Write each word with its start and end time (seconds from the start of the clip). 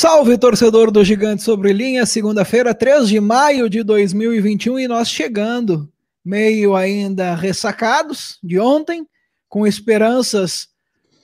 Salve, 0.00 0.38
torcedor 0.38 0.90
do 0.90 1.04
Gigante 1.04 1.42
Sobre 1.42 1.72
Linha, 1.72 2.06
segunda-feira, 2.06 2.74
3 2.74 3.08
de 3.08 3.20
maio 3.20 3.68
de 3.68 3.82
2021, 3.82 4.78
e 4.78 4.88
nós 4.88 5.10
chegando, 5.10 5.92
meio 6.24 6.74
ainda 6.74 7.34
ressacados 7.34 8.38
de 8.42 8.58
ontem, 8.58 9.06
com 9.50 9.66
esperanças 9.66 10.68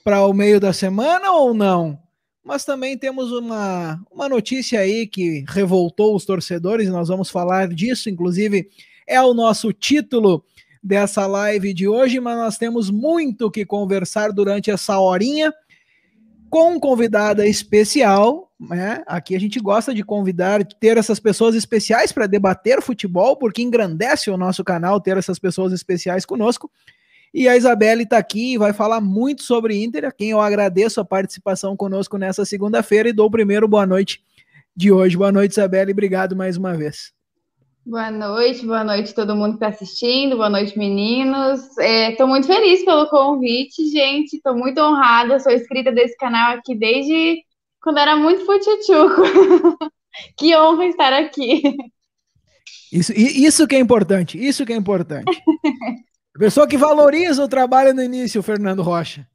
para 0.05 0.27
o 0.27 0.35
meio 0.35 0.61
da 0.61 0.73
semana 0.73 1.31
ou 1.31 1.55
não? 1.55 1.99
Mas 2.45 2.65
também 2.65 2.99
temos 2.99 3.33
uma, 3.33 3.99
uma 4.11 4.29
notícia 4.29 4.81
aí 4.81 5.07
que 5.07 5.45
revoltou 5.49 6.15
os 6.15 6.25
torcedores, 6.27 6.89
nós 6.89 7.09
vamos 7.09 7.31
falar 7.31 7.69
disso, 7.69 8.11
inclusive 8.11 8.69
é 9.07 9.21
o 9.23 9.33
nosso 9.33 9.73
título 9.73 10.45
dessa 10.83 11.27
live 11.27 11.73
de 11.73 11.89
hoje, 11.89 12.21
mas 12.21 12.37
nós 12.37 12.59
temos 12.59 12.91
muito 12.91 13.51
que 13.51 13.65
conversar 13.65 14.33
durante 14.33 14.71
essa 14.71 14.99
horinha 14.99 15.53
com 16.51 16.79
convidada 16.79 17.47
especial, 17.47 18.53
né? 18.59 19.03
Aqui 19.07 19.35
a 19.35 19.41
gente 19.41 19.59
gosta 19.59 19.93
de 19.93 20.05
convidar, 20.05 20.65
ter 20.65 20.97
essas 20.97 21.19
pessoas 21.19 21.55
especiais 21.55 22.13
para 22.13 22.27
debater 22.27 22.81
futebol, 22.81 23.37
porque 23.37 23.63
engrandece 23.63 24.31
o 24.31 24.37
nosso 24.37 24.65
canal 24.65 25.01
ter 25.01 25.17
essas 25.17 25.39
pessoas 25.39 25.73
especiais 25.73 26.25
conosco. 26.25 26.71
E 27.37 27.47
a 27.47 27.55
Isabelle 27.55 28.05
está 28.05 28.17
aqui 28.17 28.55
e 28.55 28.57
vai 28.57 28.73
falar 28.73 28.99
muito 28.99 29.43
sobre 29.43 29.85
Inter, 29.85 30.07
a 30.07 30.11
quem 30.11 30.31
eu 30.31 30.41
agradeço 30.41 31.03
a 31.03 31.05
participação 31.05 31.77
conosco 31.77 32.17
nessa 32.17 32.47
segunda-feira 32.47 33.11
e 33.11 33.13
dou 33.13 33.27
o 33.27 33.31
primeiro 33.31 33.69
boa 33.69 33.85
noite 33.85 34.23
de 34.75 34.91
hoje. 34.91 35.19
Boa 35.19 35.31
noite, 35.31 35.53
Isabelle, 35.53 35.93
obrigado 35.93 36.35
mais 36.35 36.57
uma 36.57 36.73
vez. 36.73 37.13
Boa 37.85 38.11
noite, 38.11 38.65
boa 38.65 38.83
noite 38.83 39.15
todo 39.15 39.37
mundo 39.37 39.51
que 39.51 39.57
está 39.57 39.69
assistindo, 39.69 40.37
boa 40.37 40.49
noite 40.49 40.79
meninos. 40.79 41.61
Estou 41.77 42.27
é, 42.27 42.31
muito 42.31 42.47
feliz 42.47 42.83
pelo 42.87 43.07
convite, 43.11 43.87
gente. 43.91 44.37
Estou 44.37 44.57
muito 44.57 44.81
honrada, 44.81 45.39
sou 45.39 45.53
inscrita 45.53 45.93
desse 45.93 46.17
canal 46.17 46.57
aqui 46.57 46.75
desde 46.75 47.43
quando 47.83 47.99
era 47.99 48.17
muito 48.17 48.47
futituco. 48.47 49.91
que 50.39 50.57
honra 50.57 50.87
estar 50.87 51.13
aqui. 51.13 51.63
Isso, 52.91 53.13
isso 53.15 53.67
que 53.67 53.77
é 53.77 53.79
importante, 53.79 54.43
isso 54.43 54.65
que 54.65 54.73
é 54.73 54.77
importante. 54.77 55.31
Pessoa 56.39 56.67
que 56.67 56.77
valoriza 56.77 57.43
o 57.43 57.49
trabalho 57.49 57.95
no 57.95 58.03
início, 58.03 58.43
Fernando 58.43 58.83
Rocha. 58.83 59.27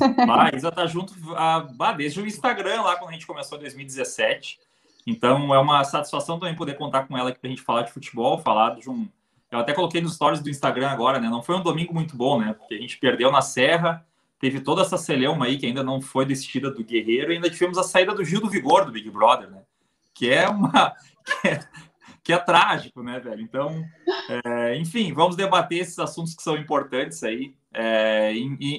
Ah, 0.00 0.50
Isa 0.54 0.72
tá 0.72 0.86
junto 0.86 1.14
ah, 1.36 1.66
desde 1.96 2.20
o 2.20 2.26
Instagram, 2.26 2.82
lá 2.82 2.96
quando 2.96 3.10
a 3.10 3.12
gente 3.12 3.26
começou 3.26 3.58
em 3.58 3.62
2017. 3.62 4.58
Então 5.06 5.54
é 5.54 5.58
uma 5.58 5.84
satisfação 5.84 6.38
também 6.38 6.56
poder 6.56 6.74
contar 6.74 7.06
com 7.06 7.16
ela 7.16 7.30
aqui 7.30 7.38
para 7.38 7.48
a 7.48 7.50
gente 7.50 7.62
falar 7.62 7.82
de 7.82 7.92
futebol, 7.92 8.38
falar 8.38 8.76
de 8.76 8.88
um. 8.88 9.08
Eu 9.50 9.58
até 9.58 9.72
coloquei 9.72 10.00
nos 10.00 10.14
stories 10.14 10.40
do 10.40 10.50
Instagram 10.50 10.88
agora, 10.88 11.20
né? 11.20 11.28
Não 11.28 11.42
foi 11.42 11.56
um 11.56 11.62
domingo 11.62 11.94
muito 11.94 12.16
bom, 12.16 12.40
né? 12.40 12.54
Porque 12.54 12.74
a 12.74 12.78
gente 12.78 12.98
perdeu 12.98 13.30
na 13.30 13.40
Serra, 13.40 14.04
teve 14.40 14.60
toda 14.60 14.82
essa 14.82 14.98
celeuma 14.98 15.46
aí 15.46 15.58
que 15.58 15.66
ainda 15.66 15.82
não 15.82 16.00
foi 16.00 16.24
decidida 16.24 16.70
do 16.70 16.82
Guerreiro, 16.82 17.30
e 17.30 17.36
ainda 17.36 17.50
tivemos 17.50 17.78
a 17.78 17.82
saída 17.82 18.14
do 18.14 18.24
Gil 18.24 18.40
do 18.40 18.50
Vigor 18.50 18.84
do 18.84 18.92
Big 18.92 19.08
Brother, 19.10 19.50
né? 19.50 19.62
Que 20.12 20.30
é 20.30 20.48
uma. 20.48 20.94
Que 21.24 21.48
é, 21.48 21.60
que 22.24 22.32
é 22.32 22.38
trágico, 22.38 23.02
né, 23.02 23.20
velho? 23.20 23.42
Então, 23.42 23.84
é, 24.46 24.74
enfim, 24.76 25.12
vamos 25.12 25.36
debater 25.36 25.80
esses 25.80 25.98
assuntos 25.98 26.34
que 26.34 26.42
são 26.42 26.56
importantes 26.56 27.22
aí. 27.22 27.54
É, 27.72 28.32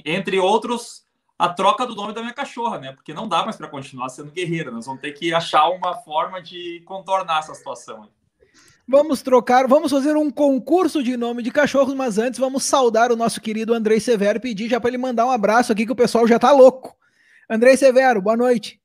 entre 0.03 0.39
outros, 0.39 1.05
a 1.37 1.47
troca 1.49 1.85
do 1.85 1.95
nome 1.95 2.11
da 2.11 2.21
minha 2.21 2.33
cachorra, 2.33 2.79
né? 2.79 2.91
Porque 2.91 3.13
não 3.13 3.27
dá 3.27 3.43
mais 3.43 3.55
para 3.55 3.67
continuar 3.67 4.09
sendo 4.09 4.31
guerreira. 4.31 4.71
Nós 4.71 4.87
vamos 4.87 4.99
ter 4.99 5.11
que 5.11 5.31
achar 5.31 5.69
uma 5.69 5.93
forma 5.93 6.41
de 6.41 6.81
contornar 6.85 7.39
essa 7.39 7.53
situação. 7.53 8.09
Vamos 8.87 9.21
trocar, 9.21 9.67
vamos 9.67 9.91
fazer 9.91 10.15
um 10.15 10.31
concurso 10.31 11.03
de 11.03 11.15
nome 11.15 11.43
de 11.43 11.51
cachorros, 11.51 11.93
mas 11.93 12.17
antes 12.17 12.39
vamos 12.39 12.63
saudar 12.63 13.11
o 13.11 13.15
nosso 13.15 13.41
querido 13.41 13.73
Andrei 13.73 13.99
Severo 13.99 14.37
e 14.37 14.41
pedir 14.41 14.69
já 14.69 14.79
para 14.79 14.89
ele 14.89 14.97
mandar 14.97 15.25
um 15.25 15.31
abraço 15.31 15.71
aqui 15.71 15.85
que 15.85 15.91
o 15.91 15.95
pessoal 15.95 16.27
já 16.27 16.39
tá 16.39 16.51
louco. 16.51 16.95
Andrei 17.49 17.77
Severo, 17.77 18.21
boa 18.21 18.37
noite. 18.37 18.79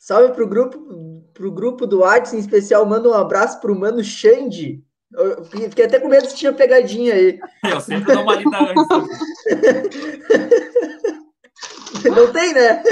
Salve 0.00 0.32
pro 0.32 0.48
grupo, 0.48 1.22
pro 1.34 1.52
grupo 1.52 1.86
do 1.86 2.02
Arts, 2.02 2.32
em 2.32 2.38
especial, 2.38 2.86
manda 2.86 3.06
um 3.06 3.12
abraço 3.12 3.60
pro 3.60 3.78
mano 3.78 4.02
Xande. 4.02 4.82
Eu 5.12 5.44
fiquei 5.44 5.84
até 5.84 6.00
com 6.00 6.08
medo 6.08 6.26
se 6.26 6.36
tinha 6.36 6.54
pegadinha 6.54 7.12
aí. 7.12 7.38
Eu 7.70 7.80
sempre 7.82 8.14
dou 8.14 8.22
uma 8.22 8.34
lida 8.34 8.58
antes. 8.58 8.88
Não 12.16 12.32
tem, 12.32 12.54
né? 12.54 12.82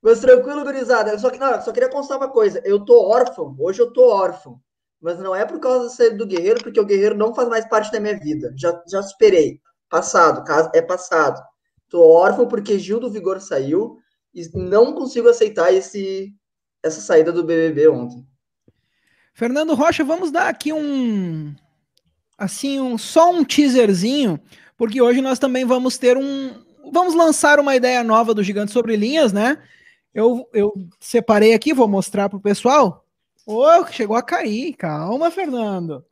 Mas 0.00 0.20
tranquilo, 0.20 0.64
gurizada. 0.64 1.10
Eu 1.10 1.18
só, 1.18 1.30
não, 1.32 1.60
só 1.60 1.70
queria 1.70 1.90
constar 1.90 2.16
uma 2.16 2.30
coisa. 2.30 2.62
Eu 2.64 2.82
tô 2.82 3.06
órfão. 3.06 3.54
Hoje 3.58 3.82
eu 3.82 3.92
tô 3.92 4.08
órfão. 4.08 4.58
Mas 4.98 5.18
não 5.18 5.36
é 5.36 5.44
por 5.44 5.60
causa 5.60 5.84
da 5.84 5.90
saída 5.90 6.16
do 6.16 6.26
Guerreiro, 6.26 6.62
porque 6.62 6.80
o 6.80 6.86
Guerreiro 6.86 7.14
não 7.14 7.34
faz 7.34 7.50
mais 7.50 7.68
parte 7.68 7.92
da 7.92 8.00
minha 8.00 8.18
vida. 8.18 8.54
Já, 8.56 8.82
já 8.90 9.02
superei. 9.02 9.60
Passado. 9.90 10.42
É 10.74 10.80
passado. 10.80 11.38
Tô 11.90 12.08
órfão 12.08 12.48
porque 12.48 12.78
Gil 12.78 12.98
do 12.98 13.10
Vigor 13.10 13.40
saiu 13.40 13.98
e 14.32 14.48
não 14.54 14.94
consigo 14.94 15.28
aceitar 15.28 15.74
esse, 15.74 16.32
essa 16.82 17.00
saída 17.00 17.30
do 17.30 17.44
BBB 17.44 17.88
ontem. 17.88 18.26
Fernando 19.34 19.74
Rocha, 19.74 20.02
vamos 20.02 20.30
dar 20.30 20.48
aqui 20.48 20.72
um 20.72 21.54
assim, 22.38 22.80
um, 22.80 22.96
só 22.96 23.30
um 23.30 23.44
teaserzinho 23.44 24.40
porque 24.80 25.02
hoje 25.02 25.20
nós 25.20 25.38
também 25.38 25.66
vamos 25.66 25.98
ter 25.98 26.16
um. 26.16 26.54
Vamos 26.90 27.14
lançar 27.14 27.60
uma 27.60 27.76
ideia 27.76 28.02
nova 28.02 28.32
do 28.32 28.42
Gigante 28.42 28.72
sobre 28.72 28.96
Linhas, 28.96 29.30
né? 29.30 29.62
Eu, 30.14 30.48
eu 30.54 30.72
separei 30.98 31.52
aqui, 31.52 31.74
vou 31.74 31.86
mostrar 31.86 32.30
para 32.30 32.38
o 32.38 32.40
pessoal. 32.40 33.04
Oh, 33.44 33.84
chegou 33.88 34.16
a 34.16 34.22
cair. 34.22 34.72
Calma, 34.72 35.30
Fernando. 35.30 36.02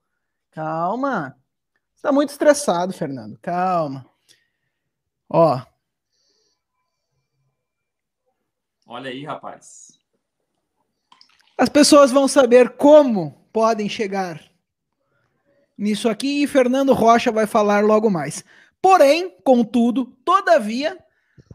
Calma. 0.50 1.34
Você 1.94 2.02
tá 2.02 2.12
muito 2.12 2.28
estressado, 2.28 2.92
Fernando. 2.92 3.38
Calma. 3.40 4.04
Ó. 5.28 5.60
Olha 8.86 9.10
aí, 9.10 9.24
rapaz. 9.24 9.98
As 11.56 11.68
pessoas 11.68 12.10
vão 12.10 12.26
saber 12.26 12.70
como 12.70 13.44
podem 13.52 13.88
chegar 13.88 14.42
nisso 15.76 16.08
aqui 16.08 16.42
e 16.42 16.46
Fernando 16.46 16.92
Rocha 16.92 17.30
vai 17.30 17.46
falar 17.46 17.84
logo 17.84 18.08
mais. 18.08 18.44
Porém, 18.80 19.34
contudo, 19.44 20.06
todavia, 20.24 20.96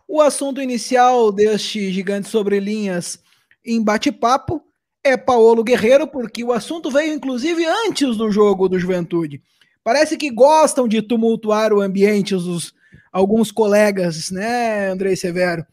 o 0.07 0.22
assunto 0.22 0.61
inicial 0.61 1.31
deste 1.31 1.91
Gigante 1.91 2.29
Sobre 2.29 2.59
Linhas 2.59 3.22
em 3.66 3.81
bate-papo 3.81 4.61
é 5.03 5.17
Paulo 5.17 5.63
Guerreiro, 5.63 6.07
porque 6.07 6.44
o 6.44 6.51
assunto 6.51 6.91
veio 6.91 7.13
inclusive 7.13 7.66
antes 7.66 8.16
do 8.16 8.31
jogo 8.31 8.69
do 8.69 8.79
Juventude. 8.79 9.41
Parece 9.84 10.16
que 10.16 10.29
gostam 10.29 10.88
de 10.88 11.01
tumultuar 11.01 11.73
o 11.73 11.81
ambiente 11.81 12.35
os 12.35 12.73
alguns 13.13 13.51
colegas, 13.51 14.31
né, 14.31 14.90
Andrei 14.90 15.16
Severo? 15.16 15.66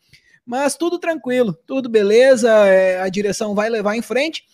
Mas 0.47 0.77
tudo 0.77 0.99
tranquilo, 0.99 1.53
tudo 1.67 1.89
beleza, 1.89 2.51
é, 2.67 3.01
a 3.01 3.09
direção 3.09 3.55
vai 3.55 3.69
levar 3.69 3.97
em 3.97 4.03
frente. 4.03 4.45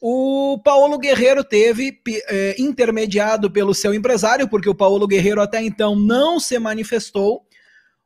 O 0.00 0.60
Paulo 0.62 0.96
Guerreiro 0.96 1.42
teve 1.42 2.00
é, 2.28 2.54
intermediado 2.56 3.50
pelo 3.50 3.74
seu 3.74 3.92
empresário, 3.92 4.48
porque 4.48 4.68
o 4.68 4.74
Paulo 4.74 5.08
Guerreiro 5.08 5.40
até 5.40 5.60
então 5.60 5.96
não 5.96 6.38
se 6.38 6.56
manifestou, 6.58 7.44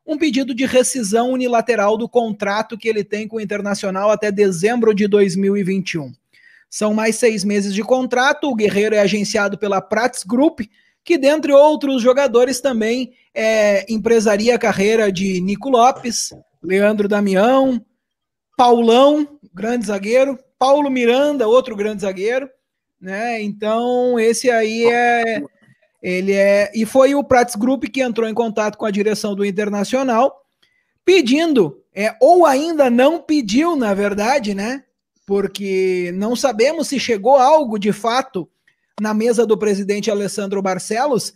um 0.07 0.17
pedido 0.17 0.55
de 0.55 0.65
rescisão 0.65 1.31
unilateral 1.31 1.97
do 1.97 2.09
contrato 2.09 2.79
que 2.79 2.89
ele 2.89 3.05
tem 3.05 3.29
com 3.29 3.37
o 3.37 3.41
Internacional 3.41 4.11
até 4.11 4.33
dezembro 4.33 4.95
de 4.95 5.07
2021. 5.07 6.13
São 6.69 6.95
mais 6.95 7.17
seis 7.17 7.45
meses 7.45 7.75
de 7.75 7.83
contrato. 7.83 8.49
O 8.49 8.55
Guerreiro 8.55 8.95
é 8.95 8.99
agenciado 8.99 9.59
pela 9.59 9.81
Prats 9.81 10.25
Group, 10.25 10.61
que, 11.05 11.19
dentre 11.19 11.53
outros 11.53 12.03
jogadores, 12.03 12.61
também 12.61 13.13
é, 13.35 13.85
empresaria 13.93 14.55
a 14.55 14.59
carreira 14.59 15.11
de 15.11 15.41
Nico 15.41 15.69
Lopes, 15.69 16.31
Leandro 16.63 17.09
Damião, 17.09 17.85
Paulão, 18.57 19.27
grande 19.53 19.87
zagueiro, 19.87 20.39
Paulo 20.59 20.91
Miranda, 20.91 21.49
outro 21.49 21.75
grande 21.75 22.03
zagueiro, 22.03 22.49
né? 23.01 23.43
Então, 23.43 24.19
esse 24.19 24.51
aí 24.51 24.85
é 24.87 25.43
ele 26.03 26.33
é 26.33 26.71
e 26.75 26.85
foi 26.85 27.15
o 27.15 27.23
Prats 27.23 27.55
Group 27.55 27.85
que 27.85 28.03
entrou 28.03 28.29
em 28.29 28.35
contato 28.35 28.77
com 28.77 28.85
a 28.85 28.91
direção 28.91 29.35
do 29.35 29.45
Internacional 29.45 30.43
pedindo, 31.05 31.83
é, 31.95 32.15
ou 32.21 32.47
ainda 32.47 32.89
não 32.89 33.21
pediu, 33.21 33.77
na 33.77 33.93
verdade, 33.93 34.55
né? 34.55 34.85
Porque 35.27 36.13
não 36.15 36.35
sabemos 36.37 36.89
se 36.89 36.99
chegou 36.99 37.37
algo 37.37 37.79
de 37.79 37.93
fato 37.93 38.49
na 39.01 39.15
mesa 39.15 39.47
do 39.47 39.57
presidente 39.57 40.11
Alessandro 40.11 40.63
Barcelos 40.63 41.35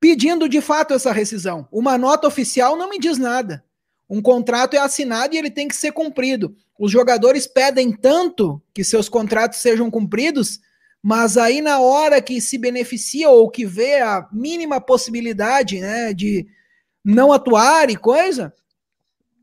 pedindo 0.00 0.48
de 0.48 0.60
fato 0.60 0.94
essa 0.94 1.12
rescisão. 1.12 1.68
Uma 1.70 1.98
nota 1.98 2.26
oficial 2.26 2.76
não 2.76 2.88
me 2.88 2.98
diz 2.98 3.18
nada. 3.18 3.62
Um 4.08 4.22
contrato 4.22 4.74
é 4.74 4.78
assinado 4.78 5.34
e 5.34 5.38
ele 5.38 5.50
tem 5.50 5.68
que 5.68 5.76
ser 5.76 5.92
cumprido. 5.92 6.56
Os 6.78 6.90
jogadores 6.90 7.46
pedem 7.46 7.92
tanto 7.92 8.60
que 8.74 8.82
seus 8.82 9.08
contratos 9.08 9.58
sejam 9.58 9.90
cumpridos, 9.90 10.58
Mas 11.02 11.36
aí 11.38 11.60
na 11.60 11.80
hora 11.80 12.20
que 12.20 12.40
se 12.40 12.58
beneficia 12.58 13.30
ou 13.30 13.48
que 13.50 13.64
vê 13.64 14.00
a 14.00 14.28
mínima 14.32 14.80
possibilidade, 14.80 15.80
né, 15.80 16.12
de 16.12 16.46
não 17.04 17.32
atuar 17.32 17.88
e 17.88 17.96
coisa, 17.96 18.52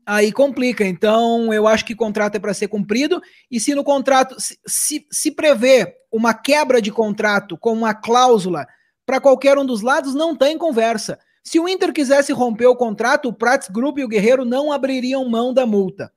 aí 0.08 0.32
complica. 0.32 0.86
Então, 0.86 1.52
eu 1.52 1.68
acho 1.68 1.84
que 1.84 1.94
contrato 1.94 2.36
é 2.36 2.38
para 2.38 2.54
ser 2.54 2.68
cumprido, 2.68 3.20
e 3.50 3.60
se 3.60 3.74
no 3.74 3.84
contrato 3.84 4.40
se, 4.40 4.58
se, 4.66 5.06
se 5.12 5.30
prevê 5.30 5.94
uma 6.10 6.32
quebra 6.32 6.80
de 6.80 6.90
contrato 6.90 7.58
com 7.58 7.74
uma 7.74 7.92
cláusula 7.92 8.66
para 9.04 9.20
qualquer 9.20 9.58
um 9.58 9.66
dos 9.66 9.82
lados, 9.82 10.14
não 10.14 10.34
tem 10.34 10.56
conversa. 10.56 11.18
Se 11.44 11.60
o 11.60 11.68
Inter 11.68 11.92
quisesse 11.92 12.32
romper 12.32 12.66
o 12.66 12.76
contrato, 12.76 13.28
o 13.28 13.32
Prats 13.34 13.68
Group 13.68 13.98
e 13.98 14.04
o 14.04 14.08
Guerreiro 14.08 14.46
não 14.46 14.72
abririam 14.72 15.28
mão 15.28 15.52
da 15.52 15.66
multa. 15.66 16.10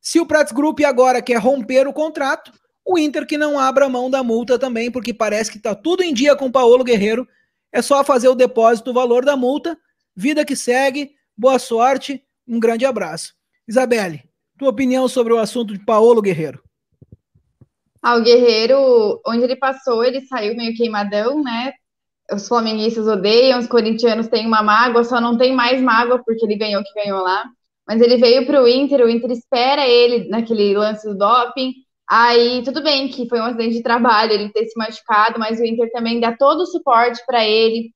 Se 0.00 0.18
o 0.18 0.26
Prats 0.26 0.52
Group 0.52 0.80
agora 0.80 1.22
quer 1.22 1.38
romper 1.38 1.86
o 1.86 1.92
contrato, 1.92 2.52
o 2.84 2.98
Inter 2.98 3.26
que 3.26 3.38
não 3.38 3.58
abra 3.58 3.88
mão 3.88 4.10
da 4.10 4.24
multa 4.24 4.58
também, 4.58 4.90
porque 4.90 5.14
parece 5.14 5.52
que 5.52 5.56
está 5.56 5.72
tudo 5.74 6.02
em 6.02 6.12
dia 6.12 6.34
com 6.34 6.46
o 6.46 6.52
Paulo 6.52 6.82
Guerreiro. 6.82 7.28
É 7.72 7.80
só 7.80 8.02
fazer 8.02 8.28
o 8.28 8.34
depósito, 8.34 8.90
o 8.90 8.94
valor 8.94 9.24
da 9.24 9.36
multa, 9.36 9.78
vida 10.16 10.44
que 10.44 10.56
segue, 10.56 11.12
boa 11.36 11.58
sorte 11.60 12.24
um 12.50 12.58
grande 12.58 12.84
abraço. 12.84 13.32
Isabelle, 13.68 14.24
tua 14.58 14.70
opinião 14.70 15.06
sobre 15.06 15.32
o 15.32 15.38
assunto 15.38 15.72
de 15.72 15.84
Paulo 15.84 16.20
Guerreiro? 16.20 16.60
Ah, 18.02 18.16
o 18.16 18.22
Guerreiro, 18.22 19.20
onde 19.24 19.44
ele 19.44 19.54
passou, 19.54 20.02
ele 20.02 20.22
saiu 20.22 20.56
meio 20.56 20.74
queimadão, 20.74 21.42
né? 21.44 21.72
Os 22.32 22.48
flamenguistas 22.48 23.06
odeiam, 23.06 23.60
os 23.60 23.68
corintianos 23.68 24.26
têm 24.26 24.46
uma 24.46 24.62
mágoa, 24.62 25.04
só 25.04 25.20
não 25.20 25.38
tem 25.38 25.54
mais 25.54 25.80
mágoa 25.80 26.20
porque 26.24 26.44
ele 26.44 26.56
ganhou 26.56 26.80
o 26.80 26.84
que 26.84 26.94
ganhou 26.94 27.22
lá. 27.22 27.44
Mas 27.86 28.00
ele 28.00 28.16
veio 28.16 28.46
para 28.46 28.62
o 28.62 28.68
Inter, 28.68 29.02
o 29.02 29.08
Inter 29.08 29.30
espera 29.30 29.86
ele 29.86 30.28
naquele 30.28 30.76
lance 30.76 31.06
do 31.08 31.16
doping. 31.16 31.72
Aí, 32.08 32.62
tudo 32.64 32.82
bem 32.82 33.08
que 33.08 33.28
foi 33.28 33.38
um 33.38 33.44
acidente 33.44 33.76
de 33.76 33.82
trabalho, 33.82 34.32
ele 34.32 34.50
ter 34.50 34.66
se 34.66 34.76
machucado, 34.76 35.38
mas 35.38 35.60
o 35.60 35.64
Inter 35.64 35.90
também 35.92 36.18
dá 36.18 36.36
todo 36.36 36.62
o 36.62 36.66
suporte 36.66 37.22
para 37.26 37.46
ele 37.46 37.92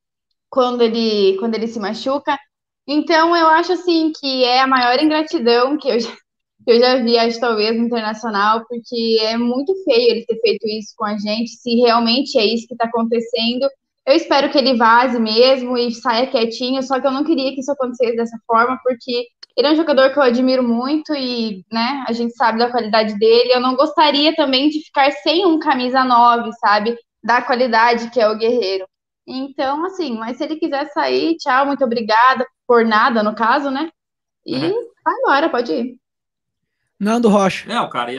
quando 0.49 0.83
ele 0.83 1.37
quando 1.39 1.55
ele 1.57 1.67
se 1.67 1.81
machuca. 1.81 2.39
Então, 2.87 3.35
eu 3.35 3.47
acho 3.49 3.73
assim 3.73 4.13
que 4.19 4.45
é 4.45 4.61
a 4.61 4.67
maior 4.67 5.03
ingratidão 5.03 5.77
que 5.79 5.89
eu 5.89 5.99
já, 6.01 6.11
que 6.11 6.73
eu 6.73 6.79
já 6.81 6.97
vi, 7.03 7.19
acho 7.19 7.41
talvez, 7.41 7.77
no 7.77 7.87
internacional, 7.87 8.65
porque 8.69 9.19
é 9.23 9.37
muito 9.37 9.73
feio 9.85 10.11
ele 10.11 10.27
ter 10.27 10.39
feito 10.41 10.67
isso 10.69 10.95
com 10.97 11.05
a 11.07 11.17
gente, 11.17 11.51
se 11.51 11.77
realmente 11.77 12.39
é 12.39 12.45
isso 12.45 12.67
que 12.67 12.75
está 12.75 12.85
acontecendo. 12.87 13.69
Eu 14.07 14.15
espero 14.15 14.51
que 14.51 14.59
ele 14.59 14.77
vaze 14.77 15.19
mesmo 15.19 15.79
e 15.79 15.91
saia 15.93 16.27
quietinho, 16.27 16.83
só 16.83 17.01
que 17.01 17.07
eu 17.07 17.13
não 17.13 17.25
queria 17.25 17.55
que 17.55 17.61
isso 17.61 17.73
acontecesse 17.73 18.17
dessa 18.17 18.39
forma, 18.47 18.79
porque 18.83 19.27
ele 19.57 19.69
é 19.69 19.73
um 19.73 19.77
jogador 19.77 20.13
que 20.13 20.19
eu 20.19 20.23
admiro 20.23 20.63
muito 20.63 21.15
e, 21.15 21.65
né, 21.73 22.05
a 22.07 22.13
gente 22.13 22.35
sabe 22.35 22.59
da 22.59 22.71
qualidade 22.71 23.19
dele. 23.19 23.53
Eu 23.53 23.61
não 23.61 23.77
gostaria 23.77 24.35
também 24.35 24.69
de 24.69 24.81
ficar 24.81 25.11
sem 25.13 25.47
um 25.47 25.59
camisa 25.59 26.05
9, 26.05 26.51
sabe? 26.55 26.97
Da 27.23 27.41
qualidade 27.41 28.11
que 28.11 28.21
é 28.21 28.29
o 28.29 28.37
Guerreiro. 28.37 28.87
Então, 29.27 29.85
assim, 29.87 30.19
mas 30.19 30.37
se 30.37 30.45
ele 30.45 30.57
quiser 30.57 30.87
sair, 30.93 31.37
tchau, 31.37 31.67
muito 31.67 31.85
obrigada, 31.85 32.47
por 32.67 32.85
nada, 32.85 33.23
no 33.23 33.35
caso, 33.35 33.71
né? 33.71 33.91
E 34.45 34.57
uhum. 34.57 34.91
vai 35.05 35.15
embora, 35.15 35.49
pode 35.49 35.73
ir. 35.73 35.99
Nando 37.01 37.29
Rocha. 37.29 37.69
Não, 37.69 37.89
cara, 37.89 38.19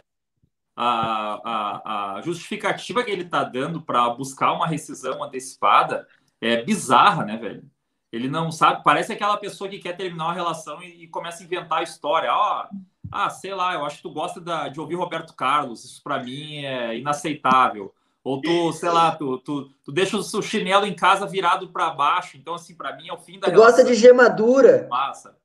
a, 0.76 1.42
a, 1.44 2.16
a 2.16 2.22
justificativa 2.22 3.04
que 3.04 3.12
ele 3.12 3.26
tá 3.26 3.44
dando 3.44 3.82
para 3.82 4.10
buscar 4.10 4.52
uma 4.52 4.68
rescisão 4.68 5.24
antecipada 5.24 6.08
é 6.42 6.64
bizarra, 6.64 7.24
né, 7.24 7.38
velho? 7.38 7.64
Ele 8.12 8.30
não 8.30 8.52
sabe, 8.52 8.84
parece 8.84 9.12
aquela 9.14 9.38
pessoa 9.38 9.70
que 9.70 9.80
quer 9.80 9.96
terminar 9.96 10.26
uma 10.26 10.34
relação 10.34 10.82
e, 10.82 11.04
e 11.04 11.08
começa 11.08 11.42
a 11.42 11.46
inventar 11.46 11.80
a 11.80 11.84
história. 11.84 12.32
Ó, 12.32 12.64
oh, 12.64 12.76
ah, 13.12 13.30
sei 13.30 13.54
lá, 13.54 13.74
eu 13.74 13.86
acho 13.86 13.98
que 13.98 14.04
tu 14.04 14.12
gosta 14.12 14.42
da, 14.42 14.70
de 14.70 14.80
ouvir 14.80 14.96
Roberto 14.96 15.34
Carlos, 15.34 15.84
isso 15.84 16.02
para 16.04 16.22
mim 16.22 16.66
é 16.66 16.98
inaceitável. 16.98 17.94
Ou 18.26 18.42
tu, 18.42 18.74
sei 18.74 18.90
lá, 18.90 19.16
tu, 19.16 19.38
tu, 19.38 19.70
tu 19.84 19.92
deixa 19.92 20.18
o 20.18 20.42
chinelo 20.42 20.88
em 20.88 20.96
casa 20.96 21.28
virado 21.28 21.70
para 21.70 21.92
baixo. 21.92 22.38
Então, 22.38 22.56
assim, 22.56 22.74
para 22.74 22.96
mim 22.98 23.08
é 23.08 23.14
o 23.14 23.20
fim 23.20 23.40
da. 23.40 23.52
Tu 23.52 23.56
gosta 23.56 23.84
de 23.84 23.94
gemadura? 23.94 24.88
Massa. 24.90 25.38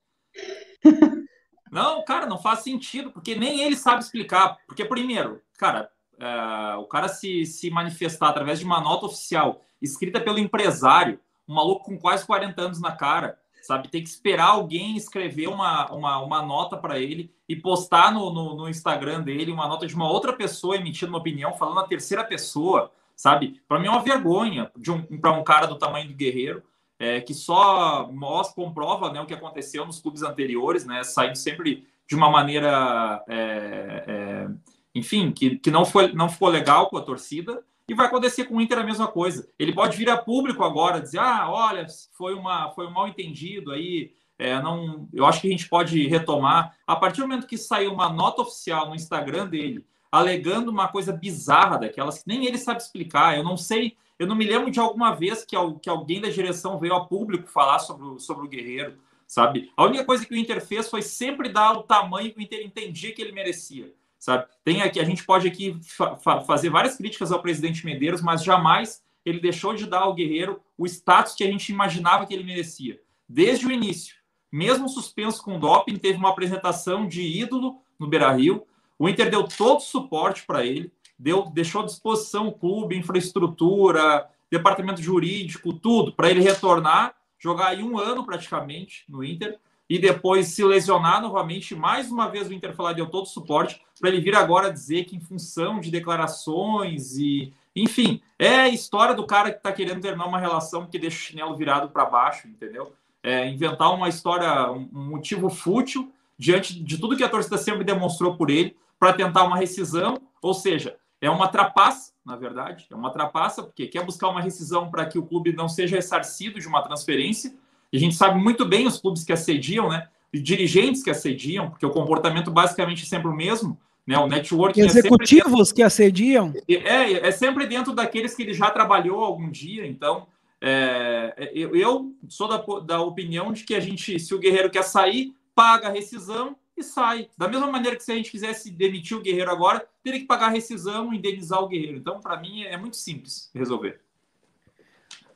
Não, 1.70 2.04
cara, 2.04 2.26
não 2.26 2.36
faz 2.36 2.64
sentido, 2.64 3.12
porque 3.12 3.36
nem 3.36 3.60
ele 3.62 3.76
sabe 3.76 4.02
explicar. 4.02 4.58
Porque, 4.66 4.84
primeiro, 4.84 5.40
cara, 5.56 5.88
é, 6.18 6.74
o 6.74 6.84
cara 6.84 7.06
se, 7.06 7.46
se 7.46 7.70
manifestar 7.70 8.28
através 8.28 8.58
de 8.58 8.64
uma 8.64 8.80
nota 8.80 9.06
oficial 9.06 9.62
escrita 9.80 10.20
pelo 10.20 10.40
empresário, 10.40 11.20
um 11.46 11.54
maluco 11.54 11.84
com 11.84 11.96
quase 11.96 12.26
40 12.26 12.60
anos 12.60 12.80
na 12.80 12.90
cara, 12.90 13.38
sabe? 13.70 13.86
Tem 13.88 14.02
que 14.02 14.08
esperar 14.08 14.48
alguém 14.48 14.96
escrever 14.96 15.46
uma, 15.46 15.86
uma, 15.92 16.18
uma 16.18 16.42
nota 16.42 16.76
para 16.76 16.98
ele 16.98 17.32
e 17.48 17.54
postar 17.54 18.12
no, 18.12 18.32
no, 18.32 18.56
no, 18.56 18.68
Instagram 18.68 19.22
dele 19.22 19.52
uma 19.52 19.68
nota 19.68 19.86
de 19.86 19.94
uma 19.94 20.10
outra 20.10 20.32
pessoa 20.32 20.74
emitindo 20.74 21.12
uma 21.12 21.20
opinião, 21.20 21.52
falando 21.52 21.76
na 21.76 21.86
terceira 21.86 22.24
pessoa, 22.24 22.90
sabe? 23.14 23.62
Para 23.68 23.78
mim 23.78 23.86
é 23.86 23.90
uma 23.90 24.02
vergonha 24.02 24.72
um, 24.88 25.18
para 25.18 25.30
um 25.30 25.44
cara 25.44 25.68
do 25.68 25.78
tamanho 25.78 26.08
do 26.08 26.14
Guerreiro, 26.14 26.64
é, 26.98 27.20
que 27.20 27.32
só 27.32 28.10
mostra, 28.12 28.56
comprova 28.56 29.12
né, 29.12 29.20
o 29.20 29.26
que 29.26 29.34
aconteceu 29.34 29.86
nos 29.86 30.00
clubes 30.00 30.22
anteriores, 30.22 30.84
né? 30.84 31.04
Saindo 31.04 31.36
sempre 31.36 31.86
de 32.08 32.16
uma 32.16 32.28
maneira, 32.28 33.22
é, 33.28 34.04
é, 34.08 34.48
enfim, 34.92 35.30
que, 35.30 35.60
que 35.60 35.70
não, 35.70 35.84
foi, 35.84 36.12
não 36.12 36.28
ficou 36.28 36.48
legal 36.48 36.90
com 36.90 36.96
a 36.96 37.02
torcida. 37.02 37.62
E 37.90 37.94
vai 37.94 38.06
acontecer 38.06 38.44
com 38.44 38.54
o 38.54 38.60
Inter 38.60 38.78
a 38.78 38.84
mesma 38.84 39.08
coisa. 39.08 39.48
Ele 39.58 39.74
pode 39.74 39.96
vir 39.96 40.08
a 40.08 40.16
público 40.16 40.62
agora 40.62 41.00
dizer: 41.00 41.18
ah, 41.18 41.50
olha, 41.50 41.84
foi, 42.12 42.34
uma, 42.34 42.70
foi 42.70 42.86
um 42.86 42.92
mal 42.92 43.08
entendido 43.08 43.72
aí. 43.72 44.12
É, 44.38 44.62
não, 44.62 45.08
eu 45.12 45.26
acho 45.26 45.40
que 45.40 45.48
a 45.48 45.50
gente 45.50 45.68
pode 45.68 46.06
retomar. 46.06 46.78
A 46.86 46.94
partir 46.94 47.20
do 47.20 47.26
momento 47.26 47.48
que 47.48 47.58
saiu 47.58 47.92
uma 47.92 48.08
nota 48.08 48.42
oficial 48.42 48.88
no 48.88 48.94
Instagram 48.94 49.48
dele, 49.48 49.84
alegando 50.10 50.70
uma 50.70 50.86
coisa 50.86 51.12
bizarra 51.12 51.78
daquelas 51.78 52.22
que 52.22 52.28
nem 52.28 52.46
ele 52.46 52.58
sabe 52.58 52.80
explicar, 52.80 53.36
eu 53.36 53.42
não 53.42 53.56
sei, 53.56 53.96
eu 54.20 54.26
não 54.28 54.36
me 54.36 54.44
lembro 54.44 54.70
de 54.70 54.78
alguma 54.78 55.12
vez 55.12 55.44
que, 55.44 55.56
que 55.82 55.90
alguém 55.90 56.20
da 56.20 56.28
direção 56.28 56.78
veio 56.78 56.94
ao 56.94 57.08
público 57.08 57.48
falar 57.48 57.80
sobre 57.80 58.06
o, 58.06 58.20
sobre 58.20 58.46
o 58.46 58.48
Guerreiro, 58.48 58.98
sabe? 59.26 59.72
A 59.76 59.84
única 59.84 60.04
coisa 60.04 60.24
que 60.24 60.32
o 60.32 60.36
Inter 60.36 60.64
fez 60.64 60.88
foi 60.88 61.02
sempre 61.02 61.48
dar 61.48 61.72
o 61.72 61.82
tamanho 61.82 62.32
que 62.32 62.38
o 62.38 62.42
Inter 62.42 62.64
entendia 62.64 63.12
que 63.12 63.20
ele 63.20 63.32
merecia 63.32 63.92
sabe? 64.20 64.46
Tem 64.62 64.82
aqui, 64.82 65.00
a 65.00 65.04
gente 65.04 65.24
pode 65.24 65.48
aqui 65.48 65.80
fa 65.82 66.16
fazer 66.42 66.68
várias 66.68 66.96
críticas 66.96 67.32
ao 67.32 67.42
presidente 67.42 67.84
Medeiros, 67.84 68.20
mas 68.20 68.44
jamais 68.44 69.02
ele 69.24 69.40
deixou 69.40 69.74
de 69.74 69.86
dar 69.86 70.00
ao 70.00 70.14
Guerreiro 70.14 70.60
o 70.78 70.86
status 70.86 71.34
que 71.34 71.42
a 71.42 71.50
gente 71.50 71.70
imaginava 71.70 72.26
que 72.26 72.34
ele 72.34 72.44
merecia. 72.44 73.00
Desde 73.28 73.66
o 73.66 73.72
início, 73.72 74.14
mesmo 74.52 74.88
suspenso 74.88 75.42
com 75.42 75.58
doping, 75.58 75.96
teve 75.96 76.18
uma 76.18 76.30
apresentação 76.30 77.08
de 77.08 77.22
ídolo 77.22 77.80
no 77.98 78.06
Beira-Rio. 78.06 78.66
O 78.98 79.08
Inter 79.08 79.30
deu 79.30 79.44
todo 79.44 79.78
o 79.78 79.82
suporte 79.82 80.44
para 80.46 80.64
ele, 80.64 80.92
deu, 81.18 81.46
deixou 81.46 81.82
à 81.82 81.86
disposição 81.86 82.48
o 82.48 82.52
clube, 82.52 82.96
infraestrutura, 82.96 84.28
departamento 84.50 85.00
jurídico, 85.00 85.72
tudo, 85.72 86.12
para 86.12 86.30
ele 86.30 86.40
retornar, 86.40 87.14
jogar 87.38 87.68
aí 87.68 87.82
um 87.82 87.98
ano 87.98 88.26
praticamente 88.26 89.04
no 89.08 89.24
Inter 89.24 89.58
e 89.90 89.98
depois 89.98 90.46
se 90.46 90.62
lesionar 90.62 91.20
novamente. 91.20 91.74
Mais 91.74 92.12
uma 92.12 92.28
vez 92.28 92.46
o 92.46 92.54
Inter 92.54 92.72
falar 92.72 92.92
deu 92.92 93.06
todo 93.06 93.24
o 93.24 93.28
suporte 93.28 93.82
para 93.98 94.08
ele 94.08 94.20
vir 94.20 94.36
agora 94.36 94.72
dizer 94.72 95.04
que 95.04 95.16
em 95.16 95.20
função 95.20 95.80
de 95.80 95.90
declarações 95.90 97.16
e 97.18 97.52
enfim, 97.74 98.20
é 98.38 98.60
a 98.60 98.68
história 98.68 99.14
do 99.14 99.26
cara 99.26 99.50
que 99.50 99.58
está 99.58 99.72
querendo 99.72 100.00
terminar 100.00 100.26
uma 100.26 100.38
relação 100.38 100.86
que 100.86 100.98
deixa 100.98 101.16
o 101.16 101.20
chinelo 101.20 101.56
virado 101.56 101.88
para 101.88 102.04
baixo, 102.04 102.48
entendeu? 102.48 102.92
É, 103.22 103.48
inventar 103.48 103.92
uma 103.92 104.08
história, 104.08 104.70
um 104.70 104.88
motivo 104.92 105.48
fútil 105.48 106.12
diante 106.38 106.82
de 106.82 106.98
tudo 106.98 107.16
que 107.16 107.22
a 107.22 107.28
torcida 107.28 107.58
sempre 107.58 107.84
demonstrou 107.84 108.36
por 108.36 108.50
ele 108.50 108.76
para 108.98 109.12
tentar 109.12 109.44
uma 109.44 109.56
rescisão, 109.56 110.20
ou 110.42 110.52
seja, 110.54 110.96
é 111.20 111.30
uma 111.30 111.48
trapaça, 111.48 112.12
na 112.24 112.34
verdade, 112.34 112.86
é 112.90 112.94
uma 112.94 113.10
trapaça 113.10 113.62
porque 113.62 113.86
quer 113.86 114.04
buscar 114.04 114.28
uma 114.28 114.40
rescisão 114.40 114.90
para 114.90 115.06
que 115.06 115.18
o 115.18 115.26
clube 115.26 115.52
não 115.52 115.68
seja 115.68 115.96
ressarcido 115.96 116.58
de 116.58 116.66
uma 116.66 116.82
transferência, 116.82 117.54
e 117.92 117.96
a 117.96 118.00
gente 118.00 118.14
sabe 118.14 118.40
muito 118.40 118.64
bem 118.64 118.86
os 118.86 118.98
clubes 118.98 119.24
que 119.24 119.32
assediam, 119.32 119.88
né? 119.88 120.08
E 120.32 120.38
dirigentes 120.38 121.02
que 121.02 121.10
assediam, 121.10 121.70
porque 121.70 121.84
o 121.84 121.90
comportamento 121.90 122.50
basicamente 122.50 123.02
é 123.02 123.06
sempre 123.06 123.28
o 123.28 123.34
mesmo. 123.34 123.78
Né? 124.06 124.18
O 124.18 124.26
networking 124.26 124.80
Executivos 124.80 125.70
é 125.70 125.74
que 125.74 125.82
assediam. 125.82 126.52
É, 126.68 127.28
é 127.28 127.30
sempre 127.32 127.66
dentro 127.66 127.92
daqueles 127.92 128.34
que 128.34 128.42
ele 128.42 128.54
já 128.54 128.70
trabalhou 128.70 129.24
algum 129.24 129.50
dia. 129.50 129.86
Então, 129.86 130.26
é, 130.60 131.34
é, 131.36 131.52
eu, 131.54 131.74
eu, 131.74 132.14
sou 132.28 132.48
da, 132.48 132.58
da 132.80 133.00
opinião 133.00 133.52
de 133.52 133.64
que 133.64 133.74
a 133.74 133.80
gente, 133.80 134.18
se 134.18 134.34
o 134.34 134.38
guerreiro 134.38 134.70
quer 134.70 134.84
sair, 134.84 135.34
paga 135.54 135.88
a 135.88 135.92
rescisão 135.92 136.56
e 136.76 136.82
sai. 136.82 137.28
Da 137.36 137.48
mesma 137.48 137.66
maneira 137.66 137.96
que 137.96 138.04
se 138.04 138.12
a 138.12 138.16
gente 138.16 138.30
quisesse 138.30 138.70
demitir 138.70 139.16
o 139.16 139.22
guerreiro 139.22 139.50
agora, 139.50 139.86
teria 140.02 140.20
que 140.20 140.26
pagar 140.26 140.46
a 140.46 140.50
rescisão 140.50 141.12
e 141.12 141.16
indenizar 141.16 141.62
o 141.62 141.68
guerreiro. 141.68 141.98
Então, 141.98 142.20
para 142.20 142.40
mim, 142.40 142.62
é 142.62 142.76
muito 142.76 142.96
simples 142.96 143.50
resolver. 143.54 144.00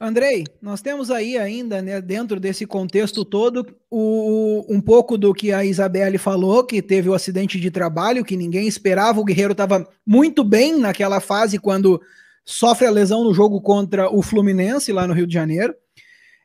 Andrei, 0.00 0.44
nós 0.60 0.82
temos 0.82 1.10
aí 1.10 1.38
ainda, 1.38 1.80
né, 1.80 2.00
dentro 2.00 2.38
desse 2.38 2.66
contexto 2.66 3.24
todo, 3.24 3.66
o, 3.90 4.64
um 4.68 4.80
pouco 4.80 5.16
do 5.16 5.32
que 5.32 5.52
a 5.52 5.64
Isabelle 5.64 6.18
falou, 6.18 6.64
que 6.64 6.82
teve 6.82 7.08
o 7.08 7.14
acidente 7.14 7.58
de 7.60 7.70
trabalho, 7.70 8.24
que 8.24 8.36
ninguém 8.36 8.66
esperava. 8.66 9.20
O 9.20 9.24
Guerreiro 9.24 9.52
estava 9.52 9.88
muito 10.06 10.42
bem 10.44 10.78
naquela 10.78 11.20
fase 11.20 11.58
quando 11.58 12.00
sofre 12.44 12.86
a 12.86 12.90
lesão 12.90 13.24
no 13.24 13.32
jogo 13.32 13.60
contra 13.60 14.10
o 14.14 14.22
Fluminense, 14.22 14.92
lá 14.92 15.06
no 15.06 15.14
Rio 15.14 15.26
de 15.26 15.34
Janeiro. 15.34 15.74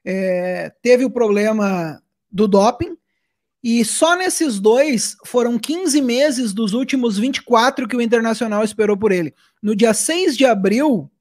É, 0.05 0.71
teve 0.81 1.03
o 1.03 1.11
problema 1.11 2.01
do 2.31 2.47
doping, 2.47 2.95
e 3.61 3.83
só 3.83 4.15
nesses 4.15 4.59
dois 4.59 5.17
foram 5.25 5.59
15 5.59 6.01
meses 6.01 6.53
dos 6.53 6.73
últimos 6.73 7.17
24 7.17 7.87
que 7.87 7.95
o 7.95 8.01
Internacional 8.01 8.63
esperou 8.63 8.95
por 8.95 9.11
ele. 9.11 9.33
No 9.61 9.75
dia 9.75 9.93
6 9.93 10.37
de 10.37 10.45
abril, 10.45 11.11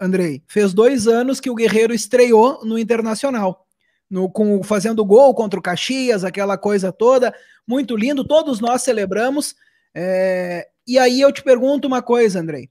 Andrei, 0.00 0.42
fez 0.46 0.72
dois 0.72 1.06
anos 1.06 1.40
que 1.40 1.50
o 1.50 1.54
Guerreiro 1.54 1.92
estreou 1.92 2.64
no 2.64 2.78
Internacional. 2.78 3.66
No, 4.10 4.30
com, 4.30 4.62
fazendo 4.62 5.04
gol 5.04 5.34
contra 5.34 5.60
o 5.60 5.62
Caxias, 5.62 6.24
aquela 6.24 6.56
coisa 6.56 6.90
toda, 6.90 7.34
muito 7.66 7.94
lindo, 7.94 8.24
todos 8.24 8.58
nós 8.58 8.82
celebramos. 8.82 9.54
É, 9.94 10.66
e 10.86 10.98
aí 10.98 11.20
eu 11.20 11.30
te 11.30 11.42
pergunto 11.42 11.86
uma 11.86 12.00
coisa, 12.00 12.40
Andrei. 12.40 12.70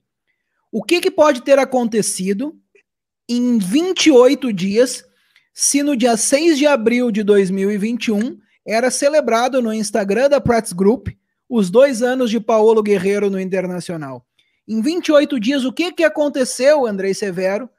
O 0.71 0.83
que, 0.83 0.99
que 0.99 1.11
pode 1.11 1.43
ter 1.43 1.59
acontecido 1.59 2.55
em 3.29 3.57
28 3.57 4.51
dias 4.51 5.05
se 5.53 5.83
no 5.83 5.95
dia 5.95 6.17
6 6.17 6.57
de 6.57 6.65
abril 6.65 7.11
de 7.11 7.23
2021 7.23 8.39
era 8.65 8.91
celebrado 8.91 9.61
no 9.61 9.73
Instagram 9.73 10.29
da 10.29 10.41
Prats 10.41 10.73
Group 10.73 11.09
os 11.49 11.69
dois 11.69 12.01
anos 12.03 12.29
de 12.29 12.39
Paulo 12.39 12.83
Guerreiro 12.83 13.29
no 13.29 13.39
Internacional? 13.39 14.26
Em 14.67 14.81
28 14.81 15.39
dias, 15.39 15.63
o 15.63 15.71
que, 15.71 15.93
que 15.93 16.03
aconteceu, 16.03 16.85
Andrei 16.85 17.13
Severo, 17.13 17.69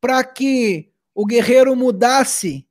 para 0.00 0.24
que 0.24 0.90
o 1.14 1.26
Guerreiro 1.26 1.76
mudasse 1.76 2.66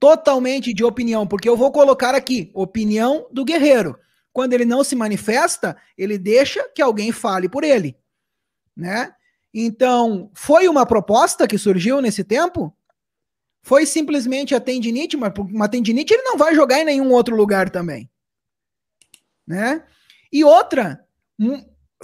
totalmente 0.00 0.74
de 0.74 0.82
opinião? 0.82 1.26
Porque 1.26 1.48
eu 1.48 1.56
vou 1.56 1.70
colocar 1.70 2.14
aqui, 2.14 2.50
opinião 2.52 3.28
do 3.30 3.44
Guerreiro. 3.44 3.96
Quando 4.32 4.52
ele 4.52 4.64
não 4.64 4.82
se 4.82 4.96
manifesta, 4.96 5.76
ele 5.96 6.18
deixa 6.18 6.68
que 6.74 6.82
alguém 6.82 7.12
fale 7.12 7.48
por 7.48 7.62
ele, 7.62 7.96
né? 8.76 9.14
Então, 9.54 10.30
foi 10.34 10.68
uma 10.68 10.84
proposta 10.84 11.46
que 11.46 11.56
surgiu 11.56 12.02
nesse 12.02 12.22
tempo? 12.22 12.76
Foi 13.62 13.86
simplesmente 13.86 14.54
a 14.54 14.60
tendinite, 14.60 15.16
mas 15.16 15.32
uma 15.38 15.68
tendinite 15.68 16.12
ele 16.12 16.24
não 16.24 16.36
vai 16.36 16.54
jogar 16.54 16.80
em 16.80 16.84
nenhum 16.84 17.10
outro 17.10 17.34
lugar 17.34 17.70
também, 17.70 18.10
né? 19.46 19.82
E 20.30 20.44
outra, 20.44 21.02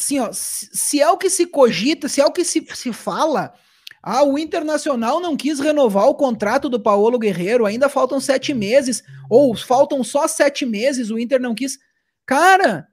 assim, 0.03 0.19
ó, 0.19 0.31
se 0.33 1.01
é 1.01 1.09
o 1.09 1.17
que 1.17 1.31
se 1.31 1.47
cogita, 1.47 2.09
se 2.09 2.21
é 2.21 2.27
o 2.27 2.33
que 2.33 2.45
se, 2.45 2.67
se 2.75 2.93
fala, 2.93 3.55
ah, 4.03 4.25
o 4.25 4.39
Internacional 4.39 5.21
não 5.21 5.37
quis 5.37 5.61
renovar 5.61 6.09
o 6.09 6.15
contrato 6.15 6.69
do 6.69 6.81
Paulo 6.81 7.19
Guerreiro, 7.19 7.65
ainda 7.65 7.89
faltam 7.89 8.19
sete 8.19 8.53
meses, 8.53 9.03
ou 9.31 9.57
faltam 9.57 10.03
só 10.03 10.27
sete 10.27 10.67
meses, 10.67 11.11
o 11.11 11.19
Inter 11.19 11.41
não 11.41 11.55
quis. 11.55 11.79
Cara, 12.27 12.89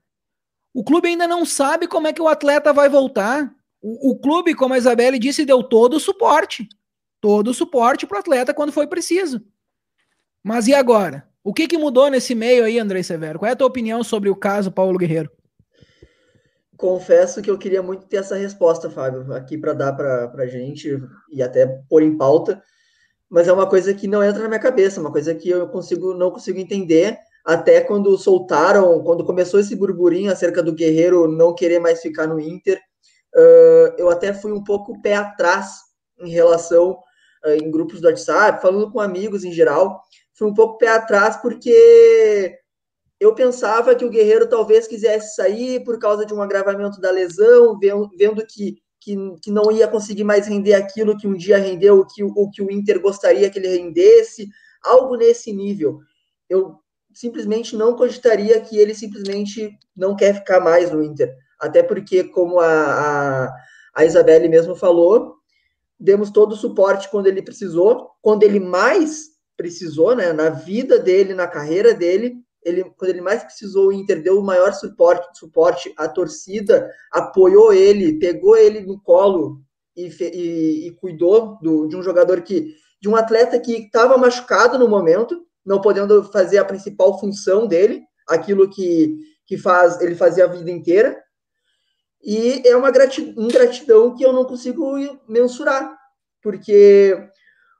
o 0.73 0.83
clube 0.83 1.07
ainda 1.07 1.27
não 1.27 1.45
sabe 1.45 1.87
como 1.87 2.07
é 2.07 2.13
que 2.13 2.21
o 2.21 2.27
atleta 2.27 2.71
vai 2.71 2.87
voltar. 2.87 3.51
O, 3.81 4.11
o 4.11 4.19
clube, 4.19 4.53
como 4.53 4.75
a 4.75 4.77
Isabelle 4.77 5.17
disse, 5.17 5.45
deu 5.45 5.63
todo 5.63 5.95
o 5.95 5.99
suporte. 5.99 6.69
Todo 7.19 7.49
o 7.49 7.53
suporte 7.53 8.05
para 8.05 8.17
o 8.17 8.19
atleta 8.19 8.53
quando 8.53 8.71
foi 8.71 8.85
preciso. 8.85 9.43
Mas 10.43 10.67
e 10.67 10.73
agora? 10.73 11.27
O 11.43 11.53
que, 11.53 11.67
que 11.67 11.77
mudou 11.77 12.09
nesse 12.09 12.35
meio 12.35 12.65
aí, 12.65 12.77
André 12.77 13.01
Severo? 13.01 13.39
Qual 13.39 13.49
é 13.49 13.53
a 13.53 13.55
tua 13.55 13.67
opinião 13.67 14.03
sobre 14.03 14.29
o 14.29 14.35
caso 14.35 14.71
Paulo 14.71 14.97
Guerreiro? 14.97 15.31
Confesso 16.79 17.41
que 17.41 17.51
eu 17.51 17.57
queria 17.57 17.83
muito 17.83 18.07
ter 18.07 18.17
essa 18.17 18.37
resposta, 18.37 18.89
Fábio, 18.89 19.33
aqui 19.33 19.57
para 19.57 19.73
dar 19.73 19.91
para 19.93 20.31
a 20.37 20.47
gente 20.47 20.97
e 21.29 21.43
até 21.43 21.67
pôr 21.89 22.01
em 22.01 22.17
pauta, 22.17 22.63
mas 23.29 23.49
é 23.49 23.53
uma 23.53 23.67
coisa 23.67 23.93
que 23.93 24.07
não 24.07 24.23
entra 24.23 24.41
na 24.41 24.47
minha 24.47 24.61
cabeça, 24.61 25.01
uma 25.01 25.11
coisa 25.11 25.35
que 25.35 25.49
eu 25.49 25.67
consigo 25.67 26.13
não 26.13 26.31
consigo 26.31 26.57
entender. 26.57 27.17
Até 27.45 27.81
quando 27.81 28.17
soltaram, 28.17 29.03
quando 29.03 29.25
começou 29.25 29.59
esse 29.59 29.75
burburinho 29.75 30.31
acerca 30.31 30.63
do 30.63 30.73
Guerreiro 30.73 31.27
não 31.27 31.53
querer 31.53 31.79
mais 31.79 32.01
ficar 32.01 32.27
no 32.27 32.39
Inter, 32.39 32.79
uh, 33.35 33.93
eu 33.97 34.09
até 34.09 34.33
fui 34.33 34.53
um 34.53 34.63
pouco 34.63 35.01
pé 35.01 35.15
atrás 35.15 35.79
em 36.21 36.29
relação 36.29 36.91
uh, 37.45 37.49
em 37.61 37.69
grupos 37.69 37.99
do 37.99 38.07
WhatsApp, 38.07 38.61
falando 38.61 38.89
com 38.89 39.01
amigos 39.01 39.43
em 39.43 39.51
geral, 39.51 40.01
fui 40.33 40.47
um 40.47 40.53
pouco 40.53 40.77
pé 40.77 40.87
atrás 40.87 41.37
porque 41.37 42.57
eu 43.19 43.35
pensava 43.35 43.93
que 43.95 44.05
o 44.05 44.09
Guerreiro 44.09 44.47
talvez 44.47 44.87
quisesse 44.87 45.35
sair 45.35 45.83
por 45.83 45.99
causa 45.99 46.25
de 46.25 46.33
um 46.33 46.41
agravamento 46.41 47.01
da 47.01 47.11
lesão, 47.11 47.77
vendo 47.77 48.45
que, 48.47 48.77
que, 49.01 49.15
que 49.41 49.51
não 49.51 49.69
ia 49.71 49.87
conseguir 49.87 50.23
mais 50.23 50.47
render 50.47 50.73
aquilo 50.73 51.17
que 51.17 51.27
um 51.27 51.35
dia 51.35 51.57
rendeu, 51.57 52.05
que, 52.05 52.23
o 52.23 52.49
que 52.49 52.61
o 52.61 52.71
Inter 52.71 53.01
gostaria 53.01 53.49
que 53.49 53.59
ele 53.59 53.67
rendesse, 53.67 54.47
algo 54.81 55.17
nesse 55.17 55.51
nível. 55.51 55.99
Eu 56.49 56.77
simplesmente 57.13 57.75
não 57.75 57.95
cogitaria 57.95 58.61
que 58.61 58.77
ele 58.77 58.95
simplesmente 58.95 59.77
não 59.93 60.15
quer 60.15 60.35
ficar 60.35 60.61
mais 60.61 60.89
no 60.89 61.03
Inter. 61.03 61.35
Até 61.59 61.83
porque, 61.83 62.23
como 62.23 62.61
a, 62.61 62.67
a, 63.45 63.55
a 63.95 64.05
Isabelle 64.05 64.47
mesmo 64.47 64.75
falou, 64.75 65.35
demos 65.99 66.31
todo 66.31 66.53
o 66.53 66.57
suporte 66.57 67.09
quando 67.09 67.27
ele 67.27 67.41
precisou, 67.41 68.11
quando 68.21 68.43
ele 68.43 68.61
mais 68.61 69.31
precisou, 69.57 70.15
né, 70.15 70.31
na 70.31 70.49
vida 70.49 70.97
dele, 70.97 71.33
na 71.33 71.45
carreira 71.45 71.93
dele, 71.93 72.37
ele, 72.63 72.83
quando 72.97 73.09
ele 73.09 73.21
mais 73.21 73.43
precisou, 73.43 73.87
o 73.87 73.93
Inter 73.93 74.21
deu 74.21 74.39
o 74.39 74.43
maior 74.43 74.73
suporte, 74.73 75.37
suporte 75.37 75.93
a 75.97 76.07
torcida 76.07 76.91
apoiou 77.11 77.73
ele, 77.73 78.19
pegou 78.19 78.57
ele 78.57 78.81
no 78.81 79.01
colo 79.01 79.61
e, 79.95 80.07
e, 80.07 80.87
e 80.87 80.91
cuidou 80.91 81.57
do, 81.61 81.87
de 81.87 81.95
um 81.95 82.03
jogador 82.03 82.41
que, 82.41 82.75
de 83.01 83.07
um 83.07 83.15
atleta 83.15 83.59
que 83.59 83.73
estava 83.73 84.17
machucado 84.17 84.77
no 84.77 84.87
momento, 84.87 85.45
não 85.65 85.81
podendo 85.81 86.23
fazer 86.23 86.57
a 86.57 86.65
principal 86.65 87.19
função 87.19 87.65
dele, 87.67 88.03
aquilo 88.27 88.69
que, 88.69 89.17
que 89.45 89.57
faz 89.57 89.99
ele 90.01 90.15
fazia 90.15 90.45
a 90.45 90.47
vida 90.47 90.69
inteira. 90.69 91.17
E 92.21 92.61
é 92.67 92.75
uma 92.75 92.91
ingratidão 93.37 94.13
que 94.13 94.23
eu 94.25 94.33
não 94.33 94.43
consigo 94.43 94.97
mensurar, 95.27 95.97
porque 96.41 97.15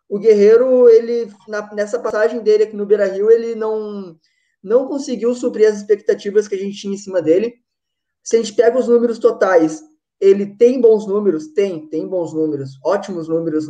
o 0.08 0.18
Guerreiro, 0.18 0.90
ele 0.90 1.30
na, 1.48 1.74
nessa 1.74 2.00
passagem 2.00 2.42
dele 2.42 2.64
aqui 2.64 2.76
no 2.76 2.86
Beira 2.86 3.06
Rio, 3.06 3.30
ele 3.30 3.54
não 3.54 4.18
não 4.62 4.88
conseguiu 4.88 5.34
suprir 5.34 5.70
as 5.70 5.78
expectativas 5.78 6.48
que 6.48 6.56
a 6.56 6.58
gente 6.58 6.78
tinha 6.78 6.94
em 6.94 6.98
cima 6.98 7.22
dele. 7.22 7.56
Se 8.24 8.36
a 8.36 8.40
gente 8.40 8.54
pega 8.54 8.78
os 8.78 8.88
números 8.88 9.20
totais, 9.20 9.84
ele 10.20 10.56
tem 10.58 10.82
bons 10.82 11.08
números? 11.08 11.48
Tem, 11.48 11.88
tem 11.88 12.08
bons 12.08 12.34
números, 12.34 12.72
ótimos 12.84 13.28
números 13.28 13.66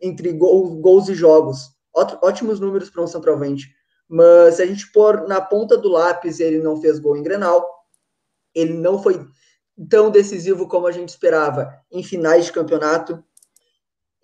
entre 0.00 0.32
gols, 0.32 0.80
gols 0.80 1.08
e 1.08 1.14
jogos, 1.14 1.70
ótimos 1.94 2.60
números 2.60 2.90
para 2.90 3.02
um 3.02 3.06
centroavante. 3.06 3.72
Mas 4.08 4.56
se 4.56 4.62
a 4.62 4.66
gente 4.66 4.90
pôr 4.92 5.26
na 5.26 5.40
ponta 5.40 5.76
do 5.76 5.88
lápis, 5.88 6.40
ele 6.40 6.58
não 6.58 6.80
fez 6.80 6.98
gol 6.98 7.16
em 7.16 7.22
Grenal, 7.22 7.64
ele 8.54 8.74
não 8.74 9.02
foi 9.02 9.26
tão 9.88 10.10
decisivo 10.10 10.68
como 10.68 10.86
a 10.86 10.92
gente 10.92 11.08
esperava 11.08 11.72
em 11.90 12.02
finais 12.02 12.46
de 12.46 12.52
campeonato, 12.52 13.22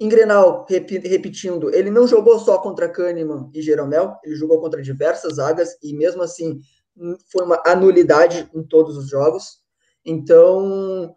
em 0.01 0.09
Grenal, 0.09 0.67
repetindo, 0.67 1.73
ele 1.75 1.91
não 1.91 2.07
jogou 2.07 2.39
só 2.39 2.57
contra 2.57 2.89
Kahneman 2.89 3.51
e 3.53 3.61
Jeromel, 3.61 4.17
ele 4.25 4.35
jogou 4.35 4.59
contra 4.59 4.81
diversas 4.81 5.35
zagas 5.35 5.77
e 5.83 5.95
mesmo 5.95 6.23
assim 6.23 6.59
hum, 6.97 7.17
foi 7.31 7.45
uma 7.45 7.63
anulidade 7.67 8.49
em 8.55 8.63
todos 8.63 8.97
os 8.97 9.11
jogos. 9.11 9.61
Então, 10.03 11.15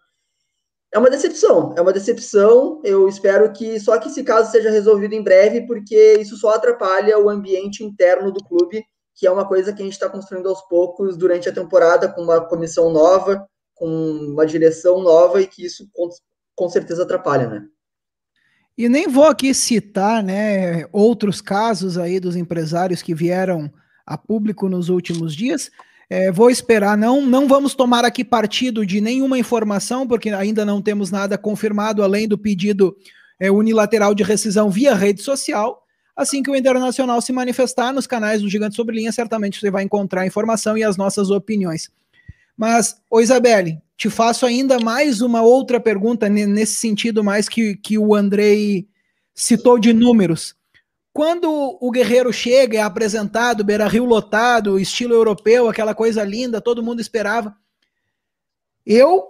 é 0.91 0.99
uma 0.99 1.09
decepção, 1.09 1.73
é 1.77 1.81
uma 1.81 1.93
decepção. 1.93 2.81
Eu 2.83 3.07
espero 3.07 3.53
que 3.53 3.79
só 3.79 3.97
que 3.97 4.09
esse 4.09 4.21
caso 4.21 4.51
seja 4.51 4.69
resolvido 4.69 5.13
em 5.13 5.23
breve, 5.23 5.65
porque 5.65 6.15
isso 6.19 6.35
só 6.35 6.49
atrapalha 6.49 7.17
o 7.17 7.29
ambiente 7.29 7.85
interno 7.85 8.33
do 8.33 8.43
clube, 8.43 8.83
que 9.15 9.25
é 9.25 9.31
uma 9.31 9.47
coisa 9.47 9.71
que 9.71 9.81
a 9.81 9.85
gente 9.85 9.93
está 9.93 10.09
construindo 10.09 10.49
aos 10.49 10.61
poucos 10.63 11.15
durante 11.15 11.47
a 11.47 11.53
temporada, 11.53 12.11
com 12.11 12.21
uma 12.21 12.41
comissão 12.41 12.91
nova, 12.91 13.47
com 13.73 13.87
uma 13.87 14.45
direção 14.45 15.01
nova, 15.01 15.41
e 15.41 15.47
que 15.47 15.65
isso 15.65 15.87
com, 15.93 16.09
com 16.53 16.67
certeza 16.67 17.03
atrapalha, 17.03 17.47
né? 17.47 17.65
E 18.77 18.89
nem 18.89 19.07
vou 19.07 19.25
aqui 19.25 19.53
citar, 19.53 20.23
né, 20.23 20.85
outros 20.91 21.41
casos 21.41 21.97
aí 21.97 22.19
dos 22.19 22.35
empresários 22.35 23.01
que 23.01 23.13
vieram 23.13 23.71
a 24.05 24.17
público 24.17 24.67
nos 24.67 24.89
últimos 24.89 25.35
dias. 25.35 25.69
É, 26.09 26.31
vou 26.31 26.49
esperar, 26.49 26.97
não, 26.97 27.21
não 27.21 27.47
vamos 27.47 27.75
tomar 27.75 28.03
aqui 28.03 28.23
partido 28.23 28.85
de 28.85 28.99
nenhuma 28.99 29.37
informação, 29.37 30.07
porque 30.07 30.29
ainda 30.29 30.65
não 30.65 30.81
temos 30.81 31.11
nada 31.11 31.37
confirmado 31.37 32.03
além 32.03 32.27
do 32.27 32.37
pedido 32.37 32.95
é, 33.39 33.49
unilateral 33.51 34.13
de 34.13 34.23
rescisão 34.23 34.69
via 34.69 34.93
rede 34.93 35.21
social. 35.21 35.83
Assim 36.15 36.43
que 36.43 36.51
o 36.51 36.55
Internacional 36.55 37.21
se 37.21 37.33
manifestar 37.33 37.91
nos 37.91 38.05
canais 38.05 38.41
do 38.41 38.49
Gigante 38.49 38.75
Sobre 38.75 38.95
Linha, 38.95 39.11
certamente 39.11 39.59
você 39.59 39.71
vai 39.71 39.83
encontrar 39.83 40.25
informação 40.27 40.77
e 40.77 40.83
as 40.83 40.97
nossas 40.97 41.31
opiniões. 41.31 41.89
Mas, 42.55 42.95
ô 43.09 43.19
Isabelle, 43.19 43.81
te 44.03 44.09
faço 44.09 44.45
ainda 44.45 44.81
mais 44.81 45.21
uma 45.21 45.41
outra 45.41 45.79
pergunta 45.79 46.27
nesse 46.27 46.75
sentido, 46.75 47.23
mais 47.23 47.47
que, 47.47 47.77
que 47.77 47.97
o 47.97 48.13
Andrei 48.13 48.85
citou 49.33 49.79
de 49.79 49.93
números. 49.93 50.57
Quando 51.13 51.77
o 51.79 51.89
Guerreiro 51.89 52.33
chega, 52.33 52.79
é 52.79 52.81
apresentado, 52.81 53.63
Beira 53.63 53.87
Rio 53.87 54.03
lotado, 54.03 54.77
estilo 54.77 55.13
europeu, 55.13 55.69
aquela 55.69 55.95
coisa 55.95 56.21
linda, 56.21 56.59
todo 56.59 56.83
mundo 56.83 56.99
esperava. 56.99 57.55
Eu, 58.85 59.23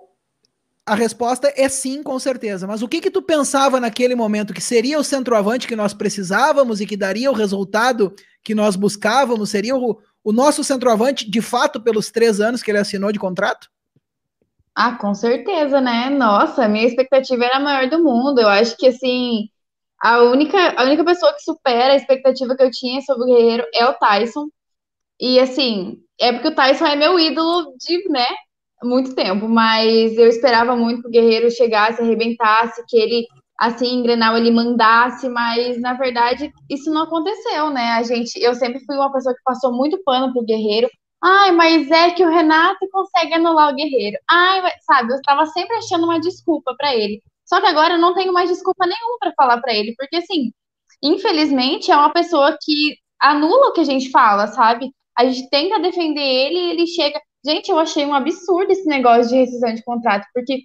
a 0.83 0.95
resposta 0.95 1.53
é 1.55 1.69
sim, 1.69 2.01
com 2.01 2.17
certeza. 2.17 2.65
Mas 2.65 2.81
o 2.81 2.87
que 2.87 2.99
que 2.99 3.11
tu 3.11 3.21
pensava 3.21 3.79
naquele 3.79 4.15
momento? 4.15 4.55
Que 4.55 4.61
seria 4.61 4.97
o 4.97 5.03
centroavante 5.03 5.67
que 5.67 5.75
nós 5.75 5.93
precisávamos 5.93 6.81
e 6.81 6.87
que 6.87 6.97
daria 6.97 7.29
o 7.29 7.35
resultado 7.35 8.11
que 8.43 8.55
nós 8.55 8.75
buscávamos? 8.75 9.51
Seria 9.51 9.75
o, 9.75 9.99
o 10.23 10.31
nosso 10.31 10.63
centroavante, 10.63 11.29
de 11.29 11.41
fato, 11.41 11.79
pelos 11.79 12.09
três 12.09 12.41
anos 12.41 12.63
que 12.63 12.71
ele 12.71 12.79
assinou 12.79 13.11
de 13.11 13.19
contrato? 13.19 13.71
Ah, 14.75 14.95
com 14.97 15.13
certeza, 15.13 15.79
né? 15.79 16.09
Nossa, 16.09 16.65
a 16.65 16.67
minha 16.67 16.85
expectativa 16.85 17.45
era 17.45 17.57
a 17.57 17.59
maior 17.59 17.89
do 17.89 18.03
mundo. 18.03 18.39
Eu 18.41 18.47
acho 18.49 18.75
que, 18.77 18.87
assim, 18.87 19.47
a 20.01 20.21
única, 20.23 20.57
a 20.79 20.83
única 20.85 21.05
pessoa 21.05 21.33
que 21.33 21.43
supera 21.43 21.93
a 21.93 21.95
expectativa 21.95 22.55
que 22.55 22.63
eu 22.63 22.71
tinha 22.71 23.01
sobre 23.01 23.23
o 23.25 23.35
Guerreiro 23.35 23.65
é 23.73 23.85
o 23.85 23.93
Tyson. 23.95 24.47
E, 25.19 25.39
assim, 25.39 25.97
é 26.19 26.33
porque 26.33 26.49
o 26.49 26.55
Tyson 26.55 26.85
é 26.87 26.95
meu 26.97 27.19
ídolo 27.19 27.73
de, 27.79 28.09
né, 28.09 28.27
muito 28.83 29.15
tempo, 29.15 29.47
mas 29.49 30.17
eu 30.17 30.27
esperava 30.29 30.75
muito 30.75 31.03
que 31.03 31.09
o 31.09 31.11
Guerreiro 31.11 31.51
chegasse, 31.51 32.01
arrebentasse, 32.01 32.83
que 32.89 32.97
ele 32.97 33.27
assim, 33.59 34.03
em 34.03 34.05
ele 34.37 34.51
mandasse, 34.51 35.29
mas 35.29 35.79
na 35.81 35.93
verdade 35.93 36.51
isso 36.69 36.91
não 36.93 37.03
aconteceu, 37.03 37.69
né? 37.71 37.91
A 37.93 38.03
gente, 38.03 38.37
eu 38.41 38.55
sempre 38.55 38.83
fui 38.85 38.95
uma 38.97 39.11
pessoa 39.13 39.35
que 39.35 39.41
passou 39.43 39.73
muito 39.73 40.01
pano 40.03 40.33
pro 40.33 40.43
Guerreiro. 40.45 40.89
Ai, 41.23 41.51
mas 41.51 41.89
é 41.89 42.11
que 42.11 42.23
o 42.25 42.29
Renato 42.29 42.87
consegue 42.91 43.33
anular 43.35 43.71
o 43.71 43.75
Guerreiro. 43.75 44.17
Ai, 44.29 44.61
sabe, 44.81 45.13
eu 45.13 45.15
estava 45.17 45.45
sempre 45.47 45.77
achando 45.77 46.03
uma 46.03 46.19
desculpa 46.19 46.75
para 46.77 46.93
ele. 46.95 47.21
Só 47.45 47.61
que 47.61 47.67
agora 47.67 47.93
eu 47.95 47.99
não 47.99 48.13
tenho 48.13 48.33
mais 48.33 48.49
desculpa 48.49 48.85
nenhuma 48.85 49.17
para 49.19 49.33
falar 49.37 49.61
para 49.61 49.73
ele, 49.73 49.95
porque 49.97 50.17
assim, 50.17 50.51
infelizmente 51.01 51.91
é 51.91 51.95
uma 51.95 52.11
pessoa 52.11 52.57
que 52.61 52.97
anula 53.21 53.69
o 53.69 53.73
que 53.73 53.81
a 53.81 53.85
gente 53.85 54.11
fala, 54.11 54.47
sabe? 54.47 54.91
A 55.17 55.25
gente 55.25 55.49
tenta 55.49 55.79
defender 55.79 56.21
ele 56.21 56.59
e 56.59 56.71
ele 56.71 56.87
chega. 56.87 57.21
Gente, 57.45 57.69
eu 57.69 57.79
achei 57.79 58.05
um 58.05 58.13
absurdo 58.13 58.71
esse 58.71 58.85
negócio 58.87 59.29
de 59.29 59.37
rescisão 59.37 59.73
de 59.73 59.83
contrato, 59.83 60.25
porque 60.33 60.63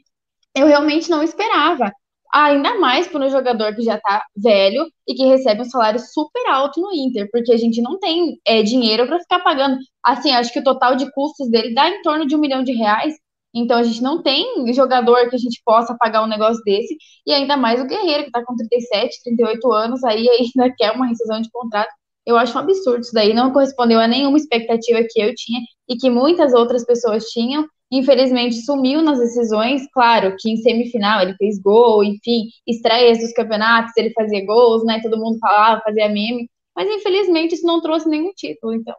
eu 0.55 0.67
realmente 0.67 1.11
não 1.11 1.23
esperava. 1.23 1.93
Ainda 2.33 2.79
mais 2.79 3.09
para 3.09 3.25
um 3.25 3.31
jogador 3.31 3.75
que 3.75 3.83
já 3.83 3.97
está 3.97 4.23
velho 4.37 4.87
e 5.07 5.15
que 5.15 5.25
recebe 5.25 5.63
um 5.63 5.65
salário 5.65 5.99
super 5.99 6.47
alto 6.51 6.81
no 6.81 6.93
Inter, 6.93 7.29
porque 7.33 7.53
a 7.53 7.57
gente 7.57 7.81
não 7.81 7.99
tem 7.99 8.39
é, 8.47 8.63
dinheiro 8.63 9.07
para 9.07 9.21
ficar 9.21 9.41
pagando. 9.41 9.79
Assim, 10.05 10.33
acho 10.33 10.53
que 10.53 10.59
o 10.61 10.65
total 10.65 10.95
de 10.95 11.11
custos 11.13 11.51
dele 11.51 11.75
dá 11.75 11.89
em 11.89 12.03
torno 12.03 12.27
de 12.27 12.37
um 12.37 12.39
milhão 12.39 12.63
de 12.63 12.73
reais. 12.73 13.15
Então 13.55 13.79
a 13.79 13.83
gente 13.83 14.03
não 14.03 14.23
tem 14.23 14.73
jogador 14.75 15.29
que 15.31 15.37
a 15.37 15.39
gente 15.39 15.61
possa 15.65 15.97
pagar 15.99 16.23
um 16.23 16.27
negócio 16.29 16.63
desse, 16.65 16.97
e 17.27 17.33
ainda 17.33 17.57
mais 17.57 17.81
o 17.81 17.87
Guerreiro, 17.87 18.25
que 18.25 18.29
está 18.29 18.45
com 18.45 18.55
37, 18.55 19.23
38 19.25 19.73
anos, 19.73 20.05
aí 20.05 20.29
ainda 20.29 20.73
quer 20.77 20.93
uma 20.93 21.07
rescisão 21.07 21.41
de 21.41 21.51
contrato. 21.51 21.91
Eu 22.27 22.37
acho 22.37 22.55
um 22.57 22.61
absurdo 22.61 23.01
isso 23.01 23.15
daí, 23.15 23.33
não 23.33 23.53
correspondeu 23.53 23.99
a 23.99 24.07
nenhuma 24.07 24.37
expectativa 24.37 25.01
que 25.09 25.21
eu 25.21 25.35
tinha 25.35 25.61
e 25.89 25.97
que 25.97 26.11
muitas 26.11 26.53
outras 26.53 26.85
pessoas 26.85 27.25
tinham. 27.31 27.67
Infelizmente 27.91 28.57
sumiu 28.63 29.01
nas 29.01 29.19
decisões, 29.19 29.87
claro 29.93 30.37
que 30.39 30.51
em 30.51 30.59
semifinal 30.59 31.23
ele 31.23 31.35
fez 31.37 31.59
gol, 31.59 32.05
enfim, 32.05 32.49
estreias 32.67 33.19
dos 33.19 33.33
campeonatos, 33.33 33.97
ele 33.97 34.13
fazia 34.13 34.45
gols, 34.45 34.85
né? 34.85 35.01
Todo 35.03 35.19
mundo 35.19 35.39
falava, 35.39 35.81
fazia 35.83 36.09
meme, 36.09 36.51
mas 36.77 36.89
infelizmente 36.89 37.55
isso 37.55 37.67
não 37.67 37.81
trouxe 37.81 38.09
nenhum 38.09 38.33
título, 38.35 38.75
então. 38.75 38.95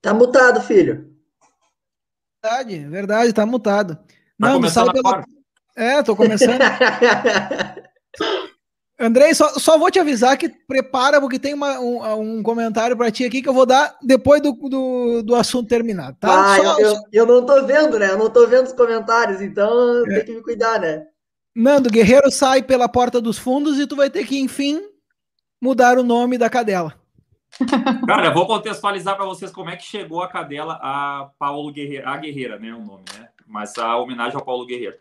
Tá 0.00 0.14
mutado, 0.14 0.60
filho. 0.62 1.14
Verdade, 2.42 2.78
verdade, 2.86 3.32
tá 3.32 3.46
mutado. 3.46 3.96
Tá 3.96 4.04
não, 4.38 4.60
não 4.60 4.68
sai 4.68 4.90
pela... 4.92 5.24
É, 5.76 6.02
tô 6.02 6.14
começando. 6.14 6.60
Andrei, 8.98 9.34
só, 9.34 9.48
só 9.58 9.76
vou 9.76 9.90
te 9.90 9.98
avisar 9.98 10.36
que 10.38 10.48
prepara, 10.48 11.20
porque 11.20 11.38
tem 11.38 11.52
uma, 11.52 11.80
um, 11.80 12.38
um 12.38 12.42
comentário 12.42 12.96
para 12.96 13.10
ti 13.10 13.24
aqui 13.24 13.42
que 13.42 13.48
eu 13.48 13.54
vou 13.54 13.66
dar 13.66 13.96
depois 14.00 14.40
do, 14.40 14.52
do, 14.52 15.22
do 15.22 15.34
assunto 15.34 15.68
terminar, 15.68 16.14
tá? 16.14 16.54
Ah, 16.54 16.56
só, 16.56 16.78
eu, 16.78 16.94
eu, 17.12 17.26
não 17.26 17.44
tô 17.44 17.64
vendo, 17.66 17.98
né? 17.98 18.10
Eu 18.10 18.18
não 18.18 18.30
tô 18.30 18.46
vendo 18.46 18.66
os 18.66 18.72
comentários, 18.72 19.40
então 19.40 20.04
é. 20.06 20.14
tem 20.14 20.24
que 20.24 20.32
me 20.34 20.42
cuidar, 20.42 20.78
né? 20.78 21.06
Nando, 21.54 21.90
Guerreiro 21.90 22.30
sai 22.30 22.62
pela 22.62 22.88
porta 22.88 23.20
dos 23.20 23.36
fundos 23.36 23.80
e 23.80 23.86
tu 23.86 23.96
vai 23.96 24.08
ter 24.08 24.24
que, 24.24 24.38
enfim, 24.38 24.80
mudar 25.60 25.98
o 25.98 26.04
nome 26.04 26.38
da 26.38 26.48
cadela. 26.48 26.94
Cara, 28.06 28.30
vou 28.30 28.46
contextualizar 28.46 29.16
para 29.16 29.24
vocês 29.24 29.50
como 29.50 29.70
é 29.70 29.76
que 29.76 29.84
chegou 29.84 30.22
a 30.22 30.28
cadela 30.28 30.78
a 30.80 31.30
Paulo 31.38 31.72
Guerreiro, 31.72 32.08
a 32.08 32.16
Guerreira, 32.16 32.58
né? 32.60 32.72
O 32.72 32.84
nome, 32.84 33.04
né? 33.18 33.28
Mas 33.46 33.76
a 33.76 33.96
homenagem 33.96 34.36
ao 34.36 34.44
Paulo 34.44 34.66
Guerreiro. 34.66 34.96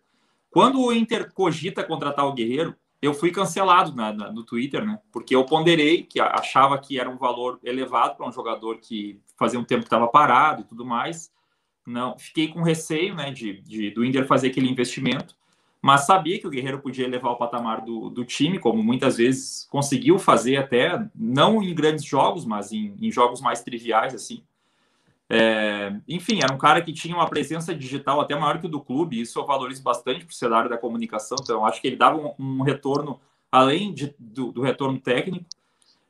Quando 0.50 0.80
o 0.82 0.92
Inter 0.94 1.32
cogita 1.34 1.84
contratar 1.84 2.26
o 2.26 2.34
Guerreiro, 2.34 2.76
eu 3.04 3.14
fui 3.14 3.32
cancelado 3.32 3.94
na, 3.94 4.14
na, 4.14 4.32
no 4.32 4.46
Twitter, 4.46 4.86
né? 4.86 4.98
Porque 5.12 5.36
eu 5.36 5.44
ponderei 5.44 6.04
que 6.04 6.22
achava 6.22 6.78
que 6.78 6.98
era 6.98 7.10
um 7.10 7.18
valor 7.18 7.60
elevado 7.62 8.16
para 8.16 8.26
um 8.26 8.32
jogador 8.32 8.78
que 8.78 9.20
fazia 9.38 9.60
um 9.60 9.64
tempo 9.66 9.82
que 9.82 9.88
estava 9.88 10.08
parado 10.08 10.62
e 10.62 10.64
tudo 10.64 10.86
mais. 10.86 11.30
Não, 11.86 12.18
fiquei 12.18 12.48
com 12.48 12.62
receio, 12.62 13.14
né, 13.14 13.30
de, 13.30 13.60
de, 13.60 13.92
do 13.92 14.06
Inter 14.06 14.26
fazer 14.26 14.48
aquele 14.48 14.70
investimento, 14.70 15.36
mas 15.82 16.06
sabia 16.06 16.40
que 16.40 16.48
o 16.48 16.50
Guerreiro 16.50 16.80
podia 16.80 17.04
elevar 17.04 17.34
o 17.34 17.36
patamar 17.36 17.82
do, 17.82 18.10
do 18.10 18.24
time, 18.24 18.58
como 18.58 18.82
muitas 18.82 19.18
vezes 19.18 19.68
conseguiu 19.70 20.18
fazer 20.18 20.56
até, 20.56 21.06
não 21.14 21.62
em 21.62 21.76
grandes 21.76 22.06
jogos, 22.06 22.46
mas 22.46 22.72
em, 22.72 22.96
em 23.02 23.12
jogos 23.12 23.42
mais 23.42 23.62
triviais, 23.62 24.16
assim. 24.16 24.42
É, 25.36 25.96
enfim, 26.08 26.42
era 26.44 26.54
um 26.54 26.60
cara 26.60 26.80
que 26.82 26.94
tinha 26.94 27.16
uma 27.16 27.28
presença 27.28 27.74
digital 27.74 28.22
até 28.22 28.36
maior 28.36 28.60
que 28.60 28.68
o 28.68 28.70
do 28.70 28.80
clube, 28.80 29.20
isso 29.20 29.40
eu 29.40 29.46
valorizo 29.48 29.82
bastante 29.82 30.26
para 30.26 30.32
o 30.32 30.36
cenário 30.36 30.70
da 30.70 30.78
comunicação, 30.78 31.38
então 31.42 31.66
acho 31.66 31.82
que 31.82 31.88
ele 31.88 31.96
dava 31.96 32.18
um, 32.18 32.34
um 32.38 32.62
retorno 32.62 33.20
além 33.52 33.94
de, 33.94 34.14
do, 34.20 34.52
do, 34.52 34.62
retorno 34.62 35.00
técnico. 35.00 35.46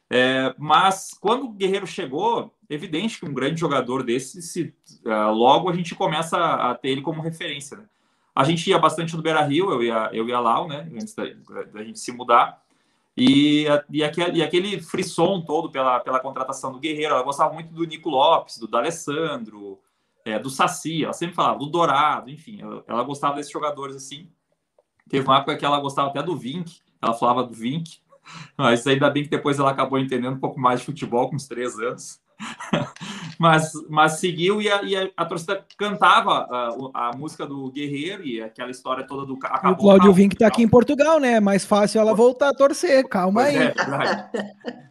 É, 0.09 0.53
mas 0.57 1.11
quando 1.19 1.45
o 1.45 1.51
Guerreiro 1.51 1.87
chegou, 1.87 2.53
evidente 2.69 3.19
que 3.19 3.25
um 3.25 3.33
grande 3.33 3.59
jogador 3.59 4.03
desse, 4.03 4.41
se, 4.41 4.73
uh, 5.05 5.31
logo 5.31 5.69
a 5.69 5.73
gente 5.73 5.95
começa 5.95 6.37
a, 6.37 6.71
a 6.71 6.75
ter 6.75 6.89
ele 6.89 7.01
como 7.01 7.21
referência. 7.21 7.77
Né? 7.77 7.85
A 8.35 8.43
gente 8.43 8.69
ia 8.69 8.79
bastante 8.79 9.15
no 9.15 9.21
Beira 9.21 9.41
Rio, 9.41 9.71
eu 9.71 9.83
ia, 9.83 10.09
eu 10.11 10.27
ia 10.27 10.39
lá, 10.39 10.65
né, 10.67 10.89
antes 10.93 11.13
da, 11.13 11.23
da 11.71 11.83
gente 11.83 11.99
se 11.99 12.11
mudar. 12.11 12.62
E, 13.15 13.65
e, 13.91 14.03
aquele, 14.03 14.39
e 14.39 14.43
aquele 14.43 14.81
frisson 14.81 15.41
todo 15.41 15.71
pela, 15.71 15.99
pela 15.99 16.19
contratação 16.19 16.71
do 16.71 16.79
Guerreiro. 16.79 17.13
Ela 17.13 17.23
gostava 17.23 17.53
muito 17.53 17.71
do 17.71 17.85
Nico 17.85 18.09
Lopes, 18.09 18.57
do 18.57 18.67
D'Alessandro, 18.67 19.79
é, 20.25 20.39
do 20.39 20.49
Saci, 20.49 21.03
ela 21.03 21.13
sempre 21.13 21.35
falava 21.35 21.59
do 21.59 21.65
Dourado, 21.65 22.29
enfim, 22.29 22.61
ela, 22.61 22.83
ela, 22.87 23.03
gostava 23.03 23.35
desses 23.35 23.51
jogadores 23.51 23.95
assim. 23.95 24.31
Teve 25.09 25.27
uma 25.27 25.37
época 25.37 25.57
que 25.57 25.65
ela 25.65 25.79
gostava 25.79 26.09
até 26.09 26.23
do 26.23 26.35
Vink, 26.35 26.79
ela 27.01 27.13
falava 27.13 27.43
do 27.43 27.53
Vink, 27.53 27.99
mas 28.57 28.87
ainda 28.87 29.09
bem 29.09 29.23
que 29.23 29.29
depois 29.29 29.59
ela 29.59 29.71
acabou 29.71 29.99
entendendo 29.99 30.35
um 30.35 30.39
pouco 30.39 30.59
mais 30.59 30.79
de 30.79 30.85
futebol 30.85 31.29
com 31.29 31.35
uns 31.35 31.47
três 31.47 31.77
anos. 31.77 32.21
mas, 33.39 33.71
mas 33.89 34.13
seguiu 34.13 34.61
e 34.61 34.69
a, 34.69 34.83
e 34.83 34.95
a, 34.95 35.09
a 35.17 35.25
torcida 35.25 35.65
cantava 35.77 36.47
a, 36.49 37.09
a, 37.09 37.11
música 37.15 37.45
do 37.45 37.69
Guerreiro 37.71 38.25
e 38.25 38.41
aquela 38.41 38.71
história 38.71 39.05
toda 39.05 39.25
do 39.25 39.37
acabou, 39.41 39.71
O 39.73 39.77
Claudio 39.77 40.13
Vink 40.13 40.35
tá 40.35 40.47
aqui 40.47 40.63
em 40.63 40.67
Portugal, 40.67 41.19
né? 41.19 41.33
É 41.33 41.39
mais 41.39 41.65
fácil 41.65 42.01
ela 42.01 42.13
voltar 42.13 42.49
a 42.49 42.53
torcer, 42.53 43.07
calma 43.07 43.43
pois 43.43 43.55
aí. 43.55 43.63
É, 43.67 43.73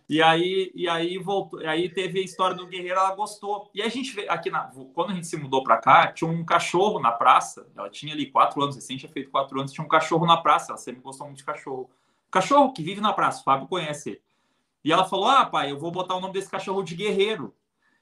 e 0.08 0.22
aí, 0.22 0.70
e 0.74 0.88
aí 0.88 1.16
voltou, 1.18 1.62
e 1.62 1.66
aí 1.66 1.88
teve 1.88 2.20
a 2.20 2.22
história 2.22 2.56
do 2.56 2.66
Guerreiro, 2.66 2.98
ela 2.98 3.14
gostou. 3.14 3.70
E 3.74 3.80
a 3.80 3.88
gente 3.88 4.14
vê 4.14 4.28
aqui 4.28 4.50
na, 4.50 4.70
quando 4.94 5.10
a 5.10 5.14
gente 5.14 5.26
se 5.26 5.36
mudou 5.36 5.62
para 5.62 5.78
cá, 5.78 6.08
tinha 6.08 6.28
um 6.28 6.44
cachorro 6.44 7.00
na 7.00 7.12
praça. 7.12 7.66
Ela 7.76 7.88
tinha 7.88 8.12
ali 8.12 8.26
quatro 8.26 8.62
anos, 8.62 8.76
recém 8.76 8.96
tinha 8.96 9.10
feito 9.10 9.30
quatro 9.30 9.58
anos, 9.58 9.72
tinha 9.72 9.84
um 9.84 9.88
cachorro 9.88 10.26
na 10.26 10.36
praça. 10.36 10.72
Ela 10.72 10.78
sempre 10.78 11.00
gostou 11.00 11.26
muito 11.26 11.38
de 11.38 11.44
cachorro. 11.44 11.88
Cachorro 12.30 12.72
que 12.72 12.82
vive 12.82 13.00
na 13.00 13.12
praça, 13.12 13.40
o 13.40 13.44
Fábio 13.44 13.68
conhece 13.68 14.10
ele. 14.10 14.20
E 14.84 14.92
ela 14.92 15.04
falou: 15.04 15.26
Ah, 15.26 15.46
pai, 15.46 15.70
eu 15.70 15.78
vou 15.78 15.90
botar 15.90 16.16
o 16.16 16.20
nome 16.20 16.34
desse 16.34 16.50
cachorro 16.50 16.82
de 16.82 16.94
Guerreiro. 16.94 17.54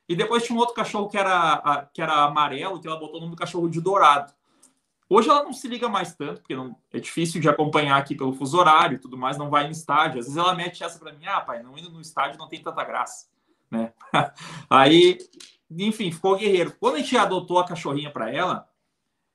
E 0.09 0.17
depois 0.17 0.45
tinha 0.45 0.57
um 0.57 0.61
outro 0.61 0.75
cachorro 0.75 1.09
que 1.09 1.17
era, 1.17 1.89
que 1.95 2.03
era 2.03 2.25
amarelo, 2.25 2.81
que 2.81 2.89
ela 2.89 2.99
botou 2.99 3.19
o 3.19 3.21
nome 3.21 3.33
do 3.33 3.39
cachorro 3.39 3.69
de 3.69 3.81
Dourado. 3.81 4.33
Hoje 5.09 5.29
ela 5.29 5.43
não 5.43 5.53
se 5.53 5.67
liga 5.67 5.89
mais 5.89 6.15
tanto, 6.15 6.41
porque 6.41 6.55
não, 6.55 6.77
é 6.93 7.01
difícil 7.01 7.41
de 7.41 7.49
acompanhar 7.49 7.97
aqui 7.97 8.15
pelo 8.15 8.33
fuso 8.33 8.57
horário 8.57 8.95
e 8.95 8.99
tudo 8.99 9.19
mais, 9.19 9.37
não 9.37 9.51
vai 9.51 9.65
no 9.65 9.73
estádio. 9.73 10.21
Às 10.21 10.27
vezes 10.27 10.37
ela 10.37 10.55
mete 10.55 10.85
essa 10.85 10.99
para 10.99 11.13
mim: 11.13 11.27
Ah, 11.27 11.41
pai, 11.41 11.63
não 11.63 11.77
indo 11.77 11.91
no 11.91 12.01
estádio 12.01 12.39
não 12.39 12.49
tem 12.49 12.63
tanta 12.63 12.85
graça. 12.85 13.29
Né? 13.71 13.93
Aí, 14.71 15.19
enfim, 15.71 16.11
ficou 16.11 16.37
guerreiro. 16.37 16.75
Quando 16.79 16.97
a 16.97 16.99
gente 16.99 17.17
adotou 17.17 17.59
a 17.59 17.67
cachorrinha 17.67 18.11
para 18.11 18.31
ela, 18.31 18.69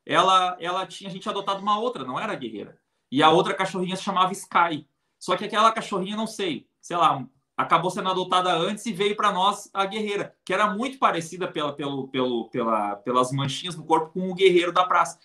ela, 0.06 0.56
ela 0.60 0.86
tinha 0.86 1.10
a 1.10 1.14
gente 1.14 1.28
adotado 1.28 1.62
uma 1.62 1.80
outra, 1.80 2.04
não 2.04 2.20
era 2.20 2.36
guerreira. 2.36 2.78
E 3.12 3.24
a 3.24 3.30
outra 3.30 3.54
cachorrinha 3.54 3.96
se 3.96 4.04
chamava 4.04 4.32
Sky. 4.34 4.88
Só 5.18 5.36
que 5.36 5.46
aquela 5.46 5.72
cachorrinha, 5.72 6.16
não 6.16 6.28
sei, 6.28 6.68
sei 6.82 6.98
lá, 6.98 7.26
acabou 7.58 7.89
sendo 7.89 8.10
adotada 8.10 8.54
antes 8.54 8.86
e 8.86 8.91
veio 8.91 9.15
para 9.15 9.32
nós 9.32 9.70
a 9.74 9.86
guerreira, 9.86 10.36
que 10.44 10.54
era 10.54 10.74
muito 10.74 11.00
parecida 11.00 11.48
pela, 11.48 11.74
pelo, 11.74 12.08
pelo, 12.10 12.50
pela, 12.50 12.96
pelas 12.98 13.32
manchinhas 13.32 13.76
no 13.76 13.86
corpo 13.86 14.12
com 14.12 14.30
o 14.30 14.36
guerreiro 14.36 14.72
da 14.72 14.84
praça. 14.84 15.18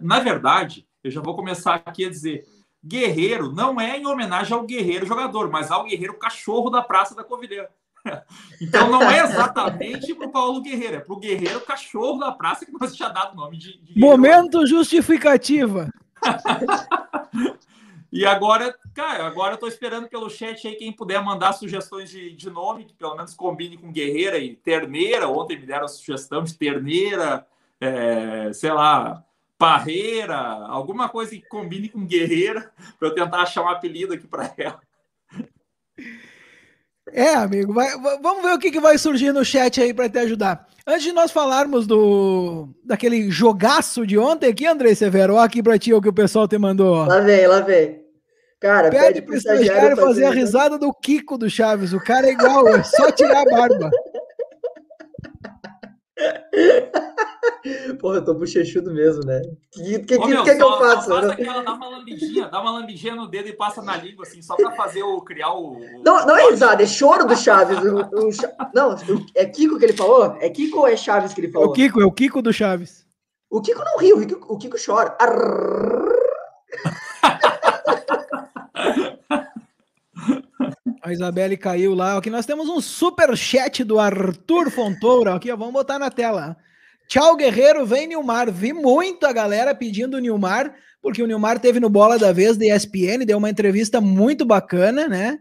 Na 0.00 0.18
verdade, 0.20 0.86
eu 1.02 1.10
já 1.10 1.20
vou 1.20 1.36
começar 1.36 1.82
aqui 1.84 2.04
a 2.04 2.10
dizer. 2.10 2.44
Guerreiro 2.84 3.52
não 3.52 3.80
é 3.80 3.96
em 3.96 4.06
homenagem 4.06 4.52
ao 4.52 4.66
guerreiro 4.66 5.06
jogador, 5.06 5.48
mas 5.48 5.70
ao 5.70 5.84
guerreiro 5.84 6.18
cachorro 6.18 6.68
da 6.68 6.82
Praça 6.82 7.14
da 7.14 7.24
Covilhã. 7.24 7.66
Então 8.60 8.90
não 8.90 9.02
é 9.02 9.20
exatamente 9.22 10.12
para 10.12 10.26
o 10.26 10.32
Paulo 10.32 10.60
Guerreiro, 10.60 10.96
é 10.96 11.00
para 11.00 11.14
o 11.14 11.20
guerreiro 11.20 11.60
cachorro 11.60 12.18
da 12.18 12.32
praça 12.32 12.66
que 12.66 12.72
nós 12.72 12.96
já 12.96 13.08
dado 13.08 13.34
o 13.34 13.36
nome 13.36 13.56
de. 13.56 13.80
de 13.80 13.96
Momento 13.98 14.66
justificativa. 14.66 15.88
E 18.12 18.26
agora, 18.26 18.76
cara, 18.92 19.26
agora 19.26 19.54
eu 19.54 19.58
tô 19.58 19.66
esperando 19.66 20.06
pelo 20.06 20.28
chat 20.28 20.68
aí 20.68 20.74
quem 20.74 20.92
puder 20.92 21.24
mandar 21.24 21.54
sugestões 21.54 22.10
de, 22.10 22.36
de 22.36 22.50
nome, 22.50 22.84
que 22.84 22.92
pelo 22.92 23.16
menos 23.16 23.32
combine 23.32 23.78
com 23.78 23.90
guerreira 23.90 24.36
e 24.36 24.54
terneira. 24.54 25.28
Ontem 25.28 25.58
me 25.58 25.64
deram 25.64 25.86
a 25.86 25.88
sugestão 25.88 26.44
de 26.44 26.52
terneira, 26.52 27.46
é, 27.80 28.52
sei 28.52 28.70
lá, 28.70 29.24
parreira, 29.56 30.36
alguma 30.36 31.08
coisa 31.08 31.30
que 31.30 31.40
combine 31.40 31.88
com 31.88 32.04
guerreira, 32.04 32.70
para 33.00 33.08
eu 33.08 33.14
tentar 33.14 33.42
achar 33.42 33.62
um 33.62 33.68
apelido 33.68 34.12
aqui 34.12 34.26
para 34.26 34.52
ela. 34.58 34.80
É, 37.10 37.34
amigo, 37.34 37.72
vai, 37.72 37.98
vamos 38.20 38.42
ver 38.42 38.52
o 38.52 38.58
que, 38.58 38.70
que 38.70 38.80
vai 38.80 38.98
surgir 38.98 39.32
no 39.32 39.44
chat 39.44 39.80
aí 39.80 39.94
para 39.94 40.10
te 40.10 40.18
ajudar. 40.18 40.68
Antes 40.86 41.04
de 41.04 41.12
nós 41.12 41.30
falarmos 41.30 41.86
do 41.86 42.68
daquele 42.84 43.30
jogaço 43.30 44.06
de 44.06 44.18
ontem 44.18 44.50
aqui, 44.50 44.66
André 44.66 44.94
Severo, 44.94 45.34
olha 45.34 45.44
aqui 45.44 45.62
para 45.62 45.78
ti 45.78 45.94
o 45.94 46.02
que 46.02 46.08
o 46.08 46.12
pessoal 46.12 46.46
te 46.46 46.58
mandou. 46.58 47.06
Lá 47.06 47.20
vem, 47.20 47.46
lá 47.46 47.60
vem. 47.60 48.01
Cara, 48.62 48.88
pede, 48.90 49.04
pede 49.06 49.22
pro 49.22 49.34
estagiário 49.34 49.96
fazer, 49.96 50.06
fazer 50.08 50.24
a 50.24 50.30
risada 50.30 50.78
do 50.78 50.94
Kiko 50.94 51.36
do 51.36 51.50
Chaves. 51.50 51.92
O 51.92 51.98
cara 52.02 52.28
é 52.28 52.32
igual, 52.32 52.68
é 52.68 52.82
só 52.84 53.10
tirar 53.10 53.40
a 53.42 53.44
barba. 53.44 53.90
Porra, 58.00 58.16
eu 58.16 58.24
tô 58.24 58.34
bochechudo 58.34 58.92
mesmo, 58.92 59.24
né? 59.24 59.40
O 59.40 59.70
que, 59.70 59.98
que, 60.00 60.16
Ô, 60.16 60.26
meu, 60.26 60.42
que, 60.44 60.50
que 60.52 60.58
só- 60.60 60.74
eu 60.74 60.78
faço? 60.78 61.08
só 61.08 61.20
Faz 61.20 61.30
aquela, 61.30 61.62
dá 61.62 61.72
uma 61.74 61.88
lambidinha, 61.88 62.48
dá 62.48 62.60
uma 62.60 62.70
lambidinha 62.72 63.14
no 63.14 63.28
dedo 63.28 63.48
e 63.48 63.52
passa 63.52 63.80
na 63.82 63.96
língua, 63.96 64.24
assim, 64.24 64.42
só 64.42 64.54
pra 64.56 64.70
fazer 64.72 65.02
o. 65.02 65.20
criar 65.22 65.52
o. 65.52 65.72
o- 65.78 66.02
Não, 66.04 66.24
não 66.26 66.36
é 66.36 66.50
risada, 66.50 66.82
é 66.82 66.86
choro 66.86 67.24
do 67.26 67.36
Chaves. 67.36 67.78
O, 67.78 67.96
o 68.00 68.30
Não, 68.74 68.96
é 69.34 69.44
Kiko 69.46 69.78
que 69.78 69.84
ele 69.84 69.92
falou? 69.92 70.36
É 70.40 70.48
Kiko 70.48 70.78
ou 70.80 70.86
é 70.88 70.96
Chaves 70.96 71.32
que 71.34 71.40
ele 71.40 71.48
É 71.48 71.52
falou? 71.52 71.68
o 71.68 71.72
Kiko, 71.72 72.00
é 72.00 72.04
o 72.04 72.12
Kiko 72.12 72.42
do 72.42 72.52
Chaves. 72.52 73.04
O 73.50 73.60
Kiko 73.60 73.82
não 73.84 73.98
ri, 73.98 74.12
o 74.12 74.20
Kiko, 74.26 74.54
o 74.54 74.58
Kiko 74.58 74.76
chora. 74.84 75.16
Arrrr. 75.20 76.12
A 81.12 81.14
Isabelle 81.14 81.56
caiu 81.58 81.94
lá. 81.94 82.16
Aqui 82.16 82.30
nós 82.30 82.46
temos 82.46 82.68
um 82.68 82.80
super 82.80 83.36
chat 83.36 83.84
do 83.84 84.00
Arthur 84.00 84.70
Fontoura. 84.70 85.34
Aqui, 85.34 85.50
ó, 85.52 85.56
vamos 85.56 85.74
botar 85.74 85.98
na 85.98 86.10
tela. 86.10 86.56
Tchau, 87.06 87.36
Guerreiro, 87.36 87.84
vem 87.84 88.06
Nilmar. 88.06 88.50
Vi 88.50 88.72
muito 88.72 89.26
a 89.26 89.32
galera 89.32 89.74
pedindo 89.74 90.16
o 90.16 90.20
Nilmar, 90.20 90.74
porque 91.02 91.22
o 91.22 91.26
Nilmar 91.26 91.58
teve 91.58 91.78
no 91.78 91.90
Bola 91.90 92.18
da 92.18 92.32
Vez 92.32 92.56
da 92.56 92.64
ESPN, 92.64 93.26
deu 93.26 93.36
uma 93.36 93.50
entrevista 93.50 94.00
muito 94.00 94.46
bacana, 94.46 95.06
né? 95.06 95.38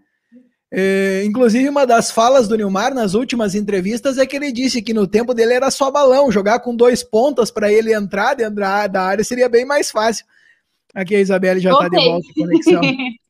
É, 0.69 1.23
inclusive, 1.25 1.69
uma 1.69 1.85
das 1.85 2.11
falas 2.11 2.49
do 2.49 2.57
Nilmar 2.57 2.93
nas 2.93 3.13
últimas 3.13 3.55
entrevistas 3.55 4.17
é 4.17 4.25
que 4.25 4.35
ele 4.35 4.51
disse 4.51 4.81
que 4.81 4.93
no 4.93 5.07
tempo 5.07 5.33
dele 5.33 5.53
era 5.53 5.71
só 5.71 5.89
balão, 5.89 6.31
jogar 6.31 6.59
com 6.59 6.75
dois 6.75 7.03
pontas 7.03 7.49
para 7.49 7.71
ele 7.71 7.93
entrar 7.93 8.33
dentro 8.33 8.55
da 8.55 9.01
área 9.01 9.23
seria 9.23 9.47
bem 9.47 9.63
mais 9.63 9.89
fácil. 9.89 10.25
Aqui 10.93 11.15
a 11.15 11.21
Isabelle 11.21 11.61
já 11.61 11.71
está 11.71 11.87
de 11.87 11.95
volta 11.95 12.27
conexão. 12.35 12.81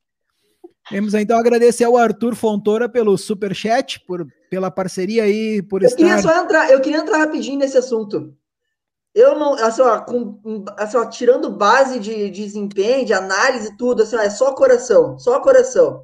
Temos 0.91 1.13
então 1.13 1.39
agradecer 1.39 1.85
ao 1.85 1.95
Arthur 1.95 2.35
Fontoura 2.35 2.89
pelo 2.89 3.17
super 3.17 3.55
chat, 3.55 3.99
por, 4.05 4.27
pela 4.49 4.69
parceria 4.69 5.23
aí, 5.23 5.61
por 5.61 5.81
Eu 5.81 5.95
queria 5.95 6.17
estar. 6.17 6.33
só 6.33 6.43
entrar, 6.43 6.69
eu 6.69 6.81
queria 6.81 6.99
entrar 6.99 7.17
rapidinho 7.17 7.57
nesse 7.57 7.77
assunto. 7.77 8.35
Eu 9.15 9.39
não, 9.39 9.53
assim, 9.53 9.81
ó, 9.81 10.01
com, 10.01 10.65
assim, 10.77 10.97
ó, 10.97 11.05
tirando 11.05 11.49
base 11.49 11.97
de, 11.97 12.29
de 12.29 12.43
desempenho, 12.43 13.05
de 13.05 13.13
análise 13.13 13.69
e 13.69 13.77
tudo, 13.77 14.03
assim, 14.03 14.17
ó, 14.17 14.19
é 14.19 14.29
só 14.29 14.53
coração, 14.53 15.17
só 15.17 15.39
coração. 15.39 16.03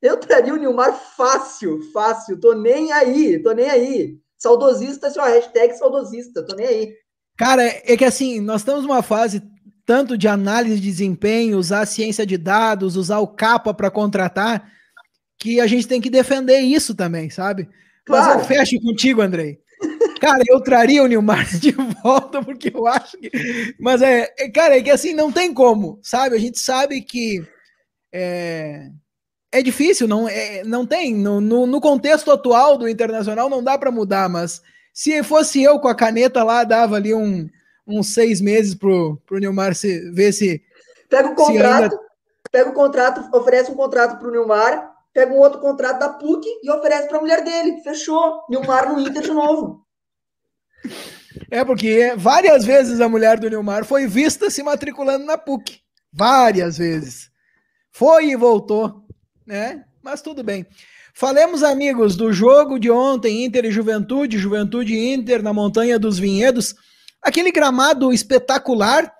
Eu 0.00 0.18
traria 0.18 0.52
o 0.52 0.58
Nilmar 0.58 0.92
fácil, 1.16 1.80
fácil, 1.90 2.38
tô 2.38 2.52
nem 2.52 2.92
aí, 2.92 3.42
tô 3.42 3.52
nem 3.52 3.68
aí. 3.68 4.18
Saudosista, 4.36 5.06
assim, 5.06 5.20
ó, 5.20 5.24
hashtag 5.24 5.74
saudosista, 5.74 6.44
tô 6.44 6.54
nem 6.54 6.66
aí. 6.66 6.94
Cara, 7.38 7.62
é 7.62 7.96
que 7.96 8.04
assim, 8.04 8.40
nós 8.40 8.60
estamos 8.60 8.82
numa 8.82 9.02
fase 9.02 9.42
tanto 9.88 10.18
de 10.18 10.28
análise 10.28 10.76
de 10.76 10.82
desempenho, 10.82 11.56
usar 11.56 11.80
a 11.80 11.86
ciência 11.86 12.26
de 12.26 12.36
dados, 12.36 12.94
usar 12.94 13.20
o 13.20 13.26
capa 13.26 13.72
para 13.72 13.90
contratar, 13.90 14.70
que 15.38 15.58
a 15.60 15.66
gente 15.66 15.88
tem 15.88 15.98
que 15.98 16.10
defender 16.10 16.58
isso 16.58 16.94
também, 16.94 17.30
sabe? 17.30 17.66
Mas 18.06 18.26
Claro. 18.26 18.40
eu 18.40 18.44
fecho 18.44 18.78
contigo, 18.82 19.22
Andrei. 19.22 19.58
Cara, 20.20 20.44
eu 20.46 20.60
traria 20.60 21.02
o 21.02 21.06
Nilmar 21.06 21.46
de 21.58 21.72
volta, 21.72 22.44
porque 22.44 22.70
eu 22.74 22.86
acho 22.86 23.16
que. 23.16 23.30
Mas 23.80 24.02
é, 24.02 24.30
é, 24.38 24.50
cara, 24.50 24.76
é 24.76 24.82
que 24.82 24.90
assim, 24.90 25.14
não 25.14 25.32
tem 25.32 25.54
como, 25.54 25.98
sabe? 26.02 26.36
A 26.36 26.38
gente 26.38 26.58
sabe 26.58 27.00
que 27.00 27.42
é, 28.12 28.90
é 29.50 29.62
difícil, 29.62 30.06
não, 30.06 30.28
é, 30.28 30.64
não 30.64 30.84
tem. 30.84 31.14
No, 31.14 31.40
no, 31.40 31.66
no 31.66 31.80
contexto 31.80 32.30
atual 32.30 32.76
do 32.76 32.86
internacional 32.90 33.48
não 33.48 33.64
dá 33.64 33.78
para 33.78 33.90
mudar, 33.90 34.28
mas 34.28 34.60
se 34.92 35.22
fosse 35.22 35.62
eu 35.62 35.80
com 35.80 35.88
a 35.88 35.94
caneta 35.94 36.44
lá, 36.44 36.62
dava 36.62 36.96
ali 36.96 37.14
um, 37.14 37.48
uns 37.88 38.12
seis 38.12 38.40
meses 38.40 38.74
pro, 38.74 39.20
pro 39.26 39.38
Nilmar 39.38 39.74
se, 39.74 40.10
ver 40.12 40.32
se. 40.32 40.62
Pega 41.08 41.30
o 41.30 41.34
contrato, 41.34 41.98
pega 42.52 42.70
o 42.70 42.74
contrato, 42.74 43.36
oferece 43.36 43.70
um 43.70 43.74
contrato 43.74 44.18
pro 44.18 44.30
Nilmar, 44.30 44.92
pega 45.12 45.32
um 45.32 45.38
outro 45.38 45.60
contrato 45.60 45.98
da 45.98 46.10
PUC 46.10 46.46
e 46.62 46.70
oferece 46.70 47.08
pra 47.08 47.20
mulher 47.20 47.42
dele. 47.42 47.80
Fechou. 47.82 48.42
Nilmar 48.50 48.92
no 48.92 49.00
Inter 49.00 49.22
de 49.22 49.32
novo. 49.32 49.86
É, 51.50 51.64
porque 51.64 52.14
várias 52.16 52.64
vezes 52.64 53.00
a 53.00 53.08
mulher 53.08 53.38
do 53.38 53.48
Nilmar 53.48 53.84
foi 53.84 54.06
vista 54.06 54.50
se 54.50 54.62
matriculando 54.62 55.24
na 55.24 55.38
PUC. 55.38 55.78
Várias 56.12 56.76
vezes. 56.76 57.30
Foi 57.90 58.30
e 58.30 58.36
voltou, 58.36 59.04
né? 59.46 59.84
Mas 60.02 60.20
tudo 60.20 60.42
bem. 60.42 60.66
Falemos, 61.14 61.62
amigos, 61.62 62.16
do 62.16 62.32
jogo 62.32 62.78
de 62.78 62.90
ontem, 62.90 63.44
Inter 63.44 63.64
e 63.64 63.70
Juventude, 63.70 64.38
Juventude 64.38 64.94
e 64.94 65.12
Inter 65.12 65.42
na 65.42 65.52
Montanha 65.52 65.98
dos 65.98 66.18
Vinhedos. 66.18 66.74
Aquele 67.22 67.50
gramado 67.52 68.12
espetacular. 68.12 69.12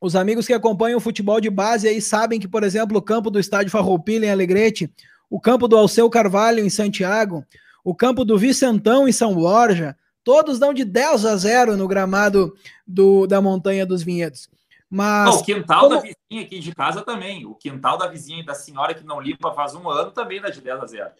Os 0.00 0.14
amigos 0.14 0.46
que 0.46 0.52
acompanham 0.54 0.98
o 0.98 1.00
futebol 1.00 1.40
de 1.40 1.50
base 1.50 1.88
aí 1.88 2.00
sabem 2.00 2.38
que, 2.38 2.46
por 2.46 2.62
exemplo, 2.62 2.96
o 2.98 3.02
campo 3.02 3.30
do 3.30 3.40
Estádio 3.40 3.70
Farroupilha 3.72 4.26
em 4.26 4.30
Alegrete, 4.30 4.92
o 5.28 5.40
campo 5.40 5.66
do 5.66 5.76
Alceu 5.76 6.08
Carvalho 6.08 6.60
em 6.64 6.70
Santiago, 6.70 7.44
o 7.82 7.94
campo 7.94 8.24
do 8.24 8.38
Vicentão 8.38 9.08
em 9.08 9.12
São 9.12 9.34
Borja, 9.34 9.96
todos 10.22 10.58
dão 10.58 10.72
de 10.72 10.84
10 10.84 11.24
a 11.26 11.36
0 11.36 11.76
no 11.76 11.88
gramado 11.88 12.54
do, 12.86 13.26
da 13.26 13.40
Montanha 13.40 13.84
dos 13.84 14.02
Vinhedos. 14.02 14.48
Mas 14.88 15.34
Não, 15.34 15.40
o 15.40 15.44
quintal 15.44 15.80
como- 15.80 15.94
da 15.96 16.00
vizinha 16.00 16.42
aqui 16.46 16.60
de 16.60 16.74
casa 16.74 17.02
também. 17.02 17.44
O 17.44 17.54
quintal 17.54 17.98
da 17.98 18.06
vizinha 18.06 18.40
e 18.40 18.46
da 18.46 18.54
senhora 18.54 18.94
que 18.94 19.04
não 19.04 19.20
limpa 19.20 19.52
faz 19.52 19.74
um 19.74 19.88
ano 19.90 20.12
também 20.12 20.40
dá 20.40 20.48
de 20.48 20.60
10 20.60 20.80
a 20.80 20.86
0. 20.86 21.10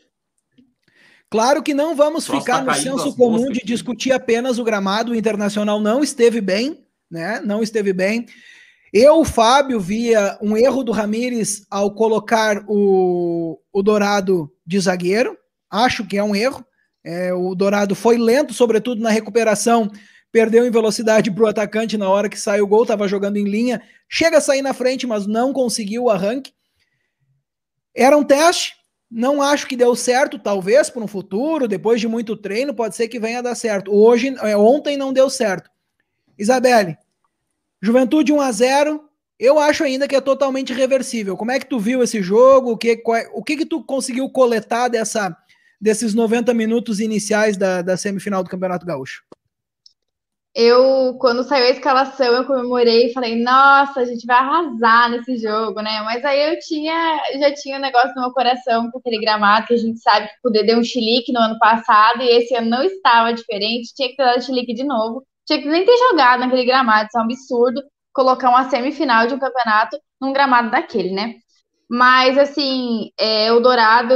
Claro 1.31 1.63
que 1.63 1.75
não 1.75 1.95
vamos 1.95 2.27
ficar 2.27 2.65
no 2.65 2.75
senso 2.75 3.15
comum 3.15 3.39
moscas 3.39 3.59
de 3.59 3.65
discutir 3.65 4.13
apenas 4.13 4.59
o 4.59 4.65
gramado. 4.65 5.13
O 5.13 5.15
Internacional 5.15 5.79
não 5.79 6.03
esteve 6.03 6.41
bem, 6.41 6.87
né? 7.11 7.41
Não 7.45 7.63
esteve 7.63 7.93
bem. 7.93 8.27
Eu, 8.93 9.23
Fábio, 9.25 9.79
via 9.79 10.39
um 10.41 10.57
erro 10.57 10.83
do 10.83 10.93
Ramires 10.93 11.67
ao 11.71 11.91
colocar 11.91 12.65
o, 12.67 13.61
o 13.71 13.83
Dourado 13.83 14.51
de 14.67 14.81
zagueiro. 14.81 15.37
Acho 15.71 16.07
que 16.07 16.17
é 16.17 16.25
um 16.25 16.35
erro. 16.35 16.65
É, 17.05 17.33
o 17.35 17.55
Dourado 17.55 17.95
foi 17.95 18.17
lento, 18.17 18.55
sobretudo 18.55 19.03
na 19.03 19.11
recuperação. 19.11 19.91
Perdeu 20.33 20.67
em 20.67 20.71
velocidade 20.71 21.31
para 21.31 21.45
o 21.45 21.47
atacante 21.47 21.99
na 21.99 22.09
hora 22.09 22.29
que 22.31 22.41
saiu 22.41 22.65
o 22.65 22.69
gol, 22.69 22.83
estava 22.83 23.07
jogando 23.07 23.37
em 23.37 23.45
linha. 23.45 23.83
Chega 24.09 24.39
a 24.39 24.41
sair 24.41 24.63
na 24.63 24.73
frente, 24.73 25.07
mas 25.07 25.27
não 25.27 25.53
conseguiu 25.53 26.05
o 26.05 26.11
arranque. 26.11 26.53
Era 27.95 28.17
um 28.17 28.25
teste, 28.25 28.75
não 29.11 29.41
acho 29.43 29.67
que 29.67 29.77
deu 29.77 29.95
certo, 29.97 30.39
talvez 30.39 30.91
para 30.91 31.03
um 31.03 31.07
futuro, 31.09 31.67
depois 31.67 32.01
de 32.01 32.07
muito 32.09 32.37
treino, 32.37 32.75
pode 32.75 32.95
ser 32.95 33.09
que 33.09 33.19
venha 33.19 33.39
a 33.39 33.43
dar 33.43 33.55
certo. 33.55 33.93
Hoje, 33.93 34.35
é, 34.41 34.57
ontem 34.57 34.97
não 34.97 35.13
deu 35.13 35.31
certo. 35.31 35.71
Isabelle, 36.39 36.97
Juventude 37.81 38.33
1 38.33 38.41
a 38.41 38.53
0 38.53 39.05
eu 39.39 39.59
acho 39.59 39.85
ainda 39.85 40.09
que 40.09 40.17
é 40.17 40.21
totalmente 40.21 40.73
reversível. 40.73 41.37
Como 41.37 41.53
é 41.53 41.61
que 41.61 41.67
tu 41.67 41.79
viu 41.79 42.03
esse 42.03 42.21
jogo? 42.21 42.73
O 42.73 42.77
que, 42.77 42.97
qual- 42.97 43.23
o 43.33 43.43
que, 43.43 43.57
que 43.57 43.65
tu 43.67 43.85
conseguiu 43.85 44.29
coletar 44.29 44.89
dessa, 44.89 45.37
desses 45.81 46.13
90 46.13 46.53
minutos 46.53 46.99
iniciais 46.99 47.57
da, 47.57 47.81
da 47.81 47.97
semifinal 47.97 48.43
do 48.43 48.51
Campeonato 48.51 48.85
Gaúcho? 48.85 49.23
Eu, 50.61 51.15
quando 51.21 51.45
saiu 51.45 51.67
a 51.67 51.71
escalação, 51.71 52.27
eu 52.35 52.45
comemorei 52.45 53.07
e 53.07 53.13
falei, 53.13 53.41
nossa, 53.41 54.01
a 54.01 54.05
gente 54.05 54.27
vai 54.27 54.39
arrasar 54.39 55.09
nesse 55.09 55.37
jogo, 55.37 55.81
né? 55.81 56.01
Mas 56.03 56.25
aí 56.25 56.53
eu 56.53 56.59
tinha, 56.59 57.17
já 57.39 57.55
tinha 57.55 57.79
um 57.79 57.81
negócio 57.81 58.13
no 58.17 58.23
meu 58.23 58.33
coração 58.33 58.91
com 58.91 58.99
aquele 58.99 59.21
gramado 59.21 59.69
que 59.69 59.75
a 59.75 59.77
gente 59.77 60.01
sabe 60.01 60.27
que 60.27 60.35
poder 60.43 60.65
deu 60.65 60.81
um 60.81 60.83
chilique 60.83 61.33
no 61.33 61.39
ano 61.39 61.57
passado 61.61 62.23
e 62.23 62.29
esse 62.29 62.57
ano 62.57 62.71
não 62.71 62.83
estava 62.83 63.33
diferente, 63.33 63.95
tinha 63.95 64.09
que 64.09 64.17
ter 64.17 64.25
dado 64.25 64.43
chilique 64.43 64.75
de 64.75 64.83
novo, 64.83 65.25
tinha 65.47 65.63
que 65.63 65.69
nem 65.69 65.85
ter 65.85 65.97
jogado 65.97 66.41
naquele 66.41 66.65
gramado, 66.65 67.07
isso 67.07 67.19
é 67.19 67.21
um 67.21 67.25
absurdo 67.25 67.81
colocar 68.13 68.51
uma 68.51 68.69
semifinal 68.69 69.29
de 69.29 69.35
um 69.35 69.39
campeonato 69.39 69.97
num 70.21 70.33
gramado 70.33 70.73
daquele, 70.73 71.13
né? 71.13 71.37
Mas 71.89 72.37
assim, 72.37 73.11
é, 73.17 73.53
o 73.53 73.61
Dourado, 73.61 74.15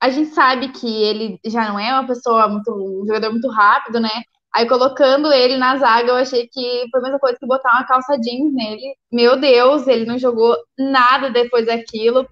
a 0.00 0.08
gente 0.08 0.30
sabe 0.30 0.68
que 0.72 0.86
ele 1.04 1.38
já 1.44 1.68
não 1.68 1.78
é 1.78 1.92
uma 1.92 2.06
pessoa 2.06 2.48
muito, 2.48 2.72
um 2.72 3.06
jogador 3.06 3.30
muito 3.32 3.50
rápido, 3.50 4.00
né? 4.00 4.08
Aí 4.54 4.68
colocando 4.68 5.32
ele 5.32 5.56
na 5.56 5.76
zaga, 5.76 6.10
eu 6.10 6.16
achei 6.16 6.46
que 6.46 6.86
foi 6.90 7.00
a 7.00 7.02
mesma 7.02 7.18
coisa 7.18 7.36
que 7.38 7.46
botar 7.46 7.70
uma 7.74 7.86
calça 7.86 8.16
jeans 8.18 8.52
nele. 8.54 8.94
Meu 9.12 9.38
Deus, 9.40 9.86
ele 9.88 10.04
não 10.06 10.18
jogou 10.18 10.56
nada 10.78 11.30
depois 11.30 11.66
daquilo. 11.66 12.26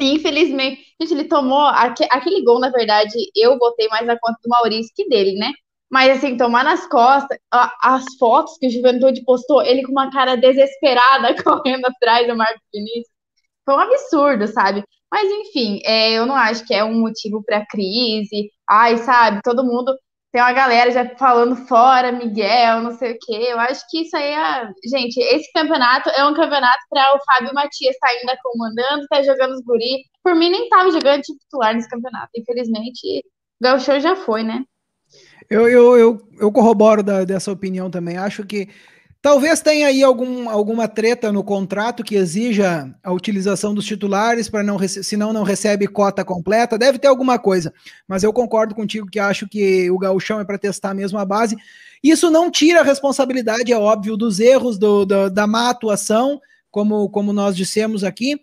Infelizmente, 0.00 0.82
gente, 1.00 1.12
ele 1.14 1.24
tomou 1.24 1.60
aque- 1.66 2.08
aquele 2.10 2.42
gol, 2.44 2.58
na 2.60 2.70
verdade, 2.70 3.14
eu 3.34 3.58
botei 3.58 3.88
mais 3.88 4.06
na 4.06 4.18
conta 4.18 4.38
do 4.42 4.48
Maurício 4.50 4.92
que 4.94 5.08
dele, 5.08 5.38
né? 5.38 5.52
Mas 5.90 6.18
assim, 6.18 6.36
tomar 6.36 6.64
nas 6.64 6.86
costas, 6.88 7.38
as 7.82 8.04
fotos 8.18 8.58
que 8.58 8.66
o 8.66 8.70
Juventude 8.70 9.24
postou, 9.24 9.62
ele 9.62 9.82
com 9.84 9.92
uma 9.92 10.10
cara 10.10 10.36
desesperada 10.36 11.34
correndo 11.42 11.86
atrás 11.86 12.26
do 12.26 12.36
Marcos 12.36 12.60
Vinícius. 12.72 13.08
Foi 13.64 13.74
um 13.74 13.80
absurdo, 13.80 14.46
sabe? 14.48 14.84
Mas 15.10 15.30
enfim, 15.30 15.80
é, 15.84 16.12
eu 16.12 16.26
não 16.26 16.34
acho 16.34 16.66
que 16.66 16.74
é 16.74 16.84
um 16.84 17.00
motivo 17.00 17.42
para 17.44 17.66
crise. 17.66 18.50
Ai, 18.68 18.96
sabe, 18.98 19.40
todo 19.42 19.64
mundo 19.64 19.94
tem 20.36 20.42
uma 20.42 20.52
galera 20.52 20.90
já 20.90 21.08
falando 21.16 21.56
fora, 21.56 22.12
Miguel, 22.12 22.82
não 22.82 22.92
sei 22.92 23.12
o 23.12 23.18
quê. 23.18 23.46
Eu 23.48 23.58
acho 23.58 23.82
que 23.88 24.02
isso 24.02 24.14
aí 24.14 24.34
é. 24.34 24.68
Gente, 24.86 25.18
esse 25.18 25.50
campeonato 25.50 26.10
é 26.10 26.26
um 26.26 26.34
campeonato 26.34 26.80
para 26.90 27.16
o 27.16 27.20
Fábio 27.24 27.54
Matias 27.54 27.94
estar 27.94 28.08
ainda 28.08 28.36
comandando, 28.42 29.06
tá 29.08 29.22
jogando 29.22 29.54
os 29.54 29.62
guri. 29.62 30.04
Por 30.22 30.34
mim, 30.34 30.50
nem 30.50 30.68
tava 30.68 30.90
jogando 30.90 31.22
titular 31.22 31.72
nesse 31.74 31.88
campeonato. 31.88 32.28
Infelizmente, 32.36 33.20
o 33.58 33.64
Gauchão 33.64 33.98
já 33.98 34.14
foi, 34.14 34.42
né? 34.42 34.62
Eu, 35.48 35.70
eu, 35.70 35.96
eu, 35.96 36.28
eu 36.38 36.52
corroboro 36.52 37.02
da- 37.02 37.24
dessa 37.24 37.50
opinião 37.50 37.90
também. 37.90 38.18
Acho 38.18 38.44
que 38.44 38.68
talvez 39.20 39.60
tenha 39.60 39.88
aí 39.88 40.02
algum, 40.02 40.48
alguma 40.48 40.86
treta 40.86 41.32
no 41.32 41.42
contrato 41.42 42.04
que 42.04 42.14
exija 42.14 42.94
a 43.02 43.12
utilização 43.12 43.74
dos 43.74 43.84
titulares 43.84 44.48
para 44.48 44.62
não 44.62 44.78
senão 44.78 45.32
não 45.32 45.42
recebe 45.42 45.86
cota 45.86 46.24
completa. 46.24 46.78
Deve 46.78 46.98
ter 46.98 47.08
alguma 47.08 47.38
coisa, 47.38 47.72
mas 48.06 48.22
eu 48.22 48.32
concordo 48.32 48.74
contigo 48.74 49.08
que 49.10 49.18
acho 49.18 49.48
que 49.48 49.90
o 49.90 49.98
gauchão 49.98 50.40
é 50.40 50.44
para 50.44 50.58
testar 50.58 50.94
mesmo 50.94 51.18
a 51.18 51.24
base. 51.24 51.56
Isso 52.02 52.30
não 52.30 52.50
tira 52.50 52.80
a 52.80 52.84
responsabilidade, 52.84 53.72
é 53.72 53.78
óbvio, 53.78 54.16
dos 54.16 54.38
erros 54.38 54.78
do, 54.78 55.04
do, 55.04 55.30
da 55.30 55.46
má 55.46 55.70
atuação, 55.70 56.40
como, 56.70 57.08
como 57.10 57.32
nós 57.32 57.56
dissemos 57.56 58.04
aqui. 58.04 58.40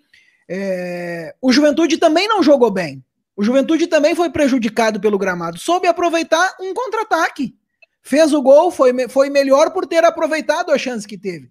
É, 0.49 1.33
o 1.41 1.51
Juventude 1.51 1.97
também 1.97 2.27
não 2.27 2.43
jogou 2.43 2.69
bem. 2.69 3.03
O 3.36 3.43
Juventude 3.43 3.88
também 3.88 4.15
foi 4.15 4.29
prejudicado 4.29 4.99
pelo 4.99 5.17
gramado. 5.17 5.57
Soube 5.57 5.88
aproveitar 5.88 6.55
um 6.59 6.73
contra-ataque. 6.73 7.55
Fez 8.04 8.34
o 8.34 8.42
gol, 8.42 8.70
foi, 8.70 9.08
foi 9.08 9.30
melhor 9.30 9.72
por 9.72 9.88
ter 9.88 10.04
aproveitado 10.04 10.72
a 10.72 10.78
chance 10.78 11.08
que 11.08 11.18
teve. 11.18 11.50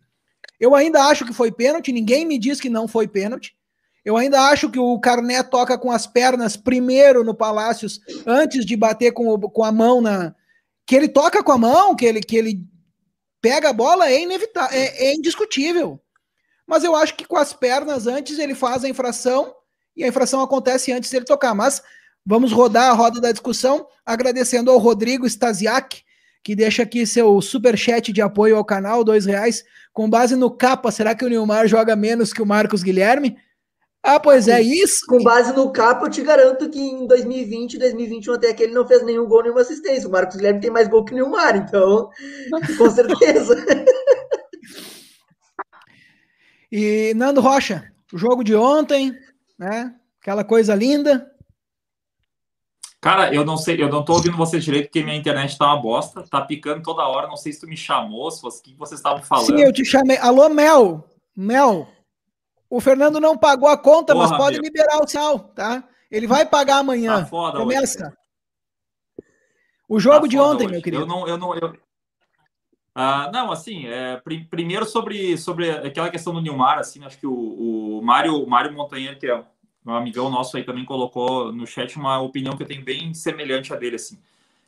Eu 0.60 0.74
ainda 0.74 1.02
acho 1.06 1.24
que 1.24 1.32
foi 1.32 1.50
pênalti, 1.50 1.90
ninguém 1.90 2.26
me 2.26 2.38
diz 2.38 2.60
que 2.60 2.68
não 2.68 2.86
foi 2.86 3.08
pênalti. 3.08 3.56
Eu 4.04 4.16
ainda 4.16 4.40
acho 4.42 4.68
que 4.68 4.78
o 4.78 4.98
Carné 5.00 5.42
toca 5.42 5.78
com 5.78 5.90
as 5.90 6.06
pernas 6.06 6.56
primeiro 6.56 7.24
no 7.24 7.34
Palácios, 7.34 8.00
antes 8.26 8.66
de 8.66 8.76
bater 8.76 9.12
com, 9.12 9.28
o, 9.28 9.40
com 9.40 9.64
a 9.64 9.72
mão 9.72 10.00
na. 10.00 10.34
Que 10.84 10.94
ele 10.94 11.08
toca 11.08 11.42
com 11.42 11.52
a 11.52 11.58
mão, 11.58 11.96
que 11.96 12.04
ele, 12.04 12.20
que 12.20 12.36
ele 12.36 12.60
pega 13.40 13.70
a 13.70 13.72
bola, 13.72 14.08
é 14.08 14.20
inevitável, 14.20 14.76
é, 14.76 15.06
é 15.06 15.14
indiscutível. 15.14 16.00
Mas 16.66 16.84
eu 16.84 16.94
acho 16.94 17.16
que 17.16 17.24
com 17.24 17.36
as 17.36 17.52
pernas 17.52 18.06
antes 18.06 18.38
ele 18.38 18.54
faz 18.54 18.84
a 18.84 18.88
infração 18.88 19.54
e 19.96 20.04
a 20.04 20.08
infração 20.08 20.42
acontece 20.42 20.92
antes 20.92 21.10
dele 21.10 21.24
tocar. 21.24 21.54
Mas 21.54 21.82
vamos 22.26 22.52
rodar 22.52 22.90
a 22.90 22.94
roda 22.94 23.20
da 23.20 23.32
discussão, 23.32 23.86
agradecendo 24.04 24.70
ao 24.70 24.78
Rodrigo 24.78 25.26
Stasiak, 25.26 26.02
que 26.42 26.56
deixa 26.56 26.82
aqui 26.82 27.06
seu 27.06 27.40
super 27.40 27.76
chat 27.78 28.12
de 28.12 28.20
apoio 28.20 28.56
ao 28.56 28.64
canal, 28.64 29.04
dois 29.04 29.26
reais, 29.26 29.64
com 29.92 30.10
base 30.10 30.34
no 30.34 30.50
capa. 30.50 30.90
Será 30.90 31.14
que 31.14 31.24
o 31.24 31.28
Nilmar 31.28 31.68
joga 31.68 31.94
menos 31.94 32.32
que 32.32 32.42
o 32.42 32.46
Marcos 32.46 32.82
Guilherme? 32.82 33.36
Ah, 34.02 34.18
pois 34.18 34.48
é 34.48 34.60
isso. 34.60 35.06
Com 35.06 35.22
base 35.22 35.54
no 35.54 35.70
capa, 35.70 36.06
eu 36.06 36.10
te 36.10 36.22
garanto 36.22 36.68
que 36.68 36.80
em 36.80 37.06
2020, 37.06 37.78
2021 37.78 38.34
até 38.34 38.50
aqui 38.50 38.64
ele 38.64 38.74
não 38.74 38.86
fez 38.86 39.04
nenhum 39.04 39.26
gol, 39.26 39.42
nenhuma 39.42 39.60
assistência. 39.60 40.08
O 40.08 40.12
Marcos 40.12 40.36
Guilherme 40.36 40.60
tem 40.60 40.70
mais 40.70 40.88
gol 40.88 41.04
que 41.04 41.12
o 41.12 41.14
Nilmar, 41.14 41.56
então, 41.56 42.10
com 42.76 42.90
certeza. 42.90 43.64
e 46.70 47.12
Nando 47.14 47.40
Rocha, 47.40 47.92
o 48.12 48.18
jogo 48.18 48.42
de 48.42 48.56
ontem, 48.56 49.16
né? 49.56 49.94
Aquela 50.20 50.42
coisa 50.42 50.74
linda. 50.74 51.31
Cara, 53.02 53.34
eu 53.34 53.44
não 53.44 53.56
sei, 53.56 53.82
eu 53.82 53.88
não 53.88 54.04
tô 54.04 54.12
ouvindo 54.12 54.36
você 54.36 54.60
direito 54.60 54.84
porque 54.84 55.02
minha 55.02 55.16
internet 55.16 55.58
tá 55.58 55.66
uma 55.66 55.82
bosta, 55.82 56.22
tá 56.22 56.40
picando 56.40 56.84
toda 56.84 57.02
hora, 57.02 57.26
não 57.26 57.36
sei 57.36 57.52
se 57.52 57.60
tu 57.60 57.66
me 57.66 57.76
chamou, 57.76 58.30
se 58.30 58.40
fosse 58.40 58.60
o 58.60 58.62
que 58.62 58.76
vocês 58.76 59.00
estavam 59.00 59.20
falando. 59.24 59.46
Sim, 59.46 59.60
eu 59.60 59.72
te 59.72 59.84
chamei. 59.84 60.16
Alô, 60.18 60.48
Mel. 60.48 61.04
Mel, 61.34 61.88
o 62.70 62.80
Fernando 62.80 63.18
não 63.18 63.36
pagou 63.36 63.68
a 63.68 63.76
conta, 63.76 64.12
Porra, 64.12 64.28
mas 64.28 64.38
pode 64.38 64.54
meu. 64.54 64.62
liberar 64.62 65.02
o 65.02 65.08
sinal, 65.08 65.40
tá? 65.40 65.82
Ele 66.08 66.28
vai 66.28 66.46
pagar 66.46 66.76
amanhã. 66.76 67.18
Tá 67.18 67.26
foda 67.26 67.58
Começa. 67.58 68.06
Hoje. 68.06 69.28
O 69.88 69.98
jogo 69.98 70.20
tá 70.20 70.28
de 70.28 70.38
ontem, 70.38 70.64
hoje. 70.66 70.72
meu 70.74 70.82
querido. 70.82 71.02
Eu 71.02 71.06
não, 71.06 71.26
eu 71.26 71.36
não, 71.36 71.56
eu... 71.56 71.76
Ah, 72.94 73.28
não, 73.32 73.50
assim, 73.50 73.88
é, 73.88 74.18
pr 74.18 74.46
primeiro 74.48 74.86
sobre, 74.86 75.36
sobre 75.36 75.70
aquela 75.70 76.08
questão 76.08 76.32
do 76.32 76.40
Nilmar, 76.40 76.78
assim, 76.78 77.04
acho 77.04 77.18
que 77.18 77.26
o, 77.26 77.98
o 77.98 78.00
Mário, 78.00 78.36
o 78.36 78.48
Mário 78.48 78.72
Montanheiro, 78.72 79.18
que 79.18 79.26
é 79.26 79.44
um 79.84 79.94
amigão 79.94 80.30
nosso 80.30 80.56
aí 80.56 80.64
também 80.64 80.84
colocou 80.84 81.52
no 81.52 81.66
chat 81.66 81.96
uma 81.96 82.20
opinião 82.20 82.56
que 82.56 82.62
eu 82.62 82.66
tenho 82.66 82.84
bem 82.84 83.12
semelhante 83.14 83.72
a 83.72 83.76
dele, 83.76 83.96
assim. 83.96 84.18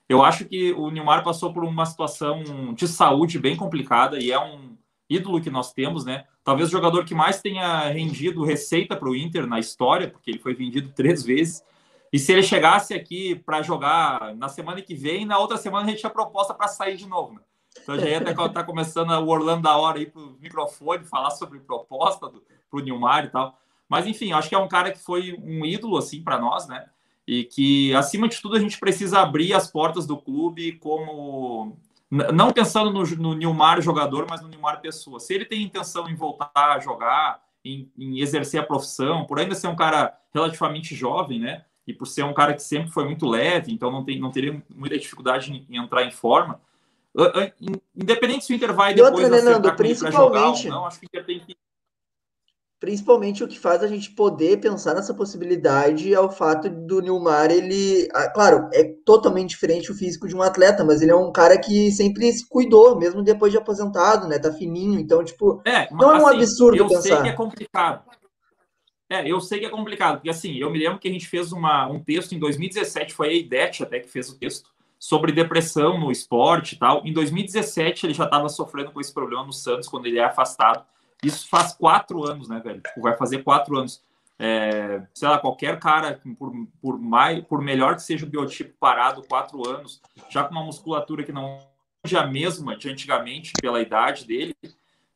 Eu 0.09 0.22
acho 0.22 0.44
que 0.44 0.72
o 0.72 0.90
Nilmar 0.90 1.24
passou 1.24 1.53
por 1.53 1.64
uma 1.64 1.87
situação 1.87 2.74
de 2.74 2.87
saúde 2.87 3.38
bem 3.38 3.57
complicada 3.57 4.18
e 4.18 4.31
é 4.31 4.38
um 4.38 4.77
ídolo 5.09 5.40
que 5.40 5.50
nós 5.50 5.72
temos, 5.72 6.05
né? 6.05 6.24
Talvez 6.42 6.68
o 6.68 6.72
jogador 6.72 7.05
que 7.05 7.14
mais 7.14 7.40
tenha 7.40 7.88
rendido 7.88 8.44
receita 8.44 8.96
para 8.96 9.09
o 9.09 9.16
Inter 9.16 9.46
na 9.46 9.59
história, 9.59 10.09
porque 10.09 10.31
ele 10.31 10.38
foi 10.38 10.55
vendido 10.55 10.90
três 10.94 11.22
vezes. 11.22 11.64
E 12.12 12.18
se 12.18 12.33
ele 12.33 12.42
chegasse 12.42 12.94
aqui 12.94 13.35
para 13.35 13.62
jogar 13.62 14.35
na 14.37 14.48
semana 14.48 14.83
que 14.83 14.94
vem, 14.94 15.24
na 15.24 15.38
outra 15.38 15.57
semana 15.57 15.87
a 15.87 15.88
gente 15.88 16.00
tinha 16.00 16.11
proposta 16.11 16.53
para 16.55 16.68
sair 16.68 16.96
de 16.96 17.09
novo. 17.09 17.35
Né? 17.35 17.40
Então 17.83 17.98
já 17.98 18.09
ia 18.09 18.18
até 18.18 18.31
estar 18.31 18.48
tá 18.48 18.62
começando 18.62 19.11
o 19.11 19.29
Orlando 19.29 19.62
da 19.62 19.77
hora 19.77 19.98
aí 19.98 20.07
para 20.07 20.20
o 20.20 20.37
microfone, 20.40 21.05
falar 21.05 21.31
sobre 21.31 21.59
proposta 21.61 22.29
para 22.29 22.40
o 22.70 22.81
Nilmar 22.81 23.24
e 23.24 23.31
tal. 23.31 23.59
Mas 23.88 24.07
enfim, 24.07 24.33
acho 24.33 24.49
que 24.49 24.55
é 24.55 24.59
um 24.59 24.68
cara 24.68 24.90
que 24.90 24.99
foi 24.99 25.37
um 25.42 25.64
ídolo 25.64 25.97
assim 25.97 26.23
para 26.23 26.38
nós, 26.38 26.66
né? 26.66 26.87
E 27.27 27.44
que 27.44 27.94
acima 27.94 28.29
de 28.29 28.40
tudo 28.40 28.57
a 28.57 28.61
gente 28.61 28.79
precisa 28.79 29.20
abrir 29.20 29.55
as 29.55 29.70
portas 29.70 30.07
do 30.07 30.16
clube 30.16 30.73
como 30.73 31.77
não 32.11 32.53
pensando 32.53 32.92
no, 32.92 33.03
no 33.16 33.35
Nilmar 33.35 33.81
jogador, 33.81 34.27
mas 34.29 34.40
no 34.40 34.49
Nilmar 34.49 34.81
pessoa. 34.81 35.18
Se 35.18 35.35
ele 35.35 35.44
tem 35.44 35.62
intenção 35.62 36.09
em 36.09 36.14
voltar 36.14 36.51
a 36.55 36.79
jogar, 36.79 37.42
em, 37.64 37.90
em, 37.99 38.20
exercer 38.20 38.61
a 38.61 38.66
profissão, 38.66 39.25
por 39.25 39.38
ainda 39.38 39.55
ser 39.55 39.68
um 39.68 39.77
cara 39.77 40.16
relativamente 40.33 40.94
jovem, 40.94 41.40
né? 41.40 41.64
E 41.87 41.92
por 41.92 42.07
ser 42.07 42.23
um 42.23 42.33
cara 42.33 42.55
que 42.55 42.62
sempre 42.62 42.90
foi 42.90 43.05
muito 43.05 43.27
leve, 43.27 43.73
então 43.73 43.90
não, 43.90 44.05
tem, 44.05 44.18
não 44.18 44.31
teria 44.31 44.62
muita 44.75 44.99
dificuldade 44.99 45.53
em, 45.53 45.66
em 45.68 45.83
entrar 45.83 46.05
em 46.05 46.11
forma. 46.11 46.61
Independente 47.97 48.44
se 48.44 48.53
o 48.53 48.57
Inter 48.57 48.73
vai 48.73 48.94
depois 48.94 49.25
outra, 49.25 49.42
Nando, 49.42 49.75
principalmente, 49.75 50.68
não, 50.68 50.87
acho 50.87 50.99
que 51.01 51.07
o 51.07 51.09
Inter 51.09 51.25
tem 51.25 51.40
que 51.40 51.57
Principalmente 52.85 53.42
o 53.42 53.49
que 53.49 53.59
faz 53.59 53.83
a 53.83 53.87
gente 53.87 54.11
poder 54.11 54.59
pensar 54.59 54.92
nessa 54.92 55.14
possibilidade 55.14 56.12
é 56.12 56.20
o 56.20 56.29
fato 56.29 56.68
do 56.68 57.01
Nilmar, 57.01 57.51
ele, 57.51 58.07
ah, 58.12 58.29
claro, 58.29 58.68
é 58.75 58.85
totalmente 59.07 59.49
diferente 59.49 59.90
o 59.90 59.94
físico 59.94 60.29
de 60.29 60.37
um 60.37 60.42
atleta, 60.42 60.85
mas 60.85 61.01
ele 61.01 61.11
é 61.11 61.16
um 61.16 61.33
cara 61.33 61.57
que 61.57 61.90
sempre 61.92 62.31
se 62.31 62.47
cuidou, 62.47 62.99
mesmo 62.99 63.23
depois 63.23 63.51
de 63.51 63.57
aposentado, 63.57 64.29
né? 64.29 64.38
Tá 64.38 64.53
fininho, 64.53 65.01
então, 65.01 65.25
tipo, 65.25 65.62
é, 65.64 65.88
não 65.94 66.12
é 66.12 66.20
um 66.20 66.27
assim, 66.27 66.37
absurdo 66.37 66.77
eu 66.77 66.87
pensar. 66.87 66.99
Eu 66.99 67.03
sei 67.14 67.23
que 67.23 67.29
é 67.31 67.33
complicado. 67.33 68.05
É, 69.09 69.33
eu 69.33 69.40
sei 69.40 69.61
que 69.61 69.64
é 69.64 69.70
complicado, 69.70 70.16
porque 70.16 70.29
assim, 70.29 70.59
eu 70.59 70.70
me 70.70 70.79
lembro 70.79 70.99
que 70.99 71.09
a 71.09 71.12
gente 71.12 71.27
fez 71.27 71.53
uma, 71.53 71.87
um 71.87 72.05
texto 72.05 72.35
em 72.35 72.38
2017, 72.38 73.14
foi 73.14 73.31
a 73.31 73.33
Idete 73.33 73.83
até 73.83 73.99
que 73.99 74.11
fez 74.11 74.29
o 74.29 74.38
texto, 74.38 74.68
sobre 74.99 75.33
depressão 75.33 75.99
no 75.99 76.12
esporte 76.12 76.75
e 76.75 76.79
tal. 76.79 77.01
Em 77.07 77.14
2017 77.14 78.05
ele 78.05 78.12
já 78.12 78.25
estava 78.25 78.51
sofrendo 78.51 78.92
com 78.92 79.01
esse 79.01 79.14
problema 79.14 79.42
no 79.42 79.55
Santos, 79.55 79.88
quando 79.88 80.05
ele 80.05 80.18
é 80.18 80.25
afastado. 80.25 80.85
Isso 81.24 81.48
faz 81.48 81.72
quatro 81.72 82.24
anos, 82.24 82.48
né, 82.48 82.60
velho? 82.60 82.80
Tipo, 82.80 83.00
vai 83.00 83.16
fazer 83.16 83.42
quatro 83.42 83.76
anos. 83.76 84.02
É, 84.38 85.02
sei 85.14 85.28
lá, 85.28 85.38
qualquer 85.38 85.78
cara, 85.78 86.20
por, 86.38 86.52
por, 86.82 86.98
mais, 86.98 87.44
por 87.44 87.62
melhor 87.62 87.94
que 87.94 88.02
seja 88.02 88.26
o 88.26 88.28
biotipo 88.28 88.74
parado, 88.80 89.22
quatro 89.22 89.68
anos, 89.68 90.02
já 90.28 90.42
com 90.42 90.50
uma 90.50 90.64
musculatura 90.64 91.22
que 91.22 91.32
não 91.32 91.60
é 92.12 92.16
a 92.16 92.26
mesma 92.26 92.76
de 92.76 92.90
antigamente, 92.90 93.52
pela 93.60 93.80
idade 93.80 94.26
dele, 94.26 94.54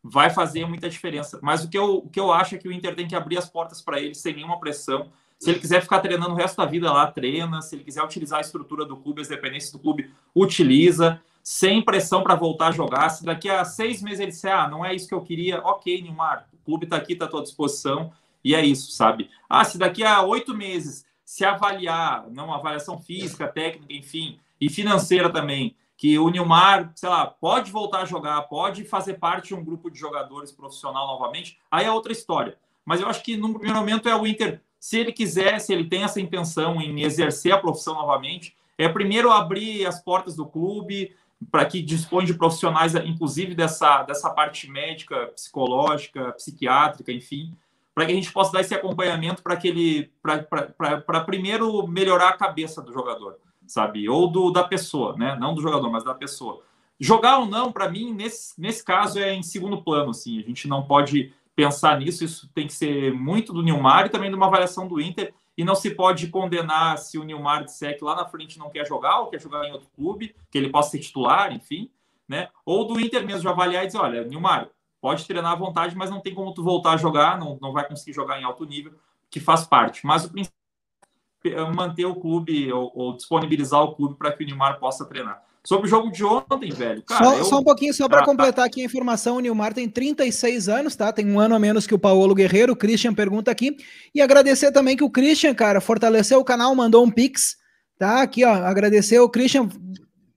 vai 0.02 0.30
fazer 0.30 0.66
muita 0.66 0.88
diferença. 0.88 1.38
Mas 1.42 1.64
o 1.64 1.68
que 1.68 1.76
eu, 1.76 1.96
o 1.96 2.08
que 2.08 2.20
eu 2.20 2.32
acho 2.32 2.54
é 2.54 2.58
que 2.58 2.68
o 2.68 2.72
Inter 2.72 2.94
tem 2.94 3.08
que 3.08 3.16
abrir 3.16 3.36
as 3.36 3.48
portas 3.48 3.82
para 3.82 4.00
ele 4.00 4.14
sem 4.14 4.34
nenhuma 4.34 4.58
pressão. 4.58 5.10
Se 5.38 5.50
ele 5.50 5.60
quiser 5.60 5.82
ficar 5.82 6.00
treinando 6.00 6.32
o 6.32 6.36
resto 6.36 6.56
da 6.56 6.64
vida 6.64 6.92
lá, 6.92 7.06
treina. 7.10 7.60
Se 7.60 7.76
ele 7.76 7.84
quiser 7.84 8.02
utilizar 8.02 8.38
a 8.38 8.42
estrutura 8.42 8.84
do 8.84 8.96
clube, 8.96 9.20
as 9.20 9.28
dependências 9.28 9.70
do 9.72 9.78
clube, 9.78 10.10
utiliza 10.34 11.20
sem 11.48 11.80
pressão 11.80 12.22
para 12.22 12.34
voltar 12.34 12.68
a 12.68 12.72
jogar. 12.72 13.08
Se 13.08 13.24
daqui 13.24 13.48
a 13.48 13.64
seis 13.64 14.02
meses 14.02 14.20
ele 14.20 14.32
disser, 14.32 14.54
ah, 14.54 14.68
não 14.68 14.84
é 14.84 14.94
isso 14.94 15.08
que 15.08 15.14
eu 15.14 15.22
queria, 15.22 15.60
ok, 15.60 16.02
Neymar, 16.02 16.46
o 16.52 16.58
clube 16.62 16.84
está 16.84 16.96
aqui, 16.98 17.14
está 17.14 17.24
à 17.24 17.28
tua 17.28 17.42
disposição, 17.42 18.12
e 18.44 18.54
é 18.54 18.62
isso, 18.62 18.92
sabe? 18.92 19.30
Ah, 19.48 19.64
se 19.64 19.78
daqui 19.78 20.04
a 20.04 20.20
oito 20.20 20.54
meses 20.54 21.06
se 21.24 21.46
avaliar, 21.46 22.28
não 22.28 22.52
avaliação 22.52 22.98
física, 22.98 23.48
técnica, 23.48 23.94
enfim, 23.94 24.38
e 24.60 24.68
financeira 24.68 25.30
também, 25.30 25.74
que 25.96 26.18
o 26.18 26.28
Nilmar, 26.28 26.92
sei 26.94 27.08
lá, 27.08 27.26
pode 27.26 27.72
voltar 27.72 28.02
a 28.02 28.04
jogar, 28.04 28.42
pode 28.42 28.84
fazer 28.84 29.14
parte 29.14 29.48
de 29.48 29.54
um 29.54 29.64
grupo 29.64 29.90
de 29.90 29.98
jogadores 29.98 30.52
profissional 30.52 31.06
novamente, 31.06 31.58
aí 31.70 31.86
é 31.86 31.90
outra 31.90 32.12
história. 32.12 32.58
Mas 32.84 33.00
eu 33.00 33.08
acho 33.08 33.22
que 33.22 33.38
no 33.38 33.54
primeiro 33.54 33.78
momento 33.78 34.06
é 34.06 34.14
o 34.14 34.26
Inter, 34.26 34.60
se 34.78 34.98
ele 34.98 35.12
quiser, 35.12 35.58
se 35.60 35.72
ele 35.72 35.88
tem 35.88 36.02
essa 36.02 36.20
intenção 36.20 36.78
em 36.78 37.00
exercer 37.00 37.52
a 37.52 37.58
profissão 37.58 37.94
novamente, 37.94 38.54
é 38.76 38.86
primeiro 38.86 39.32
abrir 39.32 39.86
as 39.86 39.98
portas 39.98 40.36
do 40.36 40.46
clube, 40.46 41.16
para 41.50 41.64
que 41.64 41.80
dispõe 41.80 42.24
de 42.24 42.34
profissionais, 42.34 42.94
inclusive 42.94 43.54
dessa, 43.54 44.02
dessa 44.02 44.30
parte 44.30 44.68
médica, 44.70 45.28
psicológica, 45.28 46.32
psiquiátrica, 46.32 47.12
enfim, 47.12 47.56
para 47.94 48.06
que 48.06 48.12
a 48.12 48.14
gente 48.14 48.32
possa 48.32 48.52
dar 48.52 48.60
esse 48.60 48.74
acompanhamento 48.74 49.42
para 49.42 49.56
que 49.56 50.10
para 50.22 51.20
primeiro 51.20 51.86
melhorar 51.86 52.30
a 52.30 52.36
cabeça 52.36 52.82
do 52.82 52.92
jogador, 52.92 53.38
sabe? 53.66 54.08
Ou 54.08 54.28
do, 54.28 54.50
da 54.50 54.64
pessoa, 54.64 55.16
né? 55.16 55.36
Não 55.40 55.54
do 55.54 55.62
jogador, 55.62 55.90
mas 55.90 56.04
da 56.04 56.14
pessoa. 56.14 56.62
Jogar 57.00 57.38
ou 57.38 57.46
não, 57.46 57.70
para 57.70 57.88
mim, 57.88 58.12
nesse, 58.12 58.60
nesse 58.60 58.84
caso, 58.84 59.18
é 59.18 59.32
em 59.32 59.42
segundo 59.42 59.82
plano, 59.82 60.10
assim. 60.10 60.40
A 60.40 60.42
gente 60.42 60.66
não 60.66 60.82
pode 60.82 61.32
pensar 61.54 61.98
nisso, 61.98 62.24
isso 62.24 62.48
tem 62.54 62.66
que 62.66 62.72
ser 62.72 63.12
muito 63.12 63.52
do 63.52 63.62
Nilmar 63.62 64.06
e 64.06 64.10
também 64.10 64.30
de 64.30 64.36
uma 64.36 64.46
avaliação 64.46 64.86
do 64.86 65.00
Inter 65.00 65.34
e 65.58 65.64
não 65.64 65.74
se 65.74 65.90
pode 65.90 66.28
condenar 66.28 66.98
se 66.98 67.18
o 67.18 67.24
Nilmar 67.24 67.64
disser 67.64 67.98
que 67.98 68.04
lá 68.04 68.14
na 68.14 68.24
frente 68.24 68.60
não 68.60 68.70
quer 68.70 68.86
jogar 68.86 69.18
ou 69.18 69.26
quer 69.26 69.40
jogar 69.40 69.66
em 69.66 69.72
outro 69.72 69.88
clube, 69.96 70.36
que 70.52 70.56
ele 70.56 70.70
possa 70.70 70.90
ser 70.90 71.00
titular, 71.00 71.52
enfim, 71.52 71.90
né? 72.28 72.48
Ou 72.64 72.86
do 72.86 73.00
Inter 73.00 73.26
mesmo 73.26 73.40
de 73.40 73.48
avaliar 73.48 73.82
e 73.82 73.88
dizer, 73.88 73.98
olha, 73.98 74.22
Nilmar, 74.22 74.68
pode 75.00 75.26
treinar 75.26 75.50
à 75.50 75.56
vontade, 75.56 75.96
mas 75.96 76.10
não 76.10 76.20
tem 76.20 76.32
como 76.32 76.54
tu 76.54 76.62
voltar 76.62 76.92
a 76.92 76.96
jogar, 76.96 77.36
não, 77.36 77.58
não 77.60 77.72
vai 77.72 77.88
conseguir 77.88 78.12
jogar 78.12 78.40
em 78.40 78.44
alto 78.44 78.64
nível, 78.64 78.92
que 79.28 79.40
faz 79.40 79.66
parte. 79.66 80.06
Mas 80.06 80.24
o 80.24 80.30
princípio 80.30 80.54
é 81.44 81.72
manter 81.72 82.04
o 82.04 82.14
clube 82.14 82.72
ou, 82.72 82.92
ou 82.94 83.16
disponibilizar 83.16 83.82
o 83.82 83.96
clube 83.96 84.14
para 84.14 84.30
que 84.30 84.44
o 84.44 84.46
Nilmar 84.46 84.78
possa 84.78 85.04
treinar. 85.06 85.42
Sobre 85.64 85.86
o 85.86 85.90
jogo 85.90 86.10
de 86.10 86.24
ontem, 86.24 86.70
velho. 86.70 87.02
Cara, 87.02 87.24
só, 87.24 87.34
eu... 87.36 87.44
só, 87.44 87.58
um 87.58 87.64
pouquinho, 87.64 87.92
só 87.92 88.08
para 88.08 88.20
ah, 88.20 88.24
completar 88.24 88.64
aqui 88.64 88.80
a 88.80 88.84
informação: 88.84 89.36
o 89.36 89.40
Nilmar 89.40 89.74
tem 89.74 89.88
36 89.88 90.68
anos, 90.68 90.96
tá? 90.96 91.12
Tem 91.12 91.30
um 91.30 91.38
ano 91.38 91.54
a 91.54 91.58
menos 91.58 91.86
que 91.86 91.94
o 91.94 91.98
Paulo 91.98 92.34
Guerreiro. 92.34 92.72
O 92.72 92.76
Christian 92.76 93.12
pergunta 93.12 93.50
aqui. 93.50 93.76
E 94.14 94.20
agradecer 94.20 94.72
também 94.72 94.96
que 94.96 95.04
o 95.04 95.10
Christian, 95.10 95.54
cara, 95.54 95.80
fortaleceu 95.80 96.38
o 96.38 96.44
canal, 96.44 96.74
mandou 96.74 97.04
um 97.04 97.10
pix, 97.10 97.56
tá? 97.98 98.22
Aqui, 98.22 98.44
ó. 98.44 98.52
Agradecer 98.52 99.18
o 99.18 99.28
Christian. 99.28 99.68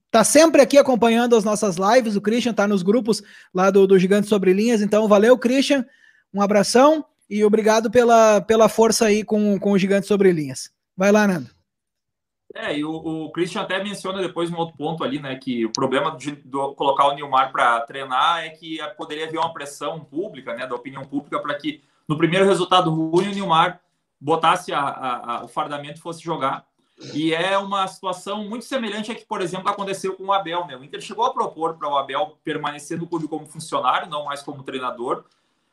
tá 0.10 0.24
sempre 0.24 0.62
aqui 0.62 0.78
acompanhando 0.78 1.36
as 1.36 1.44
nossas 1.44 1.78
lives. 1.78 2.16
O 2.16 2.22
Christian 2.22 2.54
tá 2.54 2.68
nos 2.68 2.84
grupos 2.84 3.24
lá 3.54 3.70
do, 3.70 3.88
do 3.88 3.98
Gigante 3.98 4.28
Sobre 4.28 4.54
Linhas. 4.54 4.82
Então, 4.82 5.08
valeu, 5.08 5.38
Christian. 5.38 5.86
Um 6.34 6.42
abração 6.42 7.06
e 7.30 7.46
obrigado 7.46 7.90
pela, 7.90 8.42
pela 8.42 8.68
força 8.68 9.06
aí 9.06 9.24
com, 9.24 9.58
com 9.58 9.72
o 9.72 9.78
Gigante 9.78 10.08
Sobre 10.08 10.32
Linhas. 10.34 10.70
Vai 10.98 11.12
lá, 11.12 11.26
Nando. 11.26 11.61
É, 12.54 12.78
e 12.78 12.84
o, 12.84 12.92
o 12.92 13.32
Christian 13.32 13.62
até 13.62 13.82
menciona 13.82 14.22
depois 14.22 14.52
um 14.52 14.58
outro 14.58 14.76
ponto 14.76 15.04
ali, 15.04 15.20
né? 15.20 15.36
Que 15.36 15.66
o 15.66 15.72
problema 15.72 16.16
de, 16.18 16.36
de 16.36 16.58
colocar 16.76 17.08
o 17.08 17.14
Nilmar 17.14 17.52
para 17.52 17.80
treinar 17.82 18.44
é 18.44 18.50
que 18.50 18.80
poderia 18.98 19.26
haver 19.26 19.38
uma 19.38 19.54
pressão 19.54 20.02
pública, 20.02 20.54
né? 20.54 20.68
Da 20.68 20.76
opinião 20.76 21.04
pública, 21.06 21.40
para 21.40 21.56
que 21.56 21.82
no 22.08 22.18
primeiro 22.18 22.46
resultado 22.46 22.90
ruim 22.90 23.30
o 23.30 23.34
Nilmar 23.34 23.80
botasse 24.20 24.74
a, 24.74 24.80
a, 24.80 25.36
a, 25.36 25.44
o 25.46 25.48
fardamento 25.48 26.00
e 26.00 26.02
fosse 26.02 26.22
jogar. 26.22 26.66
E 27.14 27.34
é 27.34 27.58
uma 27.58 27.88
situação 27.88 28.48
muito 28.48 28.66
semelhante 28.66 29.12
a 29.12 29.16
que, 29.16 29.26
por 29.26 29.42
exemplo, 29.42 29.70
aconteceu 29.70 30.16
com 30.16 30.26
o 30.26 30.34
Abel. 30.34 30.68
Né? 30.68 30.76
O 30.76 30.84
Inter 30.84 31.02
chegou 31.02 31.26
a 31.26 31.34
propor 31.34 31.76
para 31.76 31.90
o 31.90 31.98
Abel 31.98 32.38
permanecer 32.44 33.00
no 33.00 33.08
clube 33.08 33.28
como 33.28 33.48
funcionário, 33.48 34.10
não 34.10 34.26
mais 34.26 34.44
como 34.44 34.62
treinador. 34.62 35.24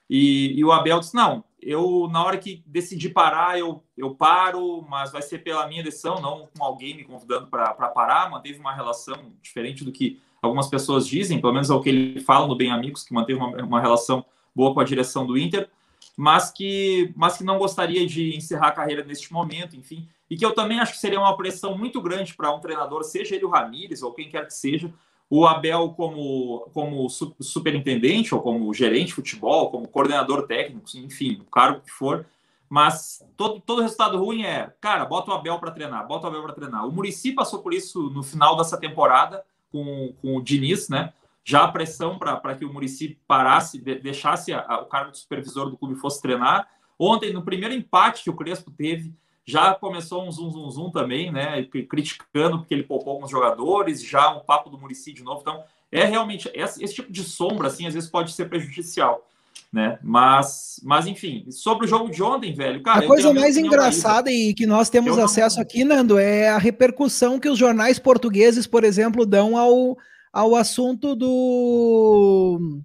E, 0.09 0.59
e, 0.59 0.65
o 0.65 0.73
Abel 0.73 1.01
disse: 1.01 1.15
não, 1.15 1.45
eu, 1.61 2.09
na 2.11 2.25
hora 2.25 2.39
que 2.39 2.63
decidi 2.67 3.09
parar, 3.09 3.59
eu, 3.59 3.83
eu 3.97 4.15
paro, 4.15 4.83
mas 4.89 5.13
vai 5.13 5.23
ser 5.23 5.39
pela 5.39 5.67
minha 5.67 5.83
decisão, 5.83 6.21
não 6.21 6.49
com 6.57 6.65
alguém 6.65 6.97
me 6.97 7.05
convidando 7.05 7.49
para 7.49 7.75
parar. 7.75 8.31
Manteve 8.31 8.59
uma 8.59 8.75
relação 8.75 9.33
diferente 9.43 9.85
do 9.85 9.93
que 9.93 10.21
algumas 10.41 10.69
pessoas 10.69 11.07
dizem, 11.07 11.41
pelo 11.41 11.53
menos 11.53 11.69
é 11.69 11.75
o 11.75 11.81
que 11.81 11.89
ele 11.89 12.21
fala 12.21 12.47
no 12.47 12.57
Bem 12.57 12.71
Amigos, 12.71 13.05
que 13.05 13.13
manteve 13.13 13.39
uma, 13.39 13.49
uma 13.63 13.81
relação 13.81 14.25
boa 14.55 14.73
com 14.73 14.81
a 14.81 14.85
direção 14.85 15.27
do 15.27 15.37
Inter, 15.37 15.69
mas 16.17 16.51
que, 16.51 17.13
mas 17.17 17.37
que 17.37 17.45
não 17.45 17.59
gostaria 17.59 18.07
de 18.07 18.37
encerrar 18.37 18.69
a 18.69 18.73
carreira 18.73 19.05
neste 19.05 19.33
momento, 19.33 19.77
enfim. 19.77 20.09
E 20.31 20.37
que 20.37 20.45
eu 20.45 20.53
também 20.53 20.81
acho 20.81 20.93
que 20.93 20.99
seria 20.99 21.21
uma 21.21 21.37
pressão 21.37 21.77
muito 21.77 22.01
grande 22.01 22.35
para 22.35 22.55
um 22.55 22.61
treinador, 22.61 23.03
seja 23.05 23.35
ele 23.35 23.45
o 23.45 23.51
Ramires 23.51 24.03
ou 24.03 24.13
quem 24.13 24.29
quer 24.29 24.47
que 24.47 24.55
seja, 24.55 24.93
o 25.31 25.47
Abel 25.47 25.91
como, 25.91 26.71
como 26.73 27.09
superintendente 27.09 28.35
ou 28.35 28.41
como 28.41 28.73
gerente 28.73 29.09
de 29.09 29.15
futebol, 29.15 29.71
como 29.71 29.89
coordenador 29.89 30.47
técnico, 30.47 30.89
enfim, 30.97 31.39
o 31.41 31.51
cargo 31.51 31.81
que 31.81 31.91
for. 31.91 32.27
Mas 32.69 33.25
todo, 33.37 33.61
todo 33.61 33.83
resultado 33.83 34.19
ruim 34.19 34.43
é, 34.43 34.73
cara, 34.81 35.05
bota 35.05 35.31
o 35.31 35.35
Abel 35.35 35.59
para 35.59 35.71
treinar, 35.71 36.07
bota 36.07 36.27
o 36.27 36.31
Abel 36.31 36.43
para 36.43 36.55
treinar. 36.55 36.87
O 36.87 36.93
Murici 36.93 37.33
passou 37.33 37.61
por 37.61 37.73
isso 37.73 38.11
no 38.11 38.23
final 38.23 38.57
dessa 38.57 38.79
temporada 38.79 39.43
com, 39.71 40.13
com 40.21 40.37
o 40.37 40.43
Diniz, 40.43 40.89
né? 40.89 41.13
Já 41.45 41.65
a 41.65 41.73
pressão 41.73 42.19
para 42.19 42.55
que 42.55 42.65
o 42.65 42.73
Murici 42.73 43.19
parasse, 43.27 43.79
de, 43.79 43.95
deixasse 43.97 44.53
a, 44.53 44.65
a, 44.67 44.81
o 44.83 44.87
cargo 44.87 45.13
de 45.13 45.19
supervisor 45.19 45.71
do 45.71 45.79
clube 45.79 45.95
fosse 45.95 46.21
treinar. 46.21 46.69
Ontem, 46.99 47.33
no 47.33 47.43
primeiro 47.43 47.75
empate 47.75 48.23
que 48.23 48.31
o 48.31 48.37
Crespo 48.37 48.71
teve, 48.71 49.15
já 49.49 49.73
começou 49.73 50.29
um 50.29 50.31
zum, 50.31 50.51
zum, 50.51 50.71
zum 50.71 50.91
também, 50.91 51.33
né? 51.33 51.63
Criticando 51.89 52.59
porque 52.59 52.75
ele 52.75 52.83
poupou 52.83 53.15
alguns 53.15 53.31
jogadores, 53.31 54.05
já 54.05 54.29
um 54.29 54.41
papo 54.41 54.69
do 54.69 54.79
Murici 54.79 55.11
de 55.11 55.23
novo. 55.23 55.41
Então, 55.41 55.65
é 55.91 56.05
realmente 56.05 56.51
esse, 56.53 56.85
esse, 56.85 56.97
tipo 56.97 57.11
de 57.11 57.25
sombra, 57.25 57.69
assim, 57.69 57.87
às 57.87 57.95
vezes 57.95 58.11
pode 58.11 58.33
ser 58.33 58.51
prejudicial, 58.51 59.27
né? 59.73 59.99
Mas, 60.03 60.79
mas 60.85 61.07
enfim, 61.07 61.47
sobre 61.51 61.87
o 61.87 61.89
jogo 61.89 62.11
de 62.11 62.23
ontem, 62.23 62.53
velho, 62.53 62.83
cara. 62.83 63.03
A 63.03 63.07
coisa 63.07 63.33
mais 63.33 63.57
engraçada 63.57 64.31
e 64.31 64.53
que 64.53 64.67
nós 64.67 64.91
temos 64.91 65.17
eu 65.17 65.25
acesso 65.25 65.57
não... 65.57 65.63
aqui, 65.63 65.83
Nando, 65.83 66.19
é 66.19 66.51
a 66.51 66.59
repercussão 66.59 67.41
que 67.41 67.49
os 67.49 67.59
jornais 67.59 67.99
portugueses, 67.99 68.67
por 68.67 68.85
exemplo, 68.85 69.25
dão 69.25 69.57
ao, 69.57 69.97
ao 70.31 70.55
assunto 70.57 71.17
do 71.17 72.83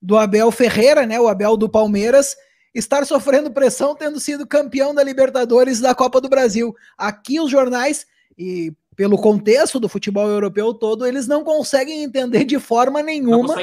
do 0.00 0.16
Abel 0.16 0.52
Ferreira, 0.52 1.04
né? 1.04 1.18
O 1.18 1.26
Abel 1.26 1.56
do 1.56 1.68
Palmeiras 1.68 2.36
estar 2.78 3.04
sofrendo 3.06 3.50
pressão 3.50 3.94
tendo 3.94 4.20
sido 4.20 4.46
campeão 4.46 4.94
da 4.94 5.02
Libertadores 5.02 5.80
da 5.80 5.94
Copa 5.94 6.20
do 6.20 6.28
Brasil. 6.28 6.74
Aqui 6.96 7.40
os 7.40 7.50
jornais 7.50 8.06
e 8.38 8.72
pelo 8.94 9.18
contexto 9.18 9.78
do 9.78 9.88
futebol 9.88 10.26
europeu 10.26 10.72
todo, 10.72 11.06
eles 11.06 11.26
não 11.26 11.44
conseguem 11.44 12.02
entender 12.02 12.44
de 12.44 12.58
forma 12.58 13.02
nenhuma, 13.02 13.54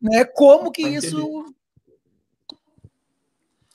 né, 0.00 0.24
como 0.24 0.72
que 0.72 0.82
isso 0.82 1.46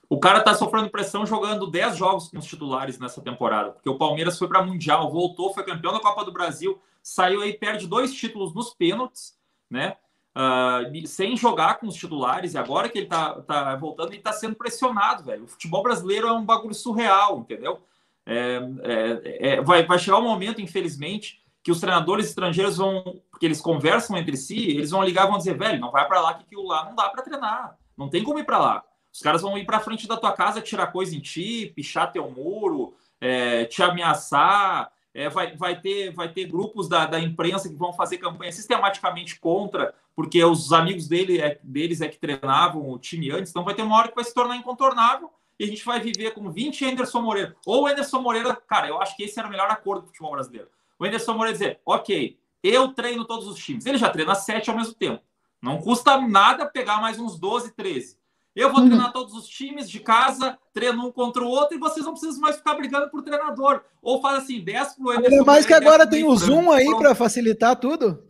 o 0.10 0.20
cara 0.20 0.42
tá 0.42 0.54
sofrendo 0.54 0.90
pressão 0.90 1.26
jogando 1.26 1.70
10 1.70 1.98
jogos 1.98 2.30
com 2.30 2.38
os 2.38 2.46
titulares 2.46 2.98
nessa 2.98 3.22
temporada, 3.22 3.72
porque 3.72 3.90
o 3.90 3.98
Palmeiras 3.98 4.38
foi 4.38 4.48
para 4.48 4.64
Mundial, 4.64 5.12
voltou, 5.12 5.54
foi 5.54 5.64
campeão 5.64 5.94
da 5.94 6.00
Copa 6.00 6.24
do 6.24 6.32
Brasil, 6.32 6.80
saiu 7.04 7.42
aí, 7.42 7.54
perde 7.54 7.88
dois 7.88 8.14
títulos 8.14 8.54
nos 8.54 8.74
pênaltis, 8.74 9.38
né? 9.70 9.98
Uh, 10.38 11.08
sem 11.08 11.36
jogar 11.36 11.80
com 11.80 11.88
os 11.88 11.96
titulares, 11.96 12.54
e 12.54 12.58
agora 12.58 12.88
que 12.88 13.00
ele 13.00 13.08
tá, 13.08 13.42
tá 13.42 13.76
voltando, 13.76 14.14
ele 14.14 14.22
tá 14.22 14.32
sendo 14.32 14.56
pressionado, 14.56 15.24
velho. 15.24 15.46
O 15.46 15.48
futebol 15.48 15.82
brasileiro 15.82 16.28
é 16.28 16.32
um 16.32 16.46
bagulho 16.46 16.76
surreal, 16.76 17.40
entendeu? 17.40 17.82
É, 18.26 18.60
é, 18.84 19.54
é, 19.54 19.62
vai, 19.62 19.86
vai 19.86 19.98
chegar 19.98 20.20
um 20.20 20.24
momento, 20.24 20.62
infelizmente, 20.62 21.42
que 21.64 21.72
os 21.72 21.80
treinadores 21.80 22.28
estrangeiros 22.28 22.78
vão, 22.78 23.22
porque 23.32 23.46
eles 23.46 23.60
conversam 23.60 24.18
entre 24.18 24.38
si, 24.38 24.70
eles 24.70 24.92
vão 24.92 25.04
ligar 25.04 25.26
e 25.26 25.30
vão 25.30 25.38
dizer, 25.38 25.58
velho, 25.58 25.80
não 25.80 25.92
vai 25.92 26.08
para 26.08 26.22
lá 26.22 26.34
que 26.34 26.44
aquilo 26.44 26.68
lá 26.68 26.86
não 26.86 26.96
dá 26.96 27.10
para 27.10 27.24
treinar, 27.24 27.78
não 27.98 28.10
tem 28.10 28.24
como 28.24 28.40
ir 28.40 28.46
para 28.46 28.60
lá. 28.60 28.84
Os 29.12 29.22
caras 29.22 29.42
vão 29.42 29.58
ir 29.58 29.66
para 29.66 29.80
frente 29.80 30.08
da 30.08 30.16
tua 30.16 30.32
casa, 30.34 30.62
tirar 30.62 30.88
coisa 30.88 31.16
em 31.16 31.20
ti, 31.20 31.72
pichar 31.76 32.12
teu 32.12 32.30
muro, 32.30 32.94
é, 33.20 33.66
te 33.66 33.82
ameaçar, 33.82 34.92
é, 35.14 35.30
vai, 35.30 35.56
vai, 35.56 35.82
ter, 35.82 36.12
vai 36.12 36.30
ter 36.30 36.46
grupos 36.46 36.88
da, 36.88 37.06
da 37.06 37.20
imprensa 37.20 37.68
que 37.68 37.76
vão 37.76 37.92
fazer 37.92 38.20
campanha 38.20 38.52
sistematicamente 38.52 39.40
contra, 39.40 39.96
porque 40.18 40.44
os 40.44 40.74
amigos 40.74 41.08
dele 41.08 41.40
é, 41.40 41.60
deles 41.62 42.02
é 42.02 42.08
que 42.08 42.18
treinavam 42.18 42.90
o 42.90 42.98
time 42.98 43.30
antes, 43.30 43.52
então 43.52 43.64
vai 43.64 43.76
ter 43.76 43.84
uma 43.84 43.96
hora 43.96 44.08
que 44.08 44.16
vai 44.16 44.24
se 44.24 44.34
tornar 44.34 44.56
incontornável 44.56 45.30
e 45.60 45.64
a 45.64 45.68
gente 45.68 45.86
vai 45.86 46.00
viver 46.00 46.32
com 46.32 46.50
20 46.50 46.86
Anderson 46.86 47.22
Moreira. 47.22 47.56
Ou 47.68 47.84
o 47.84 47.88
Anderson 47.88 48.20
Moreira, 48.20 48.56
cara, 48.56 48.88
eu 48.88 49.00
acho 49.00 49.16
que 49.16 49.22
esse 49.22 49.38
era 49.38 49.48
o 49.48 49.52
melhor 49.52 49.70
acordo 49.70 50.02
do 50.02 50.08
futebol 50.08 50.32
brasileiro. 50.32 50.70
O 50.98 51.06
Anderson 51.06 51.34
Moreira 51.34 51.56
dizer, 51.56 51.82
ok, 51.86 52.36
eu 52.64 52.88
treino 52.94 53.26
todos 53.26 53.46
os 53.48 53.60
times. 53.64 53.86
Ele 53.86 54.00
já 54.00 54.10
treina 54.10 54.34
sete 54.34 54.72
ao 54.72 54.76
mesmo 54.76 54.96
tempo. 54.96 55.22
Não 55.62 55.78
custa 55.78 56.20
nada 56.20 56.66
pegar 56.66 57.00
mais 57.00 57.20
uns 57.20 57.38
12, 57.38 57.76
13. 57.76 58.18
Eu 58.56 58.72
vou 58.72 58.82
uhum. 58.82 58.88
treinar 58.88 59.14
todos 59.14 59.36
os 59.36 59.48
times 59.48 59.88
de 59.88 60.00
casa, 60.00 60.58
treino 60.74 61.06
um 61.06 61.12
contra 61.12 61.44
o 61.44 61.48
outro, 61.48 61.78
e 61.78 61.80
vocês 61.80 62.04
não 62.04 62.14
precisam 62.14 62.42
mais 62.42 62.56
ficar 62.56 62.74
brigando 62.74 63.08
por 63.12 63.22
treinador. 63.22 63.84
Ou 64.02 64.20
faz 64.20 64.40
assim, 64.40 64.62
10 64.62 64.96
pro 64.96 65.14
Emerson. 65.14 65.32
Ainda 65.32 65.46
mais 65.46 65.64
que 65.64 65.74
agora 65.76 66.10
tem 66.10 66.24
o 66.24 66.36
Zoom 66.36 66.72
aí 66.72 66.90
para 66.98 67.14
facilitar 67.14 67.76
tudo. 67.76 68.24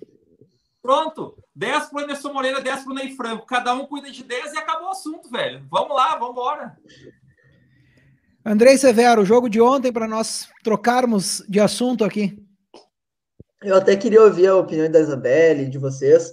Pronto. 0.82 1.38
10 1.58 1.90
pro 1.90 2.02
Emerson 2.02 2.32
Moreira, 2.32 2.62
10 2.62 2.84
pro 2.84 2.94
Ney 2.94 3.16
Franco. 3.16 3.48
Cada 3.48 3.74
um 3.74 3.88
cuida 3.88 4.12
de 4.12 4.24
10 4.24 4.54
e 4.54 4.58
acabou 4.58 4.90
o 4.90 4.92
assunto, 4.92 5.28
velho. 5.28 5.66
Vamos 5.72 5.96
lá, 5.96 6.16
vamos 6.16 6.34
embora. 6.34 6.78
Andrei 8.46 8.78
Severo, 8.78 9.24
o 9.24 9.26
jogo 9.26 9.50
de 9.50 9.60
ontem 9.60 9.92
para 9.92 10.08
nós 10.08 10.48
trocarmos 10.64 11.44
de 11.50 11.60
assunto 11.60 12.06
aqui. 12.06 12.38
Eu 13.64 13.76
até 13.76 13.96
queria 13.96 14.22
ouvir 14.22 14.46
a 14.46 14.56
opinião 14.56 14.90
da 14.90 15.00
Isabelle, 15.00 15.68
de 15.68 15.80
vocês 15.80 16.32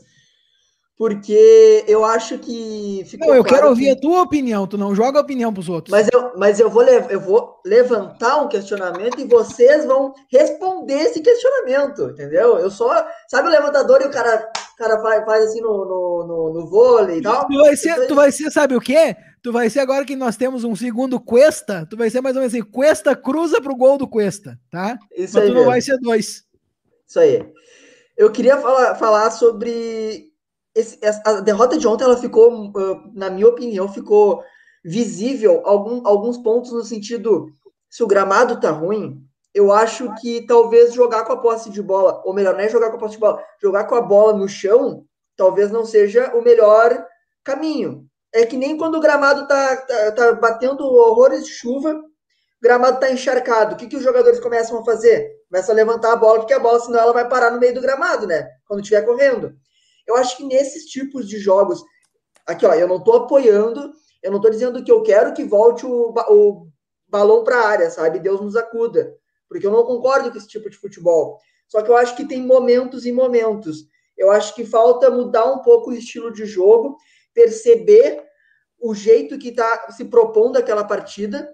porque 0.97 1.85
eu 1.89 2.05
acho 2.05 2.39
que 2.39 3.05
ficou 3.07 3.29
Não, 3.29 3.35
eu 3.35 3.43
claro 3.43 3.57
quero 3.57 3.69
ouvir 3.71 3.87
que... 3.87 3.91
a 3.91 4.01
tua 4.01 4.23
opinião, 4.23 4.67
tu 4.67 4.79
não 4.79 4.95
joga 4.95 5.19
a 5.19 5.23
opinião 5.23 5.53
para 5.53 5.61
os 5.61 5.69
outros. 5.69 5.91
Mas 5.91 6.09
eu, 6.13 6.33
mas 6.37 6.61
eu 6.61 6.71
vou, 6.71 6.83
eu 6.85 7.21
vou 7.21 7.61
levantar 7.67 8.37
um 8.37 8.49
questionamento 8.49 9.21
e 9.21 9.27
vocês 9.27 9.85
vão 9.87 10.15
responder 10.31 10.95
esse 10.95 11.21
questionamento, 11.21 12.11
entendeu? 12.11 12.59
Eu 12.59 12.71
só, 12.71 13.05
sabe 13.29 13.49
o 13.49 13.51
levantador 13.51 14.03
e 14.03 14.07
o 14.07 14.11
cara, 14.11 14.49
cara 14.79 15.01
faz, 15.03 15.25
faz 15.25 15.45
assim 15.47 15.61
no, 15.61 15.85
no, 15.85 16.27
no, 16.27 16.61
no 16.61 16.71
vôlei 16.71 17.19
e 17.19 17.23
tal? 17.23 17.49
Tu 17.49 17.59
vai, 17.59 17.77
ser, 17.77 18.07
tu 18.07 18.15
vai 18.15 18.31
ser, 18.31 18.51
sabe 18.53 18.77
o 18.77 18.81
quê? 18.81 19.17
Tu 19.43 19.53
vai 19.53 19.69
ser 19.69 19.81
agora 19.81 20.05
que 20.05 20.15
nós 20.15 20.37
temos 20.37 20.63
um 20.63 20.77
segundo 20.77 21.21
Cuesta, 21.21 21.87
tu 21.91 21.97
vai 21.97 22.09
ser 22.09 22.21
mais 22.21 22.37
ou 22.37 22.41
menos 22.41 22.55
assim, 22.55 22.65
Cuesta 22.65 23.17
cruza 23.17 23.61
pro 23.61 23.77
gol 23.77 23.99
do 23.99 24.07
Cuesta, 24.07 24.57
tá? 24.71 24.97
Isso 25.13 25.35
mas 25.35 25.43
aí 25.43 25.49
tu 25.49 25.55
mesmo. 25.55 25.59
não 25.59 25.67
vai 25.67 25.81
ser 25.81 25.99
dois. 25.99 26.45
Isso 27.07 27.19
aí. 27.19 27.45
Eu 28.17 28.31
queria 28.31 28.57
falar, 28.59 28.95
falar 28.95 29.31
sobre 29.33 30.33
esse, 30.75 30.99
a 31.25 31.41
derrota 31.41 31.79
de 31.79 31.87
ontem, 31.87 32.05
ela 32.05 32.17
ficou, 32.17 32.73
na 33.15 33.31
minha 33.31 33.47
opinião, 33.47 33.89
ficou 33.89 34.43
visível 34.85 35.63
algum, 35.65 36.07
alguns 36.07 36.37
pontos 36.37 36.73
no 36.73 36.83
sentido, 36.83 37.49
se 37.89 38.03
o 38.03 38.07
gramado 38.07 38.61
tá 38.61 38.71
ruim, 38.71 39.25
eu 39.55 39.73
acho 39.73 40.13
que 40.17 40.45
talvez 40.47 40.93
jogar 40.93 41.25
com 41.25 41.33
a 41.33 41.41
posse 41.41 41.71
de 41.71 41.81
bola, 41.81 42.21
ou 42.25 42.35
melhor, 42.35 42.55
não 42.55 42.61
é 42.61 42.69
jogar 42.69 42.91
com 42.91 42.97
a 42.97 42.99
posse 42.99 43.15
de 43.15 43.21
bola, 43.21 43.43
jogar 43.63 43.85
com 43.85 43.95
a 43.95 44.01
bola 44.01 44.33
no 44.33 44.49
chão, 44.49 45.05
talvez 45.37 45.71
não 45.71 45.85
seja 45.85 46.35
o 46.35 46.43
melhor 46.43 47.07
caminho. 47.45 48.07
É 48.33 48.45
que 48.45 48.57
nem 48.57 48.77
quando 48.77 48.97
o 48.97 49.01
gramado 49.01 49.47
tá, 49.47 49.77
tá, 49.77 50.13
tá 50.13 50.33
batendo 50.33 50.85
horrores 50.85 51.45
de 51.45 51.53
chuva, 51.53 52.03
gramado 52.61 52.99
tá 52.99 53.13
encharcado. 53.13 53.75
O 53.75 53.79
que, 53.79 53.87
que 53.87 53.97
os 53.97 54.03
jogadores 54.03 54.41
começam 54.41 54.81
a 54.81 54.85
fazer? 54.85 55.31
Começam 55.49 55.73
a 55.73 55.77
levantar 55.77 56.13
a 56.15 56.17
bola, 56.17 56.41
porque 56.41 56.53
a 56.53 56.59
bola, 56.59 56.81
senão 56.81 56.99
ela 56.99 57.13
vai 57.13 57.29
parar 57.29 57.53
no 57.53 57.61
meio 57.61 57.75
do 57.75 57.81
gramado, 57.81 58.27
né? 58.27 58.49
Quando 58.67 58.81
estiver 58.81 59.03
correndo. 59.03 59.55
Eu 60.07 60.17
acho 60.17 60.37
que 60.37 60.45
nesses 60.45 60.85
tipos 60.87 61.29
de 61.29 61.39
jogos, 61.39 61.83
aqui, 62.47 62.67
ó, 62.67 62.75
eu 62.75 62.89
não 62.89 62.97
estou 62.97 63.17
apoiando, 63.17 63.93
eu 64.23 64.31
não 64.31 64.39
estou 64.39 64.51
dizendo 64.51 64.83
que 64.83 64.91
eu 64.91 65.03
quero 65.03 65.35
que 65.35 65.45
volte 65.45 65.87
o, 65.87 66.15
o 66.29 66.69
balão 67.09 67.45
para 67.45 67.61
a 67.61 67.69
área, 67.69 67.91
sabe? 67.91 68.19
Deus 68.19 68.41
nos 68.41 68.57
acuda, 68.57 69.15
porque 69.49 69.67
eu 69.67 69.71
não 69.71 69.85
concordo 69.85 70.31
com 70.31 70.39
esse 70.39 70.49
tipo 70.49 70.69
de 70.69 70.77
futebol. 70.77 71.39
Só 71.69 71.83
que 71.83 71.91
eu 71.91 71.97
acho 71.97 72.17
que 72.17 72.27
tem 72.27 72.43
momentos 72.43 73.07
e 73.07 73.13
momentos. 73.13 73.87
Eu 74.17 74.31
acho 74.31 74.55
que 74.55 74.65
falta 74.65 75.11
mudar 75.11 75.45
um 75.51 75.61
pouco 75.61 75.91
o 75.91 75.95
estilo 75.95 76.33
de 76.33 76.47
jogo, 76.47 76.97
perceber 77.33 78.23
o 78.79 78.95
jeito 78.95 79.39
que 79.39 79.49
está 79.49 79.91
se 79.91 80.05
propondo 80.05 80.57
aquela 80.57 80.85
partida, 80.85 81.53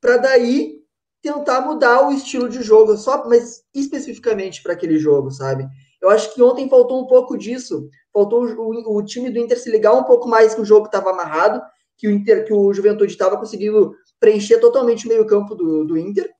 para 0.00 0.16
daí 0.16 0.80
tentar 1.22 1.60
mudar 1.60 2.08
o 2.08 2.12
estilo 2.12 2.48
de 2.48 2.62
jogo, 2.62 2.96
só, 2.96 3.28
mas 3.28 3.62
especificamente 3.74 4.62
para 4.62 4.72
aquele 4.72 4.98
jogo, 4.98 5.30
sabe? 5.30 5.68
Eu 6.00 6.08
acho 6.08 6.34
que 6.34 6.42
ontem 6.42 6.68
faltou 6.68 7.02
um 7.02 7.06
pouco 7.06 7.36
disso. 7.36 7.88
Faltou 8.12 8.44
o, 8.44 8.96
o 8.96 9.04
time 9.04 9.30
do 9.30 9.38
Inter 9.38 9.58
se 9.58 9.70
ligar 9.70 9.92
um 9.92 10.04
pouco 10.04 10.28
mais 10.28 10.54
que 10.54 10.60
o 10.60 10.64
jogo 10.64 10.86
estava 10.86 11.10
amarrado, 11.10 11.62
que 11.96 12.08
o 12.08 12.10
Inter, 12.10 12.46
que 12.46 12.52
o 12.52 12.72
Juventude 12.72 13.12
estava 13.12 13.36
conseguindo 13.36 13.94
preencher 14.18 14.58
totalmente 14.58 15.06
o 15.06 15.08
meio-campo 15.08 15.54
do, 15.54 15.84
do 15.84 15.98
Inter. 15.98 16.30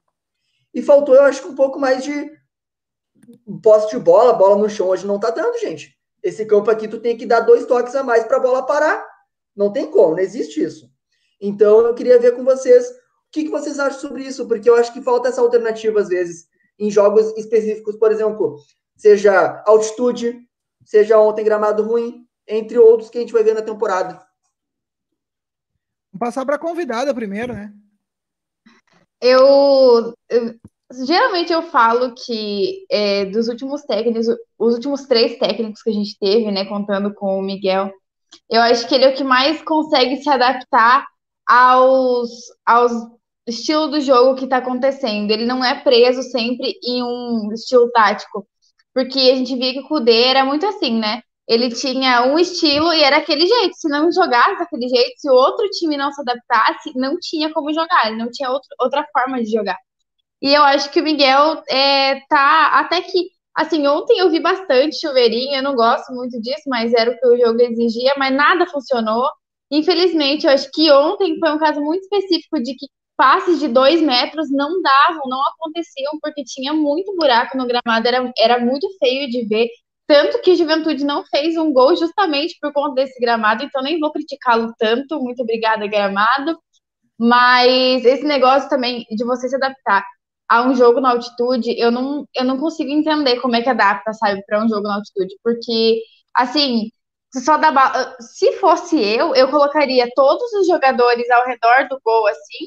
E 0.73 0.83
faltou, 0.83 1.15
eu 1.15 1.23
acho 1.23 1.47
um 1.49 1.55
pouco 1.55 1.79
mais 1.79 2.03
de 2.03 2.31
posse 3.63 3.91
de 3.91 3.99
bola, 3.99 4.33
bola 4.33 4.57
no 4.57 4.69
chão 4.69 4.89
hoje 4.89 5.07
não 5.07 5.21
tá 5.21 5.31
dando, 5.31 5.59
gente. 5.59 5.97
Esse 6.23 6.45
campo 6.45 6.71
aqui 6.71 6.89
tu 6.89 7.01
tem 7.01 7.17
que 7.17 7.27
dar 7.27 7.41
dois 7.41 7.67
toques 7.67 7.95
a 7.95 8.03
mais 8.03 8.25
para 8.25 8.37
a 8.37 8.41
bola 8.41 8.67
parar. 8.67 9.07
Não 9.55 9.73
tem 9.73 9.91
como, 9.91 10.13
não 10.13 10.19
existe 10.23 10.63
isso. 10.63 10.91
Então 11.41 11.81
eu 11.81 11.95
queria 11.95 12.19
ver 12.19 12.37
com 12.37 12.45
vocês 12.45 12.89
o 12.89 12.93
que, 13.33 13.45
que 13.45 13.51
vocês 13.51 13.79
acham 13.79 13.99
sobre 13.99 14.25
isso, 14.25 14.47
porque 14.47 14.69
eu 14.69 14.75
acho 14.75 14.93
que 14.93 15.03
falta 15.03 15.29
essa 15.29 15.41
alternativa 15.41 16.01
às 16.01 16.09
vezes 16.09 16.49
em 16.79 16.91
jogos 16.91 17.37
específicos, 17.37 17.97
por 17.97 18.11
exemplo, 18.11 18.57
seja 19.01 19.63
altitude, 19.67 20.47
seja 20.85 21.19
ontem 21.19 21.43
gramado 21.43 21.83
ruim, 21.83 22.27
entre 22.47 22.79
outros 22.79 23.09
que 23.09 23.17
a 23.17 23.21
gente 23.23 23.33
vai 23.33 23.43
ver 23.43 23.55
na 23.55 23.63
temporada. 23.63 24.15
Vamos 26.13 26.19
passar 26.19 26.45
para 26.45 26.57
a 26.57 26.59
convidada 26.59 27.15
primeiro, 27.15 27.55
né? 27.55 27.73
Eu, 29.23 30.15
eu, 30.29 30.55
geralmente 31.07 31.53
eu 31.53 31.63
falo 31.63 32.15
que 32.15 32.85
é, 32.91 33.25
dos 33.27 33.49
últimos 33.49 33.83
técnicos, 33.83 34.27
os 34.59 34.75
últimos 34.75 35.07
três 35.07 35.39
técnicos 35.39 35.83
que 35.83 35.91
a 35.91 35.95
gente 35.95 36.19
teve, 36.19 36.51
né, 36.51 36.67
contando 36.67 37.15
com 37.15 37.39
o 37.39 37.43
Miguel, 37.43 37.91
eu 38.51 38.61
acho 38.61 38.87
que 38.87 38.95
ele 38.95 39.05
é 39.05 39.09
o 39.09 39.17
que 39.17 39.25
mais 39.25 39.63
consegue 39.63 40.17
se 40.17 40.29
adaptar 40.29 41.07
aos, 41.47 42.31
aos 42.67 42.93
estilo 43.47 43.89
do 43.89 44.01
jogo 44.01 44.37
que 44.37 44.45
está 44.45 44.59
acontecendo. 44.59 45.31
Ele 45.31 45.47
não 45.47 45.65
é 45.65 45.81
preso 45.83 46.23
sempre 46.23 46.79
em 46.83 47.03
um 47.03 47.51
estilo 47.53 47.91
tático. 47.91 48.47
Porque 48.95 49.19
a 49.19 49.37
gente 49.37 49.57
via 49.57 49.73
que 49.73 49.81
o 49.81 49.89
Kudê 49.89 50.25
era 50.25 50.45
muito 50.45 50.67
assim, 50.67 50.99
né? 50.99 51.23
Ele 51.49 51.69
tinha 51.71 52.23
um 52.27 52.39
estilo 52.39 52.93
e 52.93 53.03
era 53.03 53.19
aquele 53.19 53.47
jeito. 53.47 53.75
Se 53.75 53.89
não 53.89 54.11
jogasse 54.13 54.59
daquele 54.59 54.89
jeito, 54.89 55.19
se 55.19 55.29
o 55.31 55.35
outro 55.35 55.69
time 55.71 55.97
não 55.97 56.13
se 56.13 56.21
adaptasse, 56.21 56.93
não 56.97 57.19
tinha 57.19 57.53
como 57.53 57.73
jogar. 57.73 58.13
Não 58.17 58.31
tinha 58.31 58.51
outro, 58.51 58.69
outra 58.81 59.05
forma 59.13 59.43
de 59.43 59.51
jogar. 59.51 59.77
E 60.43 60.55
eu 60.55 60.63
acho 60.63 60.91
que 60.91 61.01
o 61.01 61.05
Miguel 61.05 61.63
é, 61.69 62.21
tá 62.29 62.69
até 62.81 63.03
que. 63.03 63.31
Assim, 63.55 63.87
ontem 63.87 64.19
eu 64.19 64.31
vi 64.31 64.41
bastante 64.41 65.01
chuveirinho, 65.01 65.57
eu 65.57 65.63
não 65.63 65.75
gosto 65.75 66.13
muito 66.15 66.41
disso, 66.41 66.63
mas 66.69 66.95
era 66.95 67.11
o 67.11 67.19
que 67.19 67.27
o 67.27 67.37
jogo 67.39 67.61
exigia, 67.61 68.15
mas 68.17 68.35
nada 68.35 68.67
funcionou. 68.67 69.29
Infelizmente, 69.71 70.47
eu 70.47 70.53
acho 70.53 70.71
que 70.73 70.91
ontem 70.93 71.39
foi 71.39 71.51
um 71.53 71.59
caso 71.59 71.81
muito 71.81 72.03
específico 72.03 72.63
de 72.63 72.75
que 72.77 72.87
passes 73.21 73.61
de 73.61 73.69
dois 73.69 74.01
metros 74.01 74.51
não 74.51 74.81
davam, 74.81 75.21
não 75.27 75.43
aconteciam, 75.43 76.19
porque 76.23 76.43
tinha 76.43 76.73
muito 76.73 77.15
buraco 77.15 77.55
no 77.55 77.67
gramado, 77.67 78.09
era, 78.09 78.33
era 78.39 78.59
muito 78.59 78.89
feio 78.99 79.29
de 79.29 79.47
ver. 79.47 79.69
Tanto 80.07 80.41
que 80.41 80.57
Juventude 80.57 81.05
não 81.05 81.23
fez 81.27 81.55
um 81.59 81.71
gol 81.71 81.95
justamente 81.95 82.57
por 82.59 82.73
conta 82.73 82.95
desse 82.95 83.21
gramado, 83.21 83.63
então 83.63 83.83
nem 83.83 84.01
vou 84.01 84.11
criticá-lo 84.11 84.73
tanto. 84.79 85.21
Muito 85.21 85.43
obrigada, 85.43 85.87
gramado. 85.87 86.59
Mas 87.19 88.07
esse 88.07 88.25
negócio 88.25 88.71
também 88.71 89.05
de 89.11 89.23
você 89.23 89.51
se 89.51 89.57
adaptar 89.57 90.03
a 90.49 90.63
um 90.63 90.75
jogo 90.75 90.99
na 90.99 91.11
altitude, 91.11 91.79
eu 91.79 91.91
não, 91.91 92.27
eu 92.35 92.45
não 92.45 92.59
consigo 92.59 92.91
entender 92.91 93.39
como 93.41 93.55
é 93.55 93.61
que 93.63 93.69
adapta, 93.69 94.15
sabe, 94.15 94.43
para 94.47 94.65
um 94.65 94.69
jogo 94.69 94.85
na 94.85 94.95
altitude, 94.95 95.37
porque, 95.45 96.01
assim, 96.35 96.89
só 97.35 97.59
dá 97.59 98.17
se 98.21 98.53
fosse 98.53 98.99
eu, 98.99 99.35
eu 99.35 99.51
colocaria 99.51 100.09
todos 100.17 100.51
os 100.55 100.67
jogadores 100.67 101.29
ao 101.31 101.47
redor 101.47 101.87
do 101.91 102.01
gol, 102.03 102.27
assim, 102.27 102.67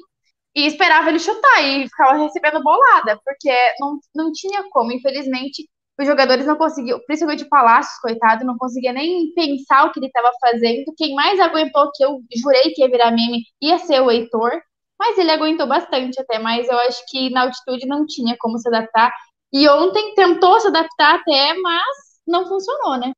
e 0.55 0.65
esperava 0.67 1.09
ele 1.09 1.19
chutar 1.19 1.63
e 1.63 1.87
ficava 1.87 2.17
recebendo 2.17 2.61
bolada, 2.61 3.19
porque 3.25 3.51
não, 3.79 3.99
não 4.15 4.31
tinha 4.31 4.63
como. 4.69 4.91
Infelizmente, 4.91 5.67
os 5.99 6.07
jogadores 6.07 6.45
não 6.45 6.55
conseguiam, 6.55 6.99
principalmente 7.05 7.43
o 7.43 7.49
Palácios, 7.49 7.99
coitado, 7.99 8.45
não 8.45 8.57
conseguia 8.57 8.93
nem 8.93 9.31
pensar 9.33 9.85
o 9.85 9.91
que 9.91 9.99
ele 9.99 10.07
estava 10.07 10.31
fazendo. 10.41 10.93
Quem 10.97 11.13
mais 11.15 11.39
aguentou, 11.39 11.91
que 11.93 12.03
eu 12.03 12.19
jurei 12.35 12.71
que 12.73 12.81
ia 12.81 12.89
virar 12.89 13.11
meme, 13.11 13.43
ia 13.61 13.77
ser 13.79 14.01
o 14.01 14.11
Heitor, 14.11 14.51
mas 14.99 15.17
ele 15.17 15.31
aguentou 15.31 15.67
bastante 15.67 16.19
até, 16.21 16.39
mas 16.39 16.67
eu 16.67 16.77
acho 16.79 17.03
que 17.09 17.29
na 17.29 17.43
altitude 17.43 17.85
não 17.87 18.05
tinha 18.05 18.35
como 18.39 18.57
se 18.57 18.67
adaptar. 18.67 19.11
E 19.51 19.67
ontem 19.69 20.13
tentou 20.15 20.59
se 20.59 20.67
adaptar 20.67 21.15
até, 21.15 21.53
mas 21.55 21.83
não 22.27 22.47
funcionou, 22.47 22.97
né? 22.97 23.13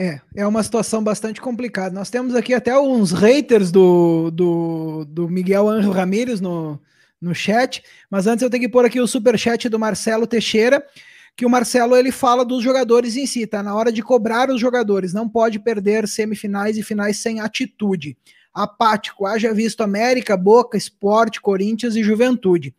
É, 0.00 0.20
é 0.36 0.46
uma 0.46 0.62
situação 0.62 1.02
bastante 1.02 1.40
complicada. 1.40 1.92
Nós 1.92 2.08
temos 2.08 2.36
aqui 2.36 2.54
até 2.54 2.78
uns 2.78 3.10
haters 3.10 3.72
do, 3.72 4.30
do, 4.30 5.04
do 5.06 5.28
Miguel 5.28 5.68
Anjo 5.68 5.90
Ramírez 5.90 6.40
no, 6.40 6.80
no 7.20 7.34
chat, 7.34 7.82
mas 8.08 8.28
antes 8.28 8.42
eu 8.42 8.50
tenho 8.50 8.62
que 8.62 8.68
pôr 8.68 8.84
aqui 8.84 9.00
o 9.00 9.08
super 9.08 9.36
chat 9.36 9.68
do 9.68 9.78
Marcelo 9.78 10.24
Teixeira, 10.24 10.86
que 11.34 11.44
o 11.44 11.50
Marcelo 11.50 11.96
ele 11.96 12.12
fala 12.12 12.44
dos 12.44 12.62
jogadores 12.62 13.16
em 13.16 13.26
si, 13.26 13.44
tá? 13.44 13.60
Na 13.60 13.74
hora 13.74 13.90
de 13.90 14.00
cobrar 14.00 14.50
os 14.50 14.60
jogadores, 14.60 15.12
não 15.12 15.28
pode 15.28 15.58
perder 15.58 16.06
semifinais 16.06 16.78
e 16.78 16.82
finais 16.82 17.16
sem 17.16 17.40
atitude. 17.40 18.16
Apático, 18.54 19.26
haja 19.26 19.52
visto 19.52 19.82
América, 19.82 20.36
Boca, 20.36 20.76
Esporte, 20.76 21.40
Corinthians 21.40 21.96
e 21.96 22.04
Juventude. 22.04 22.72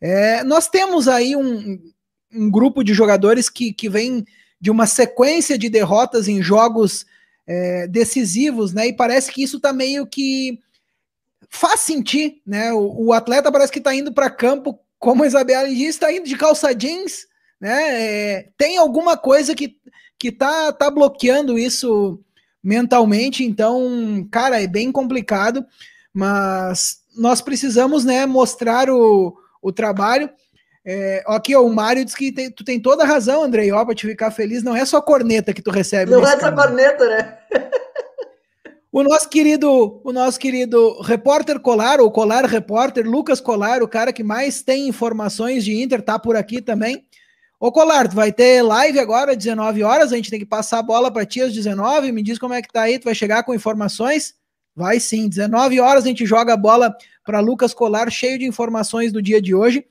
É, 0.00 0.42
nós 0.42 0.68
temos 0.68 1.06
aí 1.06 1.36
um, 1.36 1.80
um 2.32 2.50
grupo 2.50 2.82
de 2.82 2.92
jogadores 2.92 3.48
que, 3.48 3.72
que 3.72 3.88
vem 3.88 4.24
de 4.60 4.70
uma 4.70 4.86
sequência 4.86 5.58
de 5.58 5.68
derrotas 5.68 6.28
em 6.28 6.42
jogos 6.42 7.06
é, 7.46 7.86
decisivos, 7.86 8.72
né? 8.72 8.88
E 8.88 8.92
parece 8.92 9.30
que 9.30 9.42
isso 9.42 9.60
tá 9.60 9.72
meio 9.72 10.06
que 10.06 10.58
faz 11.48 11.80
sentir, 11.80 12.40
né? 12.46 12.72
O, 12.72 13.06
o 13.06 13.12
atleta 13.12 13.52
parece 13.52 13.72
que 13.72 13.78
está 13.78 13.94
indo 13.94 14.12
para 14.12 14.30
campo, 14.30 14.78
como 14.98 15.22
a 15.22 15.26
Isabela 15.26 15.68
disse, 15.68 15.84
está 15.84 16.12
indo 16.12 16.26
de 16.26 16.36
calça 16.36 16.74
jeans, 16.74 17.26
né? 17.60 18.02
É, 18.02 18.48
tem 18.56 18.76
alguma 18.76 19.16
coisa 19.16 19.54
que, 19.54 19.76
que 20.18 20.32
tá, 20.32 20.72
tá 20.72 20.90
bloqueando 20.90 21.58
isso 21.58 22.20
mentalmente, 22.62 23.44
então, 23.44 24.26
cara, 24.30 24.60
é 24.60 24.66
bem 24.66 24.90
complicado, 24.90 25.64
mas 26.12 27.00
nós 27.16 27.40
precisamos, 27.40 28.04
né, 28.04 28.26
mostrar 28.26 28.90
o, 28.90 29.36
o 29.62 29.72
trabalho. 29.72 30.28
É, 30.88 31.24
aqui, 31.26 31.52
ó, 31.52 31.62
o 31.62 31.74
Mário 31.74 32.04
diz 32.04 32.14
que 32.14 32.30
tem, 32.30 32.48
tu 32.48 32.62
tem 32.62 32.78
toda 32.78 33.02
a 33.02 33.06
razão, 33.06 33.42
Andrei, 33.42 33.72
ó, 33.72 33.84
pra 33.84 33.92
te 33.92 34.06
ficar 34.06 34.30
feliz, 34.30 34.62
não 34.62 34.76
é 34.76 34.84
só 34.84 35.02
corneta 35.02 35.52
que 35.52 35.60
tu 35.60 35.72
recebe. 35.72 36.12
Não 36.12 36.24
é 36.24 36.38
só 36.38 36.52
corneta, 36.52 37.08
né? 37.08 37.38
o 38.92 39.02
nosso 39.02 39.28
querido, 39.28 40.00
o 40.04 40.12
nosso 40.12 40.38
querido 40.38 41.00
repórter 41.02 41.58
Colar, 41.58 42.00
ou 42.00 42.08
Colar 42.08 42.44
Repórter, 42.44 43.04
Lucas 43.04 43.40
Colar, 43.40 43.82
o 43.82 43.88
cara 43.88 44.12
que 44.12 44.22
mais 44.22 44.62
tem 44.62 44.86
informações 44.86 45.64
de 45.64 45.74
Inter, 45.74 46.00
tá 46.00 46.20
por 46.20 46.36
aqui 46.36 46.62
também. 46.62 47.04
Ô 47.58 47.72
Colar, 47.72 48.06
tu 48.06 48.14
vai 48.14 48.30
ter 48.30 48.62
live 48.62 49.00
agora 49.00 49.32
às 49.32 49.38
19 49.38 49.82
horas, 49.82 50.12
a 50.12 50.16
gente 50.16 50.30
tem 50.30 50.38
que 50.38 50.46
passar 50.46 50.78
a 50.78 50.84
bola 50.84 51.10
para 51.10 51.26
ti 51.26 51.40
às 51.42 51.52
19, 51.52 52.12
me 52.12 52.22
diz 52.22 52.38
como 52.38 52.54
é 52.54 52.62
que 52.62 52.72
tá 52.72 52.82
aí, 52.82 52.96
tu 52.96 53.06
vai 53.06 53.14
chegar 53.14 53.42
com 53.42 53.52
informações? 53.52 54.36
Vai 54.72 55.00
sim, 55.00 55.28
19 55.28 55.80
horas 55.80 56.04
a 56.04 56.06
gente 56.06 56.24
joga 56.24 56.52
a 56.52 56.56
bola 56.56 56.96
para 57.24 57.40
Lucas 57.40 57.74
Colar, 57.74 58.08
cheio 58.08 58.38
de 58.38 58.44
informações 58.44 59.10
do 59.10 59.20
dia 59.20 59.42
de 59.42 59.52
hoje 59.52 59.84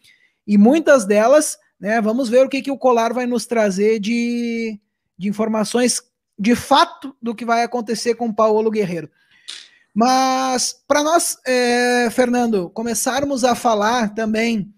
e 0.48 0.58
muitas 0.58 1.06
delas, 1.06 1.58
né, 1.80 2.00
vamos 2.02 2.30
ver 2.30 2.46
o 2.46 2.50
que, 2.50 2.62
que 2.62 2.72
o 2.72 2.78
Colar 2.78 3.14
vai 3.14 3.26
nos 3.26 3.46
trazer 3.46 4.00
de, 4.00 4.80
de 5.18 5.28
informações 5.28 6.02
de 6.38 6.56
fato 6.56 7.16
do 7.22 7.34
que 7.34 7.46
vai 7.46 7.64
acontecer 7.64 8.16
com 8.16 8.28
o 8.28 8.36
Paulo 8.36 8.70
Guerreiro. 8.70 9.10
Mas 9.94 10.76
para 10.86 11.02
nós, 11.02 11.38
é, 11.48 12.10
Fernando, 12.12 12.70
começarmos 12.72 13.46
a 13.46 13.56
falar 13.56 14.14
também 14.14 14.74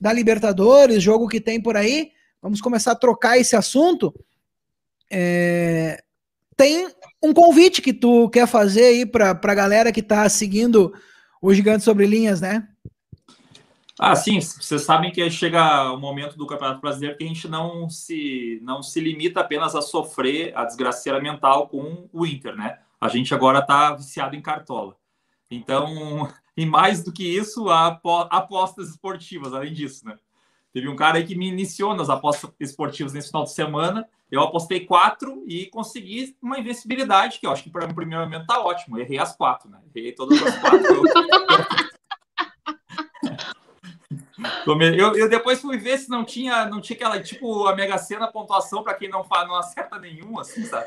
da 0.00 0.12
Libertadores, 0.12 1.02
jogo 1.02 1.28
que 1.28 1.40
tem 1.40 1.60
por 1.60 1.76
aí, 1.76 2.10
vamos 2.40 2.60
começar 2.60 2.92
a 2.92 2.96
trocar 2.96 3.38
esse 3.38 3.54
assunto. 3.54 4.14
É, 5.10 6.02
tem 6.56 6.88
um 7.22 7.34
convite 7.34 7.82
que 7.82 7.92
tu 7.92 8.30
quer 8.30 8.46
fazer 8.46 8.84
aí 8.84 9.06
para 9.06 9.30
a 9.30 9.54
galera 9.54 9.92
que 9.92 10.00
está 10.00 10.26
seguindo 10.28 10.92
o 11.40 11.52
Gigante 11.52 11.84
Sobre 11.84 12.06
Linhas, 12.06 12.40
né? 12.40 12.66
Ah, 13.98 14.16
sim, 14.16 14.40
vocês 14.40 14.82
sabem 14.82 15.12
que 15.12 15.30
chega 15.30 15.92
o 15.92 15.98
momento 15.98 16.36
do 16.36 16.46
Campeonato 16.46 16.80
Brasileiro 16.80 17.16
que 17.16 17.24
a 17.24 17.26
gente 17.26 17.46
não 17.46 17.90
se, 17.90 18.58
não 18.62 18.82
se 18.82 18.98
limita 19.00 19.40
apenas 19.40 19.74
a 19.74 19.82
sofrer 19.82 20.56
a 20.56 20.64
desgraceira 20.64 21.20
mental 21.20 21.68
com 21.68 22.08
o 22.12 22.26
Inter, 22.26 22.56
né? 22.56 22.78
A 23.00 23.08
gente 23.08 23.34
agora 23.34 23.58
está 23.58 23.94
viciado 23.94 24.34
em 24.34 24.40
cartola. 24.40 24.96
Então, 25.50 26.26
e 26.56 26.64
mais 26.64 27.04
do 27.04 27.12
que 27.12 27.24
isso, 27.24 27.68
há 27.68 28.00
apostas 28.30 28.88
esportivas, 28.90 29.52
além 29.52 29.72
disso, 29.72 30.06
né? 30.06 30.16
Teve 30.72 30.88
um 30.88 30.96
cara 30.96 31.18
aí 31.18 31.26
que 31.26 31.34
me 31.34 31.46
iniciou 31.46 31.94
nas 31.94 32.08
apostas 32.08 32.50
esportivas 32.58 33.12
nesse 33.12 33.28
final 33.28 33.44
de 33.44 33.52
semana. 33.52 34.08
Eu 34.30 34.40
apostei 34.40 34.80
quatro 34.86 35.44
e 35.46 35.66
consegui 35.66 36.34
uma 36.40 36.58
invencibilidade, 36.58 37.38
que 37.38 37.46
eu 37.46 37.50
acho 37.50 37.62
que 37.62 37.70
para 37.70 37.84
o 37.84 37.94
primeiro 37.94 38.24
momento 38.24 38.46
tá 38.46 38.58
ótimo. 38.58 38.98
errei 38.98 39.18
as 39.18 39.36
quatro, 39.36 39.68
né? 39.68 39.78
Errei 39.94 40.12
todas 40.12 40.42
as 40.42 40.58
quatro. 40.58 40.80
Eu, 40.96 41.91
eu, 45.16 45.28
depois 45.28 45.60
fui 45.60 45.78
ver 45.78 45.98
se 45.98 46.08
não 46.10 46.24
tinha, 46.24 46.66
não 46.66 46.80
tinha 46.80 46.96
aquela, 46.96 47.20
tipo, 47.20 47.66
a 47.66 47.74
Mega 47.74 47.98
Sena 47.98 48.26
pontuação 48.26 48.82
para 48.82 48.94
quem 48.94 49.08
não, 49.08 49.24
não 49.46 49.54
acerta 49.56 49.98
nenhum, 49.98 50.38
assim, 50.38 50.64
sabe? 50.64 50.86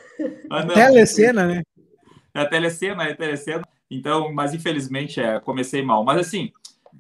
Ah, 0.50 0.66
telecena, 0.66 1.46
né? 1.46 1.64
É 2.34 2.46
telecena, 2.46 3.04
é 3.04 3.14
telecena. 3.14 3.64
Então, 3.90 4.34
mas 4.34 4.54
infelizmente, 4.54 5.22
é, 5.22 5.40
comecei 5.40 5.82
mal. 5.82 6.04
Mas 6.04 6.20
assim, 6.20 6.52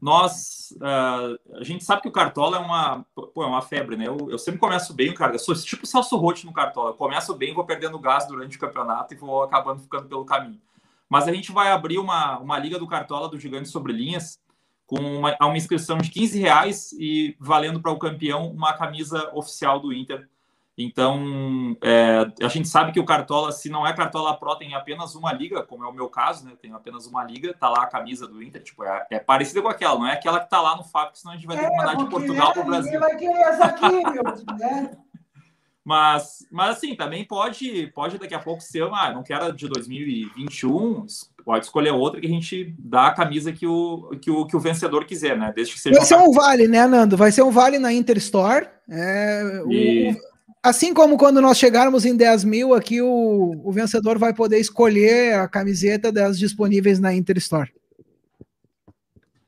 nós, 0.02 0.74
uh, 0.78 1.58
a 1.58 1.64
gente 1.64 1.84
sabe 1.84 2.02
que 2.02 2.08
o 2.08 2.12
Cartola 2.12 2.58
é 2.58 2.60
uma, 2.60 3.06
pô, 3.14 3.44
é 3.44 3.48
uma 3.48 3.62
febre, 3.62 3.96
né? 3.96 4.08
Eu, 4.08 4.30
eu 4.30 4.38
sempre 4.38 4.60
começo 4.60 4.94
bem, 4.94 5.14
cara. 5.14 5.36
Eu 5.36 5.40
sou 5.40 5.56
tipo 5.56 5.86
Celso 5.86 6.16
Rotti 6.18 6.46
no 6.46 6.54
Cartola. 6.54 6.92
Eu 6.92 6.96
começo 6.96 7.34
bem, 7.34 7.54
vou 7.54 7.66
perdendo 7.66 8.00
gás 8.00 8.28
durante 8.28 8.58
o 8.58 8.60
campeonato 8.60 9.14
e 9.14 9.18
vou 9.18 9.44
acabando 9.44 9.82
ficando 9.82 10.08
pelo 10.08 10.26
caminho. 10.26 10.60
Mas 11.10 11.28
a 11.28 11.34
gente 11.34 11.52
vai 11.52 11.72
abrir 11.72 11.98
uma, 11.98 12.40
uma 12.40 12.58
liga 12.58 12.80
do 12.80 12.88
Cartola 12.88 13.30
do 13.30 13.40
Gigante 13.40 13.70
sobre 13.70 13.94
Linhas 13.94 14.40
com 14.86 15.00
uma, 15.00 15.36
uma 15.42 15.58
inscrição 15.58 15.98
de 15.98 16.10
15 16.10 16.40
reais 16.40 16.92
e 16.94 17.36
valendo 17.40 17.82
para 17.82 17.92
o 17.92 18.00
campeão 18.00 18.52
uma 18.52 18.74
camisa 18.74 19.32
oficial 19.34 19.80
do 19.80 19.94
Inter 19.94 20.28
então, 20.78 21.78
é, 21.82 22.26
a 22.44 22.50
gente 22.50 22.68
sabe 22.68 22.92
que 22.92 23.00
o 23.00 23.06
Cartola, 23.06 23.54
se 23.54 23.70
não 23.70 23.88
é 23.88 23.94
Cartola 23.94 24.38
Pro, 24.38 24.58
tem 24.58 24.76
apenas 24.76 25.16
uma 25.16 25.32
liga, 25.32 25.64
como 25.64 25.86
é 25.86 25.88
o 25.88 25.94
meu 25.94 26.10
caso, 26.10 26.46
né? 26.46 26.52
Tem 26.62 26.74
apenas 26.74 27.08
uma 27.08 27.24
liga, 27.24 27.54
tá 27.54 27.70
lá 27.70 27.84
a 27.84 27.88
camisa 27.88 28.28
do 28.28 28.44
Inter, 28.44 28.62
tipo, 28.62 28.84
é, 28.84 29.08
é 29.10 29.20
parecida 29.20 29.62
com 29.62 29.70
aquela, 29.70 29.98
não 29.98 30.08
é 30.08 30.14
aquela 30.14 30.42
que 30.42 30.50
tá 30.50 30.60
lá 30.60 30.76
no 30.76 30.84
FAP, 30.84 31.16
senão 31.16 31.34
a 31.34 31.38
gente 31.38 31.48
vai 31.48 31.58
ter 31.58 31.70
que 31.70 31.78
mandar 31.78 31.96
de 31.96 32.10
Portugal 32.10 32.52
para 32.52 32.62
o 32.62 32.66
Brasil. 32.66 33.00
vai 33.00 33.16
querer 33.16 33.40
essa 33.40 33.66
aqui, 33.66 33.90
meu, 33.90 34.24
né? 34.58 34.98
Mas, 35.88 36.48
mas 36.50 36.78
assim, 36.78 36.96
também 36.96 37.24
pode, 37.24 37.92
pode 37.94 38.18
daqui 38.18 38.34
a 38.34 38.40
pouco 38.40 38.60
ser 38.60 38.84
uma, 38.84 39.04
ah, 39.04 39.14
não 39.14 39.22
quero 39.22 39.54
de 39.54 39.68
2021, 39.68 41.06
pode 41.46 41.66
escolher 41.66 41.92
outra 41.92 42.20
que 42.20 42.28
a 42.28 42.30
gente 42.30 42.76
dá 42.80 43.08
a 43.08 43.14
camisa 43.14 43.54
que 43.54 43.68
o, 43.68 44.18
que 44.20 44.32
o, 44.32 44.46
que 44.46 44.58
o 44.58 44.60
vencedor 44.60 45.06
quiser, 45.06 45.38
né? 45.38 45.54
Desde 45.56 45.76
que 45.76 45.80
seja. 45.80 45.96
Vai 45.96 46.06
ser 46.06 46.18
um 46.18 46.32
vale, 46.32 46.68
né, 46.68 46.88
Nando? 46.88 47.16
Vai 47.16 47.32
ser 47.32 47.44
um 47.44 47.52
vale 47.52 47.78
na 47.78 47.94
Interstore. 47.94 48.68
É, 48.90 49.64
e... 49.70 50.12
o, 50.12 50.36
Assim 50.66 50.96
como 50.96 51.16
quando 51.16 51.40
nós 51.40 51.60
chegarmos 51.60 52.06
em 52.06 52.18
10 52.18 52.44
mil, 52.44 52.74
aqui 52.74 53.00
o, 53.00 53.62
o 53.64 53.72
vencedor 53.72 54.18
vai 54.18 54.34
poder 54.34 54.58
escolher 54.58 55.36
a 55.36 55.48
camiseta 55.48 56.12
das 56.12 56.40
disponíveis 56.40 57.00
na 57.00 57.14
Interstore. 57.14 57.72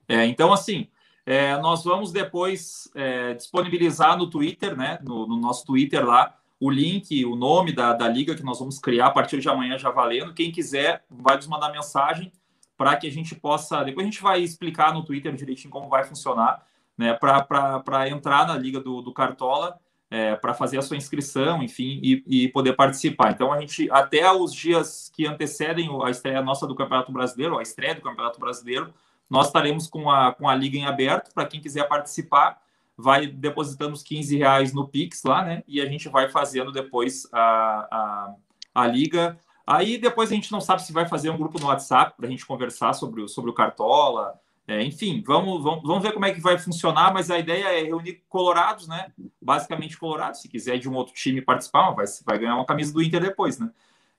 É, 0.08 0.28
então, 0.28 0.54
assim, 0.54 0.88
é, 1.26 1.58
nós 1.58 1.84
vamos 1.84 2.12
depois 2.12 2.88
é, 2.93 3.34
disponibilizar 3.34 4.16
no 4.16 4.30
Twitter, 4.30 4.78
né? 4.78 5.00
No, 5.02 5.26
no, 5.26 5.38
nosso 5.38 5.66
Twitter 5.66 6.06
lá, 6.06 6.38
o 6.60 6.70
link, 6.70 7.24
o 7.26 7.36
nome 7.36 7.72
da, 7.72 7.93
da 7.93 8.08
liga 8.08 8.36
que 8.36 8.43
nós 8.43 8.60
vamos 8.60 8.80
criar 8.80 9.08
a 9.08 9.12
partir 9.12 9.39
de 9.39 9.49
amanhã 9.49 9.78
já 9.78 9.91
valendo. 9.91 10.34
Quem 10.34 10.51
quiser, 10.51 11.03
vai 11.10 11.36
nos 11.36 11.47
mandar 11.47 11.72
mensagem 11.72 12.32
para 12.78 12.95
que 12.95 13.08
a 13.08 13.12
gente 13.12 13.36
possa. 13.36 13.84
Depois 13.84 14.05
a 14.05 14.10
gente 14.10 14.22
vai 14.22 14.41
explicar 14.41 14.93
no 14.93 15.03
Twitter 15.03 15.36
direitinho 15.36 15.72
como 15.72 15.89
vai 15.89 16.03
funcionar, 16.03 16.66
né? 16.97 17.14
Para 17.14 18.10
entrar 18.10 18.47
na 18.47 18.58
liga 18.58 18.80
do, 18.80 19.01
do 19.01 19.14
Cartola 19.14 19.80
é, 20.10 20.36
para 20.36 20.53
fazer 20.53 20.78
a 20.78 20.82
sua 20.82 20.97
inscrição, 20.97 21.62
enfim, 21.62 21.99
e, 22.01 22.24
e, 22.26 22.47
poder 22.49 22.74
participar. 22.74 23.32
Então, 23.32 23.51
a 23.51 23.60
gente, 23.60 23.89
até 23.91 24.32
os 24.32 24.53
dias 24.53 25.12
que 25.14 25.26
antecedem 25.26 25.89
a 26.03 26.10
estreia 26.10 26.41
nossa 26.41 26.66
do 26.66 26.76
Campeonato 26.76 27.12
Brasileiro, 27.12 27.58
a 27.58 27.62
estreia 27.62 27.93
do 27.93 28.01
Campeonato 28.01 28.39
Brasileiro, 28.39 28.93
nós 29.30 29.47
estaremos 29.47 29.88
com 29.88 30.10
a, 30.10 30.34
com 30.34 30.47
a 30.47 30.55
liga 30.55 30.78
em 30.78 30.86
aberto. 30.86 31.34
Para 31.34 31.45
quem 31.45 31.60
quiser 31.60 31.88
participar, 31.88 32.62
vai 32.98 33.28
depositando 33.28 33.93
os 33.93 34.04
15 34.04 34.38
reais 34.38 34.74
no 34.74 34.88
Pix 34.88 35.24
lá, 35.24 35.43
né? 35.43 35.64
E 35.68 35.80
a 35.80 35.86
gente 35.86 36.10
vai 36.10 36.30
fazendo 36.30 36.72
depois 36.72 37.28
a, 37.32 37.88
a, 37.91 38.36
a 38.74 38.88
liga. 38.88 39.38
Aí 39.66 39.98
depois 39.98 40.32
a 40.32 40.36
gente 40.36 40.52
não 40.52 40.60
sabe 40.60 40.82
se 40.82 40.91
vai 40.91 41.08
fazer 41.08 41.30
um 41.30 41.38
grupo 41.38 41.60
no 41.60 41.68
WhatsApp 41.68 42.16
para 42.18 42.26
a 42.26 42.30
gente 42.30 42.45
conversar 42.45 42.93
sobre, 42.93 43.22
o, 43.22 43.28
sobre 43.28 43.52
o 43.52 43.54
Cartola, 43.54 44.39
é, 44.68 44.84
enfim, 44.84 45.24
vamos, 45.26 45.64
vamos, 45.64 45.82
vamos 45.84 46.04
ver 46.04 46.12
como 46.12 46.26
é 46.26 46.34
que 46.34 46.41
vai 46.41 46.58
funcionar, 46.58 47.14
mas 47.14 47.32
a 47.32 47.39
ideia 47.39 47.80
é 47.80 47.84
reunir 47.84 48.22
colorados, 48.28 48.86
né? 48.86 49.14
Basicamente 49.41 49.98
colorados. 49.98 50.41
Se 50.41 50.50
quiser 50.50 50.78
de 50.78 50.89
um 50.89 50.93
outro 50.93 51.14
time 51.14 51.41
participar, 51.41 51.91
vai, 51.91 52.06
vai 52.26 52.38
ganhar 52.38 52.56
uma 52.56 52.66
camisa 52.66 52.91
do 52.91 53.02
Inter 53.02 53.22
depois, 53.22 53.58
né? 53.58 53.72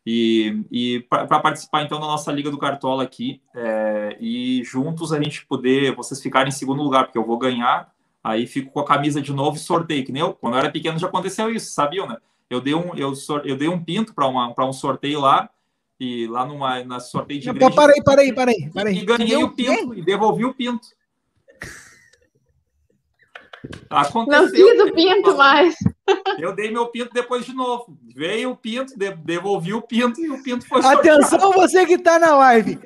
E, 0.07 0.65
e 0.71 1.01
para 1.01 1.39
participar 1.41 1.83
então 1.83 2.01
da 2.01 2.07
nossa 2.07 2.33
Liga 2.33 2.51
do 2.51 2.57
Cartola 2.57 3.03
aqui, 3.03 3.43
é, 3.55 4.17
e 4.19 4.63
juntos 4.65 5.13
a 5.13 5.23
gente 5.23 5.45
poder, 5.45 5.95
vocês 5.95 6.23
ficarem 6.23 6.49
em 6.49 6.53
segundo 6.53 6.83
lugar, 6.83 7.05
porque 7.05 7.19
eu 7.19 7.27
vou 7.27 7.37
ganhar, 7.37 7.93
aí 8.23 8.47
fico 8.47 8.71
com 8.71 8.81
a 8.81 8.85
camisa 8.85 9.21
de 9.21 9.33
novo 9.33 9.57
e 9.57 9.61
sorteio, 9.61 10.05
que 10.05 10.13
nem 10.13 10.23
eu, 10.23 10.33
quando 10.35 10.55
eu 10.55 10.61
era 10.61 10.71
pequeno 10.71 10.99
já 10.99 11.07
aconteceu 11.07 11.51
isso, 11.51 11.73
sabiam, 11.73 12.07
né? 12.07 12.17
Eu 12.51 12.61
dei 12.61 12.75
um, 12.75 12.95
eu, 12.95 13.13
eu 13.45 13.57
dei 13.57 13.69
um 13.69 13.83
pinto 13.83 14.15
para 14.15 14.67
um 14.67 14.73
sorteio 14.73 15.21
lá, 15.21 15.51
e 16.01 16.27
lá 16.29 16.47
numa, 16.47 16.85
na 16.85 17.01
sorteio 17.01 17.41
de 17.41 17.51
igreja. 17.51 17.75
Parei, 17.75 18.03
parei, 18.03 18.33
parei, 18.33 18.71
parei. 18.71 18.95
E 18.95 19.05
ganhei 19.05 19.43
o 19.43 19.51
pinto 19.51 19.95
e 19.95 20.03
devolvi 20.03 20.45
o 20.45 20.55
pinto. 20.55 20.87
Aconteceu. 23.91 24.43
Não 24.43 24.49
fiz 24.49 24.81
o 24.81 24.95
pinto 24.95 25.37
mais. 25.37 25.75
Eu 26.39 26.55
dei 26.55 26.71
meu 26.71 26.87
pinto 26.87 27.13
depois 27.13 27.45
de 27.45 27.53
novo. 27.53 27.99
Veio 28.15 28.51
o 28.51 28.57
pinto, 28.57 28.95
devolvi 28.97 29.75
o 29.75 29.83
pinto 29.83 30.21
e 30.21 30.31
o 30.31 30.43
pinto 30.43 30.67
foi 30.67 30.81
Atenção, 30.81 31.41
sorteado. 31.41 31.55
você 31.55 31.85
que 31.85 31.95
está 31.95 32.19
na 32.19 32.37
live. 32.37 32.79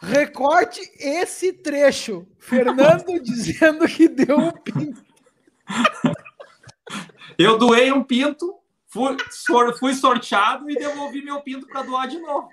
Recorte 0.00 0.80
esse 0.98 1.52
trecho. 1.52 2.26
Fernando 2.38 3.20
dizendo 3.22 3.86
que 3.86 4.08
deu 4.08 4.38
um 4.38 4.52
pinto. 4.52 5.02
Eu 7.38 7.58
doei 7.58 7.90
um 7.90 8.02
pinto 8.02 8.54
Fui, 8.94 9.16
sor, 9.28 9.76
fui 9.76 9.92
sorteado 9.92 10.70
e 10.70 10.76
devolvi 10.76 11.20
meu 11.20 11.40
pinto 11.40 11.66
para 11.66 11.82
doar 11.82 12.06
de 12.06 12.16
novo. 12.20 12.48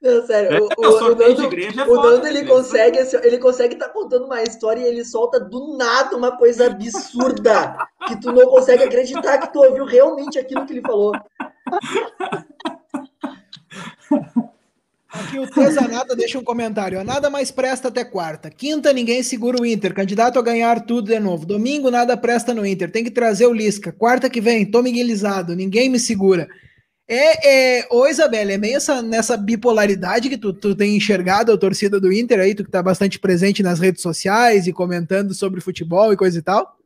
Não, 0.00 0.24
sério, 0.24 0.52
é, 0.52 0.60
o, 0.60 0.68
o, 0.68 0.86
o 0.86 1.16
Nando, 1.16 1.42
é 1.42 1.84
o 1.88 1.94
Nando 2.00 2.28
ele, 2.28 2.46
consegue, 2.46 3.00
assim, 3.00 3.16
ele 3.24 3.38
consegue 3.38 3.74
estar 3.74 3.88
tá 3.88 3.92
contando 3.92 4.26
uma 4.26 4.40
história 4.44 4.82
e 4.82 4.84
ele 4.86 5.04
solta 5.04 5.40
do 5.40 5.76
nada 5.76 6.16
uma 6.16 6.36
coisa 6.36 6.66
absurda 6.66 7.76
que 8.06 8.20
tu 8.20 8.30
não 8.30 8.46
consegue 8.46 8.84
acreditar 8.84 9.38
que 9.38 9.52
tu 9.52 9.64
ouviu 9.64 9.84
realmente 9.84 10.38
aquilo 10.38 10.64
que 10.64 10.74
ele 10.74 10.82
falou. 10.82 11.12
Aqui 15.14 15.38
o 15.38 15.46
Tezanata 15.46 16.16
deixa 16.16 16.38
um 16.38 16.44
comentário. 16.44 17.02
Nada 17.04 17.30
mais 17.30 17.52
presta 17.52 17.86
até 17.86 18.04
quarta. 18.04 18.50
Quinta, 18.50 18.92
ninguém 18.92 19.22
segura 19.22 19.60
o 19.60 19.64
Inter. 19.64 19.94
Candidato 19.94 20.38
a 20.38 20.42
ganhar 20.42 20.84
tudo 20.84 21.06
de 21.06 21.20
novo. 21.20 21.46
Domingo, 21.46 21.88
nada 21.90 22.16
presta 22.16 22.52
no 22.52 22.66
Inter. 22.66 22.90
Tem 22.90 23.04
que 23.04 23.12
trazer 23.12 23.46
o 23.46 23.52
Lisca. 23.52 23.92
Quarta 23.92 24.28
que 24.28 24.40
vem, 24.40 24.66
tô 24.66 24.82
miguelizado. 24.82 25.54
Ninguém 25.54 25.88
me 25.88 26.00
segura. 26.00 26.48
É, 27.06 27.80
é, 27.80 27.86
ô 27.90 28.06
Isabela, 28.06 28.52
é 28.52 28.58
meio 28.58 28.76
essa, 28.76 29.02
nessa 29.02 29.36
bipolaridade 29.36 30.28
que 30.28 30.38
tu, 30.38 30.52
tu 30.52 30.74
tem 30.74 30.96
enxergado 30.96 31.52
a 31.52 31.58
torcida 31.58 32.00
do 32.00 32.12
Inter 32.12 32.40
aí, 32.40 32.54
tu 32.54 32.64
que 32.64 32.70
tá 32.70 32.82
bastante 32.82 33.18
presente 33.18 33.62
nas 33.62 33.78
redes 33.78 34.00
sociais 34.02 34.66
e 34.66 34.72
comentando 34.72 35.34
sobre 35.34 35.60
futebol 35.60 36.12
e 36.12 36.16
coisa 36.16 36.38
e 36.38 36.42
tal? 36.42 36.76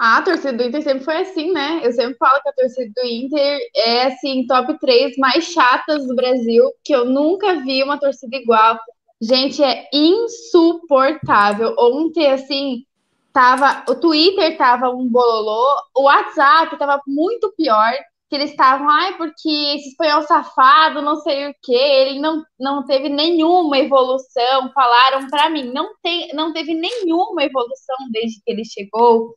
Ah, 0.00 0.18
a 0.18 0.22
torcida 0.22 0.52
do 0.52 0.62
Inter 0.62 0.82
sempre 0.82 1.04
foi 1.04 1.16
assim, 1.18 1.52
né? 1.52 1.80
Eu 1.82 1.92
sempre 1.92 2.16
falo 2.18 2.40
que 2.40 2.48
a 2.48 2.52
torcida 2.52 2.92
do 2.94 3.06
Inter 3.06 3.58
é, 3.74 4.02
assim, 4.04 4.46
top 4.46 4.78
3 4.78 5.16
mais 5.18 5.44
chatas 5.46 6.06
do 6.06 6.14
Brasil, 6.14 6.70
que 6.84 6.94
eu 6.94 7.04
nunca 7.04 7.56
vi 7.60 7.82
uma 7.82 7.98
torcida 7.98 8.36
igual. 8.36 8.78
Gente, 9.20 9.62
é 9.62 9.88
insuportável. 9.92 11.74
Ontem, 11.78 12.30
assim, 12.30 12.84
tava. 13.32 13.84
O 13.88 13.96
Twitter 13.96 14.56
tava 14.56 14.90
um 14.90 15.08
bololô, 15.08 15.66
o 15.96 16.04
WhatsApp 16.04 16.78
tava 16.78 17.00
muito 17.06 17.52
pior. 17.56 17.92
Que 18.30 18.36
eles 18.36 18.50
estavam, 18.50 18.88
ai, 18.90 19.16
porque 19.16 19.48
esse 19.48 19.88
espanhol 19.88 20.22
safado, 20.22 21.00
não 21.00 21.16
sei 21.16 21.48
o 21.48 21.54
que, 21.62 21.74
ele 21.74 22.20
não, 22.20 22.44
não 22.60 22.84
teve 22.84 23.08
nenhuma 23.08 23.78
evolução. 23.78 24.70
Falaram 24.74 25.28
para 25.28 25.48
mim, 25.50 25.72
não, 25.72 25.94
tem, 26.02 26.28
não 26.34 26.52
teve 26.52 26.74
nenhuma 26.74 27.42
evolução 27.42 27.96
desde 28.12 28.42
que 28.44 28.52
ele 28.52 28.64
chegou 28.66 29.34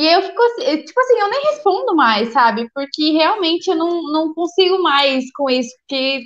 e 0.00 0.06
eu 0.14 0.22
fico 0.22 0.42
assim, 0.42 0.82
tipo 0.82 0.98
assim, 0.98 1.18
eu 1.18 1.28
nem 1.28 1.42
respondo 1.50 1.94
mais, 1.94 2.32
sabe? 2.32 2.66
Porque 2.74 3.10
realmente 3.10 3.68
eu 3.68 3.76
não, 3.76 4.02
não 4.04 4.32
consigo 4.32 4.82
mais 4.82 5.30
com 5.34 5.50
isso, 5.50 5.68
porque 5.80 6.22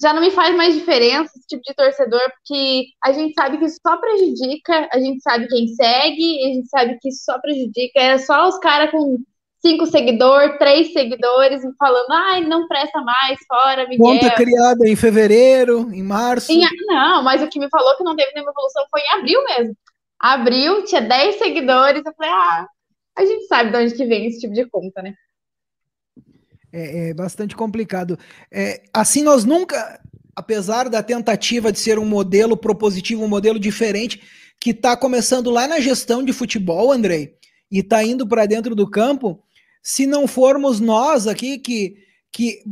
já 0.00 0.12
não 0.12 0.20
me 0.20 0.30
faz 0.30 0.54
mais 0.54 0.72
diferença 0.72 1.32
esse 1.36 1.44
tipo 1.48 1.62
de 1.66 1.74
torcedor, 1.74 2.20
porque 2.20 2.84
a 3.02 3.10
gente 3.10 3.34
sabe 3.34 3.58
que 3.58 3.64
isso 3.64 3.80
só 3.84 3.96
prejudica, 3.96 4.88
a 4.92 5.00
gente 5.00 5.20
sabe 5.22 5.48
quem 5.48 5.66
segue, 5.66 6.44
a 6.44 6.46
gente 6.54 6.68
sabe 6.68 6.98
que 7.00 7.08
isso 7.08 7.24
só 7.24 7.36
prejudica, 7.40 7.98
é 7.98 8.16
só 8.18 8.46
os 8.46 8.58
caras 8.58 8.92
com 8.92 9.18
cinco 9.60 9.84
seguidores, 9.86 10.56
três 10.56 10.92
seguidores, 10.92 11.62
falando, 11.76 12.12
ai, 12.12 12.42
não 12.42 12.68
presta 12.68 13.00
mais, 13.00 13.40
fora, 13.48 13.88
Miguel. 13.88 14.06
Conta 14.06 14.30
criada 14.36 14.88
em 14.88 14.94
fevereiro, 14.94 15.92
em 15.92 16.04
março. 16.04 16.52
Em, 16.52 16.62
não, 16.86 17.24
mas 17.24 17.42
o 17.42 17.48
que 17.48 17.58
me 17.58 17.68
falou 17.68 17.96
que 17.96 18.04
não 18.04 18.14
teve 18.14 18.30
nenhuma 18.34 18.52
evolução 18.52 18.84
foi 18.88 19.00
em 19.00 19.18
abril 19.18 19.42
mesmo 19.42 19.76
abriu, 20.18 20.84
tinha 20.84 21.00
10 21.00 21.38
seguidores. 21.38 22.02
Eu 22.04 22.14
falei, 22.14 22.32
ah, 22.32 22.66
a 23.16 23.24
gente 23.24 23.46
sabe 23.46 23.70
de 23.70 23.76
onde 23.76 23.94
que 23.94 24.04
vem 24.04 24.26
esse 24.26 24.40
tipo 24.40 24.54
de 24.54 24.66
conta, 24.66 25.02
né? 25.02 25.14
É, 26.72 27.08
é 27.08 27.14
bastante 27.14 27.56
complicado. 27.56 28.18
É, 28.52 28.82
assim, 28.92 29.22
nós 29.22 29.44
nunca, 29.44 30.00
apesar 30.34 30.88
da 30.88 31.02
tentativa 31.02 31.72
de 31.72 31.78
ser 31.78 31.98
um 31.98 32.04
modelo 32.04 32.56
propositivo, 32.56 33.24
um 33.24 33.28
modelo 33.28 33.58
diferente, 33.58 34.22
que 34.60 34.70
está 34.70 34.96
começando 34.96 35.50
lá 35.50 35.66
na 35.66 35.80
gestão 35.80 36.22
de 36.22 36.32
futebol, 36.32 36.92
Andrei, 36.92 37.34
e 37.70 37.80
está 37.80 38.02
indo 38.02 38.26
para 38.26 38.46
dentro 38.46 38.74
do 38.74 38.88
campo, 38.88 39.42
se 39.82 40.06
não 40.06 40.26
formos 40.26 40.80
nós 40.80 41.26
aqui 41.26 41.58
que, 41.58 41.96
que 42.32 42.62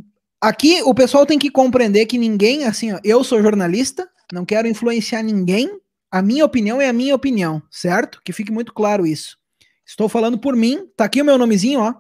aqui 0.40 0.82
o 0.82 0.94
pessoal 0.94 1.24
tem 1.24 1.38
que 1.38 1.50
compreender 1.50 2.06
que 2.06 2.18
ninguém, 2.18 2.64
assim, 2.64 2.92
ó, 2.92 2.98
eu 3.04 3.22
sou 3.22 3.42
jornalista, 3.42 4.08
não 4.32 4.44
quero 4.44 4.68
influenciar 4.68 5.22
ninguém, 5.22 5.70
a 6.14 6.22
minha 6.22 6.44
opinião 6.44 6.80
é 6.80 6.88
a 6.88 6.92
minha 6.92 7.12
opinião, 7.12 7.60
certo? 7.68 8.20
Que 8.24 8.32
fique 8.32 8.52
muito 8.52 8.72
claro 8.72 9.04
isso. 9.04 9.36
Estou 9.84 10.08
falando 10.08 10.38
por 10.38 10.54
mim, 10.54 10.88
tá 10.96 11.06
aqui 11.06 11.20
o 11.20 11.24
meu 11.24 11.36
nomezinho, 11.36 11.80
ó. 11.80 11.92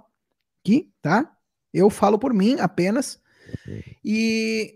Aqui, 0.62 0.88
tá? 1.02 1.28
Eu 1.72 1.90
falo 1.90 2.16
por 2.16 2.32
mim 2.32 2.56
apenas. 2.60 3.20
E 4.04 4.72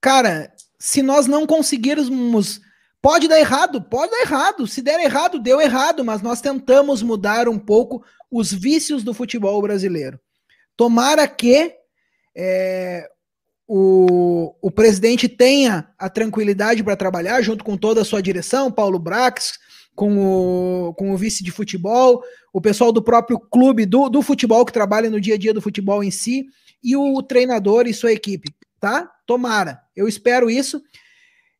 cara, 0.00 0.50
se 0.78 1.02
nós 1.02 1.26
não 1.26 1.46
conseguirmos 1.46 2.62
Pode 3.00 3.28
dar 3.28 3.38
errado, 3.38 3.80
pode 3.80 4.10
dar 4.10 4.20
errado. 4.22 4.66
Se 4.66 4.82
der 4.82 4.98
errado, 4.98 5.38
deu 5.38 5.60
errado, 5.60 6.04
mas 6.04 6.20
nós 6.20 6.40
tentamos 6.40 7.00
mudar 7.00 7.48
um 7.48 7.58
pouco 7.58 8.04
os 8.30 8.52
vícios 8.52 9.04
do 9.04 9.14
futebol 9.14 9.60
brasileiro. 9.62 10.18
Tomara 10.76 11.28
que 11.28 11.74
é, 12.36 13.08
o, 13.68 14.54
o 14.62 14.70
presidente 14.70 15.28
tenha 15.28 15.90
a 15.98 16.08
tranquilidade 16.08 16.82
para 16.82 16.96
trabalhar 16.96 17.42
junto 17.42 17.62
com 17.62 17.76
toda 17.76 18.00
a 18.00 18.04
sua 18.04 18.22
direção, 18.22 18.72
Paulo 18.72 18.98
Brax, 18.98 19.58
com 19.94 20.16
o, 20.16 20.94
com 20.94 21.12
o 21.12 21.16
vice 21.18 21.44
de 21.44 21.50
futebol, 21.50 22.22
o 22.50 22.62
pessoal 22.62 22.90
do 22.90 23.02
próprio 23.02 23.38
clube 23.38 23.84
do, 23.84 24.08
do 24.08 24.22
futebol 24.22 24.64
que 24.64 24.72
trabalha 24.72 25.10
no 25.10 25.20
dia 25.20 25.34
a 25.34 25.38
dia 25.38 25.52
do 25.52 25.60
futebol 25.60 26.02
em 26.02 26.10
si, 26.10 26.46
e 26.82 26.96
o 26.96 27.22
treinador 27.22 27.86
e 27.86 27.92
sua 27.92 28.12
equipe, 28.12 28.54
tá? 28.80 29.10
Tomara, 29.26 29.82
eu 29.94 30.08
espero 30.08 30.48
isso. 30.48 30.80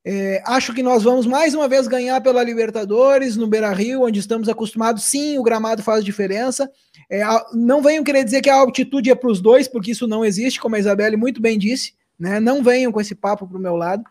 É, 0.02 0.42
acho 0.46 0.72
que 0.72 0.82
nós 0.82 1.02
vamos 1.02 1.26
mais 1.26 1.54
uma 1.54 1.68
vez 1.68 1.86
ganhar 1.86 2.18
pela 2.22 2.42
Libertadores 2.42 3.36
no 3.36 3.46
Beira 3.46 3.72
Rio, 3.74 4.04
onde 4.04 4.20
estamos 4.20 4.48
acostumados. 4.48 5.02
Sim, 5.02 5.36
o 5.36 5.42
gramado 5.42 5.82
faz 5.82 6.02
diferença. 6.02 6.70
É, 7.10 7.22
não 7.52 7.82
venham 7.82 8.04
querer 8.04 8.24
dizer 8.24 8.40
que 8.40 8.48
a 8.48 8.54
altitude 8.54 9.10
é 9.10 9.14
para 9.14 9.30
os 9.30 9.40
dois, 9.40 9.68
porque 9.68 9.90
isso 9.90 10.06
não 10.06 10.24
existe, 10.24 10.60
como 10.60 10.76
a 10.76 10.78
Isabelle 10.78 11.16
muito 11.16 11.42
bem 11.42 11.58
disse. 11.58 11.97
Né? 12.18 12.40
Não 12.40 12.62
venham 12.62 12.90
com 12.90 13.00
esse 13.00 13.14
papo 13.14 13.46
para 13.46 13.56
o 13.56 13.60
meu 13.60 13.76
lado. 13.76 14.02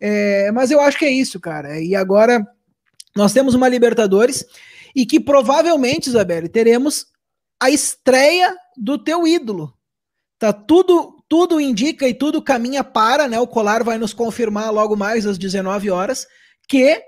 É, 0.00 0.50
mas 0.52 0.70
eu 0.70 0.80
acho 0.80 0.98
que 0.98 1.04
é 1.04 1.10
isso, 1.10 1.38
cara. 1.40 1.80
E 1.80 1.94
agora 1.94 2.46
nós 3.16 3.32
temos 3.32 3.54
uma 3.54 3.68
Libertadores 3.68 4.44
e 4.94 5.06
que 5.06 5.20
provavelmente, 5.20 6.08
Isabelle, 6.08 6.48
teremos 6.48 7.06
a 7.60 7.70
estreia 7.70 8.54
do 8.76 8.98
teu 8.98 9.26
ídolo. 9.26 9.72
Tá 10.38 10.52
tudo 10.52 11.14
tudo 11.28 11.60
indica 11.60 12.06
e 12.06 12.14
tudo 12.14 12.42
caminha 12.42 12.84
para, 12.84 13.26
né? 13.26 13.40
O 13.40 13.46
Colar 13.46 13.82
vai 13.82 13.98
nos 13.98 14.12
confirmar 14.12 14.72
logo 14.72 14.94
mais 14.94 15.26
às 15.26 15.38
19 15.38 15.90
horas 15.90 16.28
que 16.68 17.02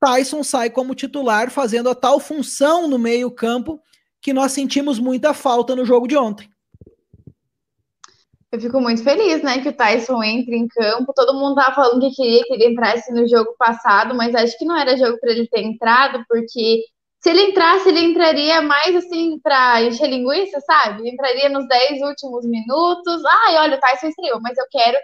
Tyson 0.00 0.42
sai 0.42 0.70
como 0.70 0.94
titular, 0.94 1.50
fazendo 1.50 1.88
a 1.88 1.94
tal 1.94 2.18
função 2.18 2.88
no 2.88 2.98
meio-campo 2.98 3.80
que 4.20 4.32
nós 4.32 4.52
sentimos 4.52 4.98
muita 4.98 5.32
falta 5.32 5.76
no 5.76 5.84
jogo 5.84 6.08
de 6.08 6.16
ontem. 6.16 6.48
Eu 8.54 8.60
fico 8.60 8.80
muito 8.80 9.02
feliz, 9.02 9.42
né, 9.42 9.60
que 9.60 9.68
o 9.68 9.72
Tyson 9.72 10.22
entre 10.22 10.56
em 10.56 10.68
campo. 10.68 11.12
Todo 11.12 11.34
mundo 11.34 11.56
tava 11.56 11.74
falando 11.74 12.00
que 12.00 12.14
queria 12.14 12.44
que 12.44 12.54
ele 12.54 12.68
entrasse 12.68 13.12
no 13.12 13.26
jogo 13.26 13.52
passado, 13.58 14.14
mas 14.14 14.32
acho 14.32 14.56
que 14.56 14.64
não 14.64 14.78
era 14.78 14.96
jogo 14.96 15.18
para 15.18 15.32
ele 15.32 15.48
ter 15.48 15.60
entrado, 15.60 16.24
porque 16.28 16.84
se 17.20 17.30
ele 17.30 17.48
entrasse, 17.48 17.88
ele 17.88 17.98
entraria 17.98 18.62
mais 18.62 18.94
assim 18.94 19.40
para 19.42 19.82
encher 19.82 20.08
linguiça, 20.08 20.60
sabe? 20.60 21.00
Ele 21.00 21.10
entraria 21.10 21.48
nos 21.48 21.66
10 21.66 22.00
últimos 22.02 22.46
minutos. 22.46 23.24
Ai, 23.24 23.56
olha, 23.56 23.76
o 23.76 23.80
Tyson 23.80 24.06
estreou, 24.06 24.40
mas 24.40 24.56
eu 24.56 24.66
quero 24.70 24.98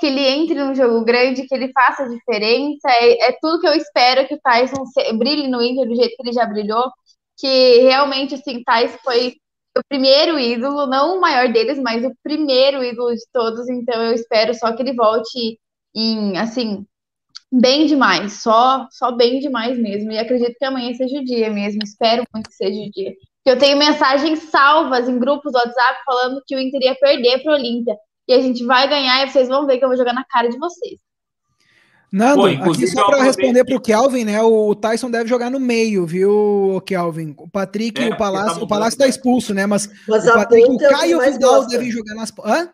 que 0.00 0.06
ele 0.06 0.26
entre 0.26 0.54
num 0.56 0.74
jogo 0.74 1.04
grande, 1.04 1.46
que 1.46 1.54
ele 1.54 1.70
faça 1.72 2.08
diferença. 2.08 2.88
É, 2.88 3.28
é 3.28 3.32
tudo 3.40 3.60
que 3.60 3.68
eu 3.68 3.74
espero 3.74 4.26
que 4.26 4.34
o 4.34 4.40
Tyson 4.40 4.84
se, 4.86 5.12
brilhe 5.12 5.46
no 5.46 5.62
Inter 5.62 5.86
do 5.86 5.94
jeito 5.94 6.16
que 6.16 6.22
ele 6.24 6.32
já 6.32 6.44
brilhou. 6.44 6.90
Que 7.38 7.82
realmente, 7.82 8.34
assim, 8.34 8.64
Tyson 8.64 8.98
foi 9.04 9.36
o 9.76 9.82
primeiro 9.88 10.38
ídolo, 10.38 10.86
não 10.86 11.16
o 11.16 11.20
maior 11.20 11.52
deles, 11.52 11.78
mas 11.78 12.04
o 12.04 12.12
primeiro 12.22 12.82
ídolo 12.82 13.14
de 13.14 13.22
todos. 13.32 13.68
Então 13.68 14.02
eu 14.02 14.12
espero 14.14 14.54
só 14.54 14.74
que 14.74 14.82
ele 14.82 14.94
volte 14.94 15.58
em, 15.94 16.36
assim, 16.38 16.86
bem 17.52 17.86
demais, 17.86 18.42
só, 18.42 18.86
só 18.90 19.12
bem 19.12 19.38
demais 19.40 19.78
mesmo. 19.78 20.10
E 20.12 20.18
acredito 20.18 20.56
que 20.58 20.64
amanhã 20.64 20.92
seja 20.94 21.18
o 21.18 21.24
dia 21.24 21.50
mesmo, 21.50 21.82
espero 21.82 22.24
muito 22.32 22.48
que 22.48 22.56
seja 22.56 22.80
o 22.80 22.90
dia. 22.90 23.12
Eu 23.44 23.58
tenho 23.58 23.78
mensagens 23.78 24.40
salvas 24.50 25.08
em 25.08 25.18
grupos 25.18 25.52
do 25.52 25.58
WhatsApp 25.58 26.00
falando 26.04 26.42
que 26.46 26.56
o 26.56 26.60
Inter 26.60 26.80
ia 26.82 26.94
perder 26.96 27.42
para 27.42 27.52
o 27.52 27.54
Olímpia. 27.54 27.96
E 28.28 28.34
a 28.34 28.40
gente 28.40 28.64
vai 28.64 28.88
ganhar 28.88 29.24
e 29.24 29.30
vocês 29.30 29.48
vão 29.48 29.66
ver 29.66 29.78
que 29.78 29.84
eu 29.84 29.88
vou 29.88 29.96
jogar 29.96 30.12
na 30.12 30.24
cara 30.24 30.48
de 30.48 30.58
vocês. 30.58 30.98
Nando, 32.16 32.40
Pô, 32.64 32.70
aqui 32.70 32.86
só 32.86 33.04
para 33.04 33.22
responder 33.24 33.62
para 33.62 33.76
o 33.76 33.80
Kelvin, 33.80 34.24
né? 34.24 34.40
O 34.40 34.74
Tyson 34.74 35.10
deve 35.10 35.28
jogar 35.28 35.50
no 35.50 35.60
meio, 35.60 36.06
viu, 36.06 36.82
Kelvin? 36.86 37.34
O 37.36 37.46
Patrick 37.46 38.00
e 38.00 38.06
é, 38.06 38.08
o 38.08 38.16
Palácio. 38.16 38.60
Tá 38.60 38.64
o 38.64 38.66
Palácio 38.66 38.94
está 38.94 39.06
expulso, 39.06 39.52
né? 39.52 39.66
Mas, 39.66 39.90
Mas 40.08 40.26
o 40.26 40.32
Patrick 40.32 40.66
o 40.66 40.82
é 40.82 40.88
Caio 40.88 41.20
Vidal 41.20 41.66
devem 41.66 41.90
jogar 41.90 42.14
nas. 42.14 42.32
Hã? 42.42 42.70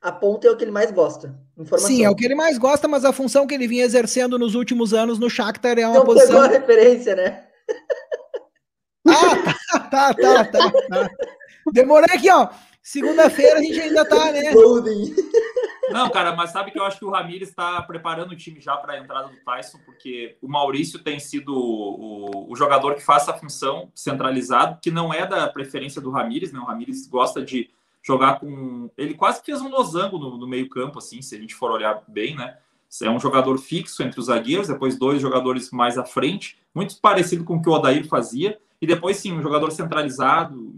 A 0.00 0.12
ponta 0.12 0.46
é 0.46 0.50
o 0.52 0.56
que 0.56 0.62
ele 0.62 0.70
mais 0.70 0.92
gosta. 0.92 1.34
Informação. 1.58 1.88
Sim, 1.88 2.04
é 2.04 2.10
o 2.10 2.14
que 2.14 2.24
ele 2.24 2.36
mais 2.36 2.56
gosta, 2.56 2.86
mas 2.86 3.04
a 3.04 3.12
função 3.12 3.48
que 3.48 3.54
ele 3.54 3.66
vinha 3.66 3.84
exercendo 3.84 4.38
nos 4.38 4.54
últimos 4.54 4.94
anos 4.94 5.18
no 5.18 5.28
Shakhtar 5.28 5.76
é 5.76 5.88
uma 5.88 5.96
Não 5.96 6.04
posição... 6.04 6.34
Não 6.34 6.42
pegou 6.42 6.56
a 6.56 6.60
referência, 6.60 7.16
né? 7.16 7.42
Ah, 9.08 9.80
tá, 9.90 10.14
tá, 10.14 10.44
tá, 10.44 10.70
tá. 10.70 11.10
Demorei 11.72 12.14
aqui, 12.16 12.30
ó. 12.30 12.48
Segunda-feira 12.84 13.58
a 13.58 13.62
gente 13.62 13.80
ainda 13.80 14.06
tá, 14.06 14.30
né? 14.30 14.52
Não, 15.90 16.10
cara, 16.10 16.36
mas 16.36 16.50
sabe 16.50 16.70
que 16.70 16.78
eu 16.78 16.84
acho 16.84 16.98
que 16.98 17.04
o 17.06 17.10
Ramires 17.10 17.48
está 17.48 17.80
preparando 17.80 18.32
o 18.32 18.36
time 18.36 18.60
já 18.60 18.76
para 18.76 18.92
a 18.92 18.98
entrada 18.98 19.28
do 19.28 19.36
Tyson, 19.36 19.78
porque 19.86 20.36
o 20.42 20.46
Maurício 20.46 20.98
tem 20.98 21.18
sido 21.18 21.54
o, 21.54 22.52
o, 22.52 22.54
jogador 22.54 22.94
que 22.94 23.02
faz 23.02 23.22
essa 23.22 23.32
função 23.32 23.90
centralizado, 23.94 24.78
que 24.82 24.90
não 24.90 25.12
é 25.14 25.26
da 25.26 25.48
preferência 25.48 25.98
do 25.98 26.10
Ramires, 26.10 26.52
né? 26.52 26.60
O 26.60 26.64
Ramires 26.64 27.06
gosta 27.06 27.42
de 27.42 27.70
jogar 28.02 28.38
com. 28.38 28.90
Ele 28.98 29.14
quase 29.14 29.42
fez 29.42 29.62
um 29.62 29.70
losango 29.70 30.18
no, 30.18 30.36
no 30.36 30.46
meio-campo, 30.46 30.98
assim, 30.98 31.22
se 31.22 31.34
a 31.34 31.38
gente 31.38 31.54
for 31.54 31.70
olhar 31.70 32.02
bem, 32.06 32.36
né? 32.36 32.58
É 33.02 33.10
um 33.10 33.18
jogador 33.18 33.56
fixo 33.58 34.02
entre 34.02 34.20
os 34.20 34.26
zagueiros, 34.26 34.68
depois 34.68 34.98
dois 34.98 35.22
jogadores 35.22 35.70
mais 35.70 35.96
à 35.96 36.04
frente, 36.04 36.58
muito 36.74 37.00
parecido 37.00 37.44
com 37.44 37.56
o 37.56 37.62
que 37.62 37.68
o 37.68 37.72
Odair 37.72 38.06
fazia, 38.06 38.58
e 38.80 38.86
depois 38.86 39.16
sim, 39.16 39.32
um 39.32 39.42
jogador 39.42 39.70
centralizado. 39.72 40.70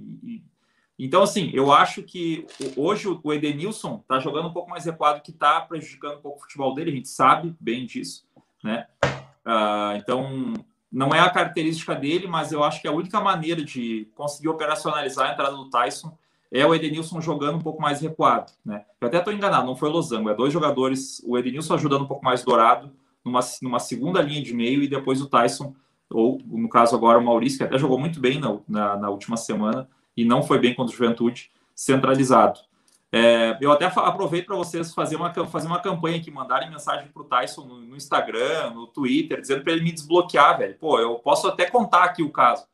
Então, 0.99 1.23
assim, 1.23 1.51
eu 1.53 1.71
acho 1.73 2.03
que 2.03 2.47
hoje 2.75 3.07
o 3.07 3.33
Edenilson 3.33 4.03
tá 4.09 4.19
jogando 4.19 4.49
um 4.49 4.53
pouco 4.53 4.71
mais 4.71 4.87
recuado, 4.87 5.21
que 5.21 5.33
tá 5.33 5.61
prejudicando 5.61 6.19
um 6.19 6.23
pouco 6.23 6.39
o 6.39 6.43
futebol 6.43 6.75
dele, 6.75 6.91
a 6.91 6.95
gente 6.95 7.09
sabe 7.09 7.55
bem 7.61 7.85
disso, 7.85 8.27
né? 8.65 8.87
Uh, 9.05 9.97
então, 9.97 10.55
não 10.91 11.15
é 11.15 11.21
a 11.21 11.29
característica 11.29 11.95
dele, 11.95 12.27
mas 12.27 12.51
eu 12.51 12.65
acho 12.65 12.81
que 12.81 12.89
a 12.89 12.93
única 12.93 13.21
maneira 13.21 13.63
de 13.63 14.09
conseguir 14.15 14.49
operacionalizar 14.49 15.29
a 15.29 15.33
entrada 15.33 15.55
do 15.55 15.69
Tyson 15.69 16.17
é 16.51 16.65
o 16.65 16.75
Edenilson 16.75 17.21
jogando 17.21 17.57
um 17.57 17.63
pouco 17.63 17.83
mais 17.83 18.01
recuado, 18.01 18.53
né? 18.65 18.85
Eu 18.99 19.09
até 19.09 19.19
estou 19.19 19.33
enganado, 19.33 19.67
não 19.67 19.77
foi 19.77 19.91
Losango, 19.91 20.31
é 20.31 20.35
dois 20.35 20.53
jogadores, 20.53 21.23
o 21.27 21.37
Edenilson 21.37 21.75
ajudando 21.75 22.05
um 22.05 22.09
pouco 22.09 22.25
mais 22.25 22.43
dourado, 22.43 22.91
numa, 23.23 23.41
numa 23.61 23.79
segunda 23.79 24.23
linha 24.23 24.43
de 24.43 24.55
meio, 24.55 24.83
e 24.83 24.89
depois 24.89 25.21
o 25.21 25.29
Tyson, 25.29 25.75
ou 26.09 26.41
no 26.47 26.69
caso 26.69 26.97
agora 26.97 27.19
o 27.19 27.25
Maurício, 27.25 27.59
que 27.59 27.65
até 27.65 27.77
jogou 27.77 27.99
muito 27.99 28.19
bem 28.19 28.41
na, 28.41 28.59
na, 28.67 28.97
na 28.97 29.11
última 29.11 29.37
semana, 29.37 29.89
e 30.17 30.25
não 30.25 30.43
foi 30.43 30.59
bem 30.59 30.75
contra 30.75 30.95
o 30.95 30.97
Juventude, 30.97 31.51
centralizado. 31.75 32.61
É, 33.13 33.57
eu 33.61 33.71
até 33.71 33.87
aproveito 33.87 34.47
para 34.47 34.57
vocês 34.57 34.93
fazer 34.93 35.17
uma, 35.17 35.33
fazer 35.47 35.67
uma 35.67 35.81
campanha 35.81 36.17
aqui, 36.17 36.31
mandarem 36.31 36.69
mensagem 36.69 37.09
para 37.09 37.23
o 37.23 37.25
Tyson 37.25 37.63
no, 37.63 37.81
no, 37.81 37.97
Instagram, 37.97 38.71
no 38.71 38.87
Twitter, 38.89 39.41
dizendo 39.41 39.63
para 39.63 39.73
ele 39.73 39.83
me 39.83 39.93
desbloquear, 39.93 40.59
velho. 40.59 40.77
Pô, 40.79 40.99
eu 40.99 41.15
posso 41.17 41.47
até 41.47 41.71
contar 41.71 42.05
aqui 42.05 42.23
o 42.23 42.31
caso. 42.31 42.67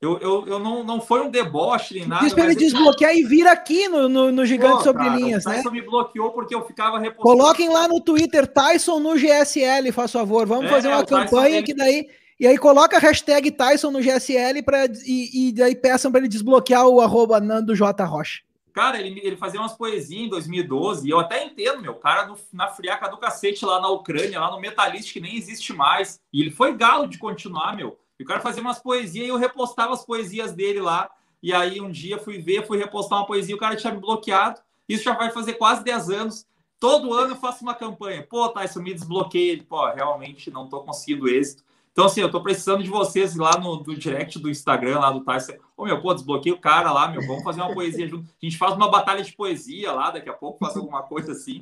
Eu, 0.00 0.16
eu, 0.18 0.46
eu 0.46 0.58
não, 0.60 0.84
não 0.84 1.00
foi 1.00 1.20
um 1.22 1.30
deboche 1.30 1.94
nem 1.94 2.06
nada. 2.06 2.24
Diz 2.24 2.32
para 2.32 2.44
ele 2.44 2.54
desbloquear 2.54 3.12
e 3.16 3.24
vir 3.24 3.48
aqui 3.48 3.88
no, 3.88 4.08
no, 4.08 4.30
no 4.30 4.46
Gigante 4.46 4.76
Pô, 4.76 4.84
Sobre 4.84 5.04
cara, 5.04 5.16
Linhas, 5.16 5.44
o 5.44 5.48
Tyson 5.48 5.70
né? 5.70 5.80
me 5.80 5.82
bloqueou 5.82 6.30
porque 6.30 6.54
eu 6.54 6.64
ficava 6.64 7.00
repostando. 7.00 7.36
Coloquem 7.36 7.68
lá 7.68 7.88
no 7.88 8.00
Twitter 8.00 8.46
Tyson 8.46 9.00
no 9.00 9.16
GSL, 9.18 9.90
faz 9.90 10.12
favor. 10.12 10.46
Vamos 10.46 10.66
é, 10.66 10.68
fazer 10.68 10.88
uma 10.88 11.04
campanha 11.04 11.60
Tyson, 11.60 11.64
que 11.64 11.74
daí. 11.74 12.06
E 12.38 12.46
aí 12.46 12.56
coloca 12.56 12.96
a 12.96 13.00
hashtag 13.00 13.50
Tyson 13.50 13.90
no 13.90 14.00
GSL 14.00 14.62
pra, 14.62 14.86
e, 15.04 15.48
e 15.48 15.52
daí 15.52 15.74
peçam 15.74 16.10
para 16.10 16.20
ele 16.20 16.28
desbloquear 16.28 16.86
o 16.86 17.00
arroba 17.00 17.40
Nando 17.40 17.74
J. 17.74 18.04
Rocha. 18.04 18.42
Cara, 18.72 19.00
ele, 19.00 19.20
ele 19.24 19.36
fazia 19.36 19.58
umas 19.58 19.72
poesias 19.72 20.26
em 20.26 20.28
2012, 20.28 21.08
e 21.08 21.10
eu 21.10 21.18
até 21.18 21.44
entendo, 21.44 21.82
meu, 21.82 21.94
cara 21.96 22.26
no, 22.26 22.38
na 22.52 22.68
friaca 22.68 23.08
do 23.08 23.16
cacete 23.16 23.64
lá 23.64 23.80
na 23.80 23.88
Ucrânia, 23.88 24.38
lá 24.38 24.52
no 24.52 24.60
Metalist, 24.60 25.12
que 25.12 25.18
nem 25.18 25.36
existe 25.36 25.72
mais. 25.72 26.20
E 26.32 26.40
ele 26.40 26.52
foi 26.52 26.76
galo 26.76 27.08
de 27.08 27.18
continuar, 27.18 27.74
meu. 27.74 27.98
E 28.18 28.22
o 28.22 28.26
cara 28.26 28.40
fazia 28.40 28.62
umas 28.62 28.78
poesias 28.78 29.26
e 29.26 29.28
eu 29.28 29.36
repostava 29.36 29.92
as 29.92 30.04
poesias 30.04 30.52
dele 30.52 30.80
lá. 30.80 31.10
E 31.42 31.52
aí 31.52 31.80
um 31.80 31.90
dia 31.90 32.18
fui 32.18 32.38
ver, 32.38 32.66
fui 32.66 32.78
repostar 32.78 33.18
uma 33.18 33.26
poesia, 33.26 33.54
o 33.54 33.58
cara 33.58 33.74
tinha 33.74 33.92
me 33.92 34.00
bloqueado. 34.00 34.60
Isso 34.88 35.04
já 35.04 35.14
vai 35.14 35.30
fazer 35.30 35.54
quase 35.54 35.84
10 35.84 36.10
anos. 36.10 36.46
Todo 36.80 37.12
ano 37.12 37.32
eu 37.32 37.36
faço 37.36 37.62
uma 37.62 37.74
campanha. 37.74 38.26
Pô, 38.28 38.48
Tyson, 38.48 38.80
me 38.80 38.94
desbloqueei. 38.94 39.50
Ele, 39.50 39.62
pô, 39.62 39.88
realmente 39.90 40.50
não 40.50 40.68
tô 40.68 40.80
conseguindo 40.82 41.28
êxito. 41.28 41.64
Então, 41.98 42.06
assim, 42.06 42.20
eu 42.20 42.30
tô 42.30 42.40
precisando 42.40 42.80
de 42.80 42.88
vocês 42.88 43.34
lá 43.34 43.58
no, 43.58 43.82
no 43.82 43.96
direct 43.96 44.38
do 44.38 44.48
Instagram, 44.48 45.00
lá 45.00 45.10
do 45.10 45.24
Tyson. 45.24 45.54
Ô, 45.76 45.84
meu, 45.84 46.00
pô, 46.00 46.14
desbloqueei 46.14 46.52
o 46.52 46.60
cara 46.60 46.92
lá, 46.92 47.08
meu, 47.08 47.26
vamos 47.26 47.42
fazer 47.42 47.60
uma 47.60 47.74
poesia 47.74 48.06
junto. 48.06 48.24
A 48.40 48.46
gente 48.46 48.56
faz 48.56 48.74
uma 48.74 48.88
batalha 48.88 49.20
de 49.20 49.32
poesia 49.32 49.90
lá, 49.90 50.12
daqui 50.12 50.28
a 50.28 50.32
pouco 50.32 50.64
faço 50.64 50.78
alguma 50.78 51.02
coisa 51.02 51.32
assim. 51.32 51.60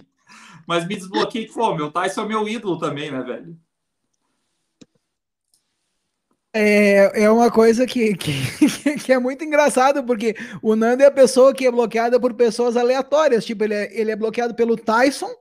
Mas 0.66 0.86
me 0.86 0.94
desbloqueei, 0.94 1.46
pô, 1.46 1.74
meu 1.74 1.90
Tyson 1.90 2.20
é 2.20 2.26
meu 2.26 2.46
ídolo 2.46 2.78
também, 2.78 3.10
né, 3.10 3.22
velho? 3.22 3.56
É, 6.52 7.22
é 7.24 7.30
uma 7.30 7.50
coisa 7.50 7.86
que, 7.86 8.14
que, 8.14 8.34
que, 9.06 9.12
é 9.14 9.18
muito 9.18 9.42
engraçado, 9.42 10.04
porque 10.04 10.36
o 10.60 10.76
Nando 10.76 11.02
é 11.02 11.06
a 11.06 11.10
pessoa 11.10 11.54
que 11.54 11.66
é 11.66 11.70
bloqueada 11.70 12.20
por 12.20 12.34
pessoas 12.34 12.76
aleatórias. 12.76 13.42
Tipo, 13.42 13.64
ele 13.64 13.74
é, 13.74 13.98
ele 13.98 14.10
é 14.10 14.16
bloqueado 14.16 14.54
pelo 14.54 14.76
Tyson, 14.76 15.34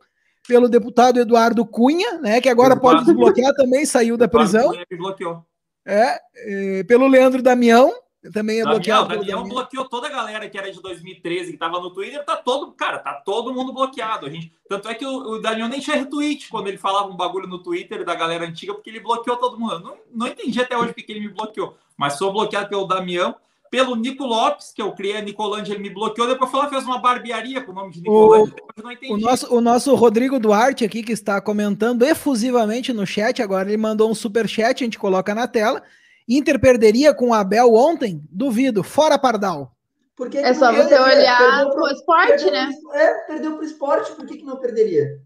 pelo 0.48 0.70
deputado 0.70 1.20
Eduardo 1.20 1.66
Cunha, 1.66 2.20
né? 2.20 2.40
Que 2.40 2.50
agora 2.50 2.76
pode 2.76 3.06
desbloquear 3.06 3.54
também, 3.56 3.86
saiu 3.86 4.18
da 4.18 4.28
prisão. 4.28 4.74
bloqueou. 4.98 5.46
É, 5.86 6.20
é, 6.36 6.84
pelo 6.84 7.08
Leandro 7.08 7.42
Damião, 7.42 7.94
também 8.34 8.60
é 8.60 8.64
Damião, 8.64 8.76
bloqueado. 8.76 9.08
Damião 9.08 9.26
Damião. 9.26 9.50
bloqueou 9.50 9.86
toda 9.88 10.08
a 10.08 10.10
galera 10.10 10.50
que 10.50 10.58
era 10.58 10.72
de 10.72 10.82
2013, 10.82 11.52
que 11.52 11.58
tava 11.58 11.80
no 11.80 11.92
Twitter, 11.92 12.24
tá 12.26 12.36
todo, 12.36 12.72
cara, 12.72 13.00
tá 13.00 13.14
todo 13.14 13.54
mundo 13.54 13.74
bloqueado. 13.74 14.26
A 14.26 14.30
gente, 14.30 14.54
tanto 14.68 14.88
é 14.90 14.96
que 14.96 15.06
o, 15.06 15.34
o 15.34 15.42
Damião 15.42 15.68
nem 15.68 15.80
tinha 15.80 15.98
retweet 15.98 16.50
quando 16.50 16.68
ele 16.68 16.78
falava 16.78 17.08
um 17.10 17.16
bagulho 17.16 17.48
no 17.48 17.62
Twitter 17.62 18.04
da 18.04 18.16
galera 18.16 18.46
antiga, 18.46 18.74
porque 18.74 18.90
ele 18.90 19.00
bloqueou 19.00 19.38
todo 19.38 19.60
mundo. 19.60 19.74
Eu 19.74 19.80
não, 19.80 19.98
não 20.12 20.28
entendi 20.28 20.60
até 20.60 20.78
hoje 20.78 20.94
porque 20.94 21.12
ele 21.12 21.22
me 21.22 21.30
bloqueou, 21.30 21.78
mas 21.96 22.14
sou 22.14 22.34
bloqueado 22.34 22.70
pelo 22.70 22.88
Damião, 22.88 23.36
pelo 23.70 23.96
Nico 23.96 24.26
Lopes, 24.26 24.72
que 24.72 24.82
eu 24.82 24.92
criei 24.94 25.18
a 25.18 25.22
Nicolândia, 25.22 25.74
ele 25.74 25.84
me 25.84 25.90
bloqueou, 25.90 26.28
depois 26.28 26.50
falou, 26.50 26.70
fez 26.70 26.84
uma 26.84 27.00
barbearia 27.00 27.62
com 27.62 27.72
o 27.72 27.76
nome 27.76 27.92
de 27.92 28.02
Nicolândia, 28.02 28.54
depois 28.56 28.78
eu 28.78 28.84
não 28.84 28.92
entendi. 28.92 29.14
O 29.14 29.18
nosso, 29.18 29.56
o 29.56 29.62
nosso 29.62 29.96
Rodrigo 29.96 30.40
Duarte 30.40 30.86
aqui, 30.86 31.04
que 31.04 31.12
está 31.12 31.42
comentando 31.42 32.04
efusivamente 32.04 32.94
no 32.94 33.06
chat, 33.06 33.42
agora 33.42 33.68
ele 33.68 33.78
mandou 33.78 34.10
um 34.10 34.16
super 34.16 34.48
chat, 34.48 34.84
a 34.84 34.86
gente 34.86 35.00
coloca 35.00 35.34
na 35.36 35.48
tela. 35.48 35.84
Inter 36.28 36.60
perderia 36.60 37.14
com 37.14 37.30
o 37.30 37.34
Abel 37.34 37.74
ontem? 37.74 38.22
Duvido. 38.32 38.84
Fora 38.84 39.18
Pardal. 39.18 39.76
Por 40.16 40.30
que 40.30 40.38
É 40.38 40.44
que 40.44 40.56
só 40.56 40.72
você 40.72 40.90
perderia? 40.90 41.18
olhar 41.18 41.38
Perdeu 41.38 41.70
pro 41.72 41.88
esporte, 41.88 42.28
perdeu 42.30 42.52
né? 42.52 42.70
É, 42.94 43.14
perdeu 43.28 43.56
pro 43.58 43.66
esporte, 43.66 44.12
por 44.14 44.26
que, 44.26 44.38
que 44.38 44.46
não 44.46 44.58
perderia? 44.58 45.20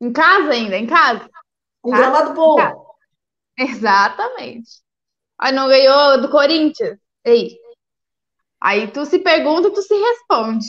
Em 0.00 0.12
casa 0.12 0.50
ainda, 0.50 0.76
em 0.76 0.86
casa. 0.86 1.28
Com 1.80 1.94
Ah, 1.94 1.96
gramado 1.96 2.34
bom. 2.34 2.56
Exatamente. 3.58 4.82
Aí 5.42 5.52
não 5.52 5.66
ganhou 5.66 6.20
do 6.20 6.30
Corinthians. 6.30 6.96
Ei. 7.24 7.58
Aí 8.60 8.86
tu 8.86 9.04
se 9.04 9.18
pergunta, 9.18 9.72
tu 9.72 9.82
se 9.82 9.92
responde. 9.92 10.68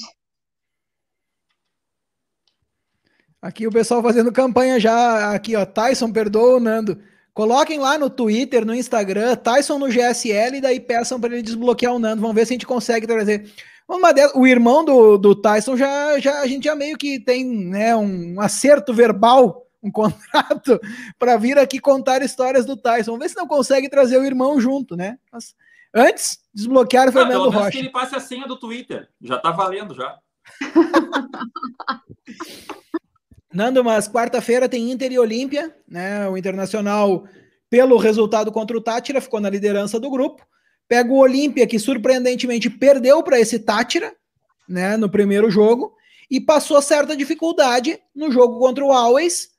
Aqui 3.39 3.67
o 3.67 3.71
pessoal 3.71 4.01
fazendo 4.01 4.31
campanha 4.31 4.79
já. 4.79 5.31
Aqui, 5.31 5.55
ó. 5.55 5.63
Tyson 5.63 6.11
perdoa 6.11 6.57
o 6.57 6.59
Nando. 6.59 6.99
Coloquem 7.35 7.77
lá 7.77 7.99
no 7.99 8.09
Twitter, 8.09 8.65
no 8.65 8.73
Instagram, 8.73 9.35
Tyson 9.35 9.77
no 9.77 9.91
GSL, 9.91 10.57
e 10.57 10.61
daí 10.61 10.79
peçam 10.79 11.19
para 11.19 11.33
ele 11.33 11.43
desbloquear 11.43 11.93
o 11.93 11.99
Nando. 11.99 12.21
Vamos 12.21 12.35
ver 12.35 12.47
se 12.47 12.53
a 12.53 12.55
gente 12.55 12.65
consegue 12.65 13.05
trazer. 13.05 13.53
Uma 13.87 14.11
o 14.33 14.47
irmão 14.47 14.83
do, 14.83 15.19
do 15.19 15.35
Tyson 15.35 15.77
já, 15.77 16.17
já 16.17 16.41
a 16.41 16.47
gente 16.47 16.63
já 16.63 16.75
meio 16.75 16.97
que 16.97 17.19
tem 17.19 17.45
né, 17.45 17.95
um 17.95 18.41
acerto 18.41 18.91
verbal, 18.91 19.67
um 19.83 19.91
contrato 19.91 20.79
para 21.19 21.37
vir 21.37 21.57
aqui 21.59 21.79
contar 21.79 22.23
histórias 22.23 22.65
do 22.65 22.75
Tyson. 22.77 23.11
Vamos 23.11 23.25
ver 23.25 23.29
se 23.29 23.35
não 23.35 23.47
consegue 23.47 23.89
trazer 23.89 24.17
o 24.17 24.25
irmão 24.25 24.59
junto, 24.59 24.95
né? 24.95 25.19
Mas 25.31 25.53
antes, 25.93 26.39
desbloquear 26.53 27.07
o 27.07 27.09
Ah, 27.09 27.11
pelo 27.11 27.25
Fernando 27.25 27.41
menos 27.41 27.55
que 27.57 27.63
Rocha. 27.65 27.77
ele 27.79 27.89
passe 27.89 28.15
a 28.15 28.19
senha 28.19 28.47
do 28.47 28.57
Twitter, 28.57 29.09
já 29.21 29.37
tá 29.37 29.51
valendo 29.51 29.93
já. 29.93 30.17
Nando, 33.53 33.83
mas 33.83 34.09
quarta-feira 34.09 34.67
tem 34.67 34.91
Inter 34.91 35.11
e 35.11 35.19
Olímpia, 35.19 35.75
né? 35.87 36.27
O 36.27 36.35
Internacional, 36.35 37.25
pelo 37.69 37.97
resultado 37.97 38.51
contra 38.51 38.75
o 38.75 38.81
Tátira, 38.81 39.21
ficou 39.21 39.39
na 39.39 39.49
liderança 39.49 39.99
do 39.99 40.09
grupo. 40.09 40.43
Pega 40.87 41.11
o 41.11 41.17
Olímpia, 41.19 41.67
que 41.67 41.77
surpreendentemente 41.77 42.69
perdeu 42.69 43.21
para 43.21 43.39
esse 43.39 43.59
Tátira, 43.59 44.11
né? 44.67 44.97
No 44.97 45.07
primeiro 45.07 45.51
jogo, 45.51 45.93
e 46.31 46.41
passou 46.41 46.81
certa 46.81 47.15
dificuldade 47.15 47.99
no 48.15 48.31
jogo 48.31 48.57
contra 48.57 48.83
o 48.83 48.91
Always, 48.91 49.49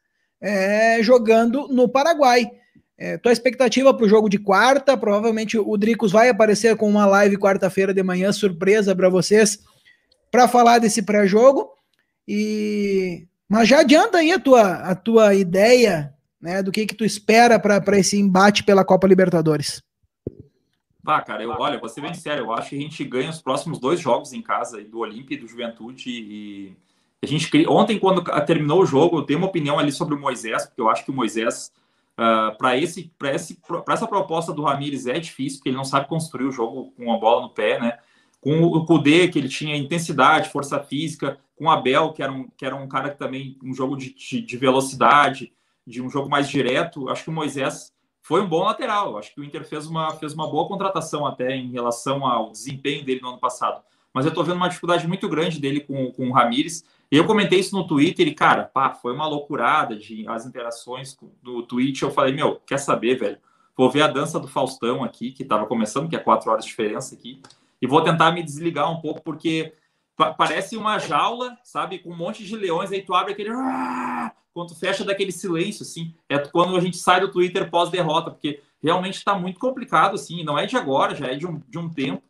é, 0.45 1.03
jogando 1.03 1.67
no 1.69 1.89
Paraguai. 1.89 2.51
É, 2.99 3.17
tua 3.17 3.33
expectativa 3.33 3.93
para 3.95 4.05
o 4.05 4.09
jogo 4.09 4.29
de 4.29 4.39
quarta? 4.39 4.95
Provavelmente 4.95 5.59
o 5.59 5.77
Dricos 5.77 6.13
vai 6.13 6.29
aparecer 6.29 6.77
com 6.77 6.87
uma 6.89 7.07
live 7.07 7.39
quarta-feira 7.39 7.95
de 7.95 8.03
manhã, 8.03 8.31
surpresa 8.31 8.95
para 8.95 9.09
vocês, 9.09 9.59
para 10.31 10.47
falar 10.47 10.79
desse 10.79 11.03
pré-jogo. 11.03 11.71
E 12.29 13.27
mas 13.49 13.69
já 13.69 13.81
adianta 13.81 14.19
aí 14.19 14.33
a 14.33 14.39
tua, 14.39 14.75
a 14.75 14.95
tua 14.95 15.35
ideia, 15.35 16.15
né, 16.41 16.63
do 16.63 16.73
que 16.73 16.87
que 16.87 16.95
tu 16.95 17.05
espera 17.05 17.59
para 17.59 17.99
esse 17.99 18.19
embate 18.19 18.65
pela 18.65 18.85
Copa 18.85 19.07
Libertadores. 19.07 19.83
Ah, 21.07 21.21
cara, 21.21 21.43
eu, 21.43 21.51
olha, 21.51 21.79
vou 21.79 21.89
ser 21.89 22.01
bem 22.01 22.15
sério, 22.15 22.45
eu 22.45 22.53
acho 22.53 22.71
que 22.71 22.77
a 22.77 22.81
gente 22.81 23.05
ganha 23.05 23.29
os 23.29 23.41
próximos 23.41 23.79
dois 23.79 24.01
jogos 24.01 24.33
em 24.33 24.41
casa, 24.41 24.83
do 24.83 25.01
Olímpia 25.01 25.35
e 25.35 25.39
do 25.39 25.47
Juventude, 25.47 26.09
e 26.09 26.77
a 27.25 27.27
gente 27.27 27.51
cria... 27.51 27.71
Ontem, 27.71 27.99
quando 27.99 28.23
terminou 28.47 28.83
o 28.83 28.87
jogo, 28.87 29.19
eu 29.19 29.23
tenho 29.23 29.39
uma 29.39 29.49
opinião 29.49 29.79
ali 29.79 29.91
sobre 29.91 30.15
o 30.15 30.21
Moisés, 30.21 30.67
porque 30.67 30.81
eu 30.81 30.89
acho 30.89 31.05
que 31.05 31.11
o 31.11 31.15
Moisés, 31.15 31.73
uh, 32.19 32.57
para 32.57 32.77
esse, 32.77 33.13
esse, 33.25 33.59
essa 33.89 34.07
proposta 34.07 34.53
do 34.53 34.63
Ramires 34.63 35.07
é 35.07 35.19
difícil, 35.19 35.59
porque 35.59 35.71
ele 35.71 35.77
não 35.77 35.85
sabe 35.85 36.09
construir 36.09 36.47
o 36.47 36.53
jogo 36.53 36.93
com 36.97 37.13
a 37.13 37.19
bola 37.19 37.43
no 37.43 37.51
pé, 37.51 37.81
né? 37.81 37.99
Com 38.41 38.63
o 38.63 38.85
Kudê, 38.85 39.29
que 39.29 39.39
ele 39.39 39.49
tinha 39.49 39.77
intensidade, 39.77 40.51
força 40.51 40.79
física, 40.79 41.39
com 41.57 41.65
o 41.65 41.71
Abel, 41.71 42.13
que 42.13 42.23
era 42.23 42.31
um, 42.31 42.49
que 42.57 42.67
era 42.67 42.77
um 42.77 42.87
cara 42.87 43.11
que 43.11 43.19
também, 43.19 43.57
um 43.63 43.73
jogo 43.75 43.97
de, 43.97 44.13
de, 44.15 44.41
de 44.41 44.57
velocidade, 44.57 45.53
de 45.87 46.03
um 46.03 46.11
jogo 46.11 46.29
mais 46.29 46.49
direto, 46.49 47.09
acho 47.09 47.25
que 47.25 47.31
o 47.31 47.33
Moisés 47.33 47.93
foi 48.25 48.41
um 48.41 48.49
bom 48.49 48.65
lateral. 48.65 49.19
Acho 49.19 49.35
que 49.35 49.41
o 49.41 49.45
Inter 49.45 49.65
fez 49.65 49.87
uma, 49.87 50.13
fez 50.17 50.33
uma 50.33 50.51
boa 50.51 50.67
contratação 50.67 51.27
até 51.27 51.55
em 51.55 51.71
relação 51.71 52.27
ao 52.27 52.51
desempenho 52.51 53.05
dele 53.05 53.21
no 53.21 53.29
ano 53.29 53.39
passado. 53.39 53.83
Mas 54.15 54.25
eu 54.25 54.33
tô 54.33 54.43
vendo 54.43 54.57
uma 54.57 54.69
dificuldade 54.69 55.07
muito 55.07 55.29
grande 55.29 55.61
dele 55.61 55.81
com, 55.81 56.11
com 56.11 56.29
o 56.29 56.33
Ramires. 56.33 56.85
E 57.11 57.17
eu 57.17 57.27
comentei 57.27 57.61
isso 57.61 57.77
no 57.77 57.87
Twitter 57.87 58.27
e, 58.27 58.35
cara, 58.35 58.65
pá, 58.65 58.91
foi 58.91 59.13
uma 59.13 59.27
loucurada 59.27 59.97
de 59.97 60.27
as 60.29 60.47
interações 60.47 61.17
do 61.43 61.63
tweet. 61.63 62.03
Eu 62.03 62.11
falei, 62.11 62.35
meu, 62.35 62.61
quer 62.67 62.79
saber, 62.79 63.19
velho? 63.19 63.39
Vou 63.77 63.91
ver 63.91 64.03
a 64.03 64.09
dança 64.09 64.39
do 64.39 64.49
Faustão 64.49 65.03
aqui, 65.03 65.33
que 65.33 65.43
estava 65.43 65.67
começando, 65.67 66.09
que 66.09 66.17
é 66.17 66.19
quatro 66.19 66.51
horas 66.51 66.65
de 66.65 66.71
diferença 66.71 67.15
aqui, 67.15 67.41
e 67.83 67.87
vou 67.87 68.03
tentar 68.03 68.31
me 68.31 68.43
desligar 68.43 68.91
um 68.91 69.01
pouco, 69.01 69.21
porque 69.23 69.75
parece 70.39 70.77
uma 70.77 70.99
jaula, 70.99 71.57
sabe, 71.65 71.99
com 71.99 72.11
um 72.11 72.17
monte 72.17 72.45
de 72.45 72.57
leões, 72.57 72.93
aí 72.93 73.03
tu 73.03 73.13
abre 73.13 73.33
aquele 73.33 73.51
quando 74.55 74.73
fecha 74.77 75.05
daquele 75.05 75.33
silêncio, 75.33 75.83
assim, 75.83 76.15
é 76.29 76.39
quando 76.39 76.77
a 76.77 76.81
gente 76.81 76.97
sai 76.97 77.21
do 77.21 77.31
Twitter 77.31 77.69
pós-derrota, 77.69 78.31
porque 78.31 78.63
realmente 78.81 79.17
está 79.17 79.37
muito 79.37 79.59
complicado, 79.59 80.15
assim, 80.15 80.45
não 80.45 80.57
é 80.57 80.65
de 80.65 80.77
agora, 80.77 81.15
já 81.15 81.27
é 81.27 81.35
de 81.35 81.45
um, 81.45 81.61
de 81.69 81.77
um 81.77 81.89
tempo. 81.89 82.23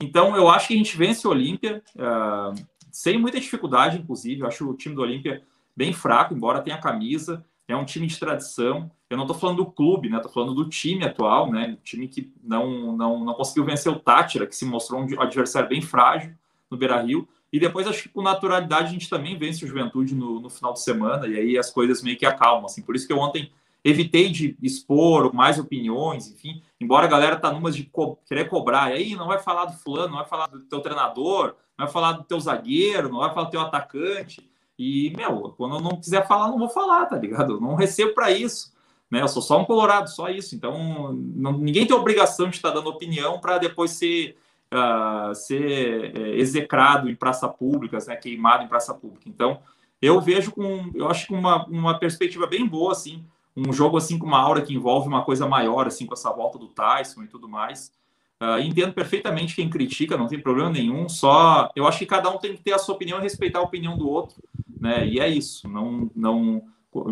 Então, 0.00 0.34
eu 0.34 0.48
acho 0.48 0.66
que 0.66 0.74
a 0.74 0.76
gente 0.76 0.96
vence 0.96 1.26
o 1.28 1.30
Olímpia, 1.30 1.80
uh, 1.94 2.60
sem 2.92 3.18
muita 3.18 3.40
dificuldade, 3.40 3.98
inclusive. 3.98 4.40
Eu 4.40 4.46
acho 4.46 4.68
o 4.68 4.74
time 4.74 4.94
do 4.94 5.02
Olímpia 5.02 5.42
bem 5.76 5.92
fraco, 5.92 6.34
embora 6.34 6.62
tenha 6.62 6.78
camisa, 6.78 7.44
é 7.66 7.76
um 7.76 7.84
time 7.84 8.06
de 8.06 8.18
tradição. 8.18 8.90
Eu 9.08 9.16
não 9.16 9.24
estou 9.24 9.38
falando 9.38 9.58
do 9.58 9.66
clube, 9.66 10.08
né? 10.08 10.16
Estou 10.16 10.32
falando 10.32 10.54
do 10.54 10.68
time 10.68 11.04
atual, 11.04 11.50
né? 11.50 11.76
O 11.80 11.84
time 11.84 12.08
que 12.08 12.32
não, 12.42 12.96
não, 12.96 13.24
não 13.24 13.34
conseguiu 13.34 13.64
vencer 13.64 13.90
o 13.90 13.98
Tátira, 13.98 14.46
que 14.46 14.54
se 14.54 14.64
mostrou 14.64 15.00
um 15.00 15.20
adversário 15.20 15.68
bem 15.68 15.80
frágil 15.80 16.32
no 16.70 16.76
Beira-Rio. 16.76 17.28
E 17.52 17.58
depois, 17.58 17.86
acho 17.86 18.04
que 18.04 18.08
com 18.08 18.22
naturalidade, 18.22 18.88
a 18.88 18.92
gente 18.92 19.08
também 19.08 19.36
vence 19.36 19.64
o 19.64 19.68
Juventude 19.68 20.14
no, 20.14 20.40
no, 20.40 20.48
final 20.48 20.72
de 20.72 20.82
semana, 20.82 21.26
e 21.26 21.36
aí 21.36 21.58
as 21.58 21.70
coisas 21.70 22.02
meio 22.02 22.16
que 22.16 22.26
acalmam. 22.26 22.66
Assim. 22.66 22.82
Por 22.82 22.94
isso 22.94 23.06
que 23.06 23.12
eu 23.12 23.18
ontem 23.18 23.50
evitei 23.82 24.28
de 24.28 24.56
expor 24.62 25.34
mais 25.34 25.58
opiniões, 25.58 26.28
enfim, 26.28 26.62
embora 26.80 27.06
a 27.06 27.08
galera 27.08 27.36
tá 27.36 27.50
numas 27.50 27.74
de 27.74 27.84
co 27.84 28.16
querer 28.26 28.48
cobrar, 28.48 28.90
e 28.90 28.94
aí 28.94 29.16
não 29.16 29.26
vai 29.26 29.38
falar 29.38 29.64
do 29.64 29.72
fulano, 29.72 30.10
não 30.10 30.18
vai 30.18 30.26
falar 30.26 30.48
do 30.48 30.60
teu 30.60 30.80
treinador, 30.80 31.56
vai 31.80 31.88
falar 31.88 32.12
do 32.12 32.24
teu 32.24 32.38
zagueiro, 32.40 33.08
não 33.08 33.18
vai 33.18 33.32
falar 33.32 33.46
do 33.46 33.50
teu 33.50 33.60
atacante. 33.60 34.48
E, 34.78 35.12
meu, 35.16 35.54
quando 35.56 35.76
eu 35.76 35.80
não 35.80 36.00
quiser 36.00 36.26
falar, 36.26 36.48
não 36.48 36.58
vou 36.58 36.68
falar, 36.68 37.06
tá 37.06 37.16
ligado? 37.16 37.54
Eu 37.54 37.60
não 37.60 37.74
recebo 37.74 38.14
para 38.14 38.30
isso. 38.30 38.72
Né? 39.10 39.20
Eu 39.20 39.28
sou 39.28 39.42
só 39.42 39.60
um 39.60 39.64
colorado, 39.64 40.08
só 40.08 40.28
isso. 40.28 40.54
Então, 40.54 41.12
não, 41.12 41.52
ninguém 41.52 41.86
tem 41.86 41.96
obrigação 41.96 42.48
de 42.48 42.56
estar 42.56 42.70
dando 42.70 42.88
opinião 42.88 43.40
para 43.40 43.58
depois 43.58 43.92
ser 43.92 44.36
Uh, 44.72 45.34
ser 45.34 46.16
é, 46.16 46.36
execrado 46.36 47.10
em 47.10 47.16
praça 47.16 47.48
pública, 47.48 47.98
né, 48.06 48.14
queimado 48.14 48.62
em 48.62 48.68
praça 48.68 48.94
pública. 48.94 49.28
Então, 49.28 49.58
eu 50.00 50.20
vejo 50.20 50.52
com, 50.52 50.92
eu 50.94 51.08
acho 51.08 51.26
que 51.26 51.34
uma, 51.34 51.66
uma 51.66 51.98
perspectiva 51.98 52.46
bem 52.46 52.64
boa, 52.64 52.92
assim, 52.92 53.24
um 53.56 53.72
jogo 53.72 53.96
assim 53.96 54.18
com 54.18 54.26
uma 54.26 54.38
aura 54.38 54.62
que 54.62 54.72
envolve 54.72 55.08
uma 55.08 55.24
coisa 55.24 55.46
maior, 55.46 55.86
assim, 55.86 56.06
com 56.06 56.14
essa 56.14 56.32
volta 56.32 56.58
do 56.58 56.68
Tyson 56.68 57.24
e 57.24 57.26
tudo 57.26 57.48
mais. 57.48 57.92
Uh, 58.42 58.58
entendo 58.58 58.94
perfeitamente 58.94 59.54
quem 59.54 59.68
critica, 59.68 60.16
não 60.16 60.26
tem 60.26 60.40
problema 60.40 60.70
nenhum. 60.70 61.08
Só, 61.10 61.70
eu 61.76 61.86
acho 61.86 61.98
que 61.98 62.06
cada 62.06 62.30
um 62.30 62.38
tem 62.38 62.56
que 62.56 62.62
ter 62.62 62.72
a 62.72 62.78
sua 62.78 62.94
opinião 62.94 63.18
e 63.18 63.22
respeitar 63.22 63.58
a 63.58 63.62
opinião 63.62 63.98
do 63.98 64.08
outro, 64.08 64.42
né? 64.80 65.06
E 65.06 65.20
é 65.20 65.28
isso. 65.28 65.68
Não, 65.68 66.10
não. 66.16 66.62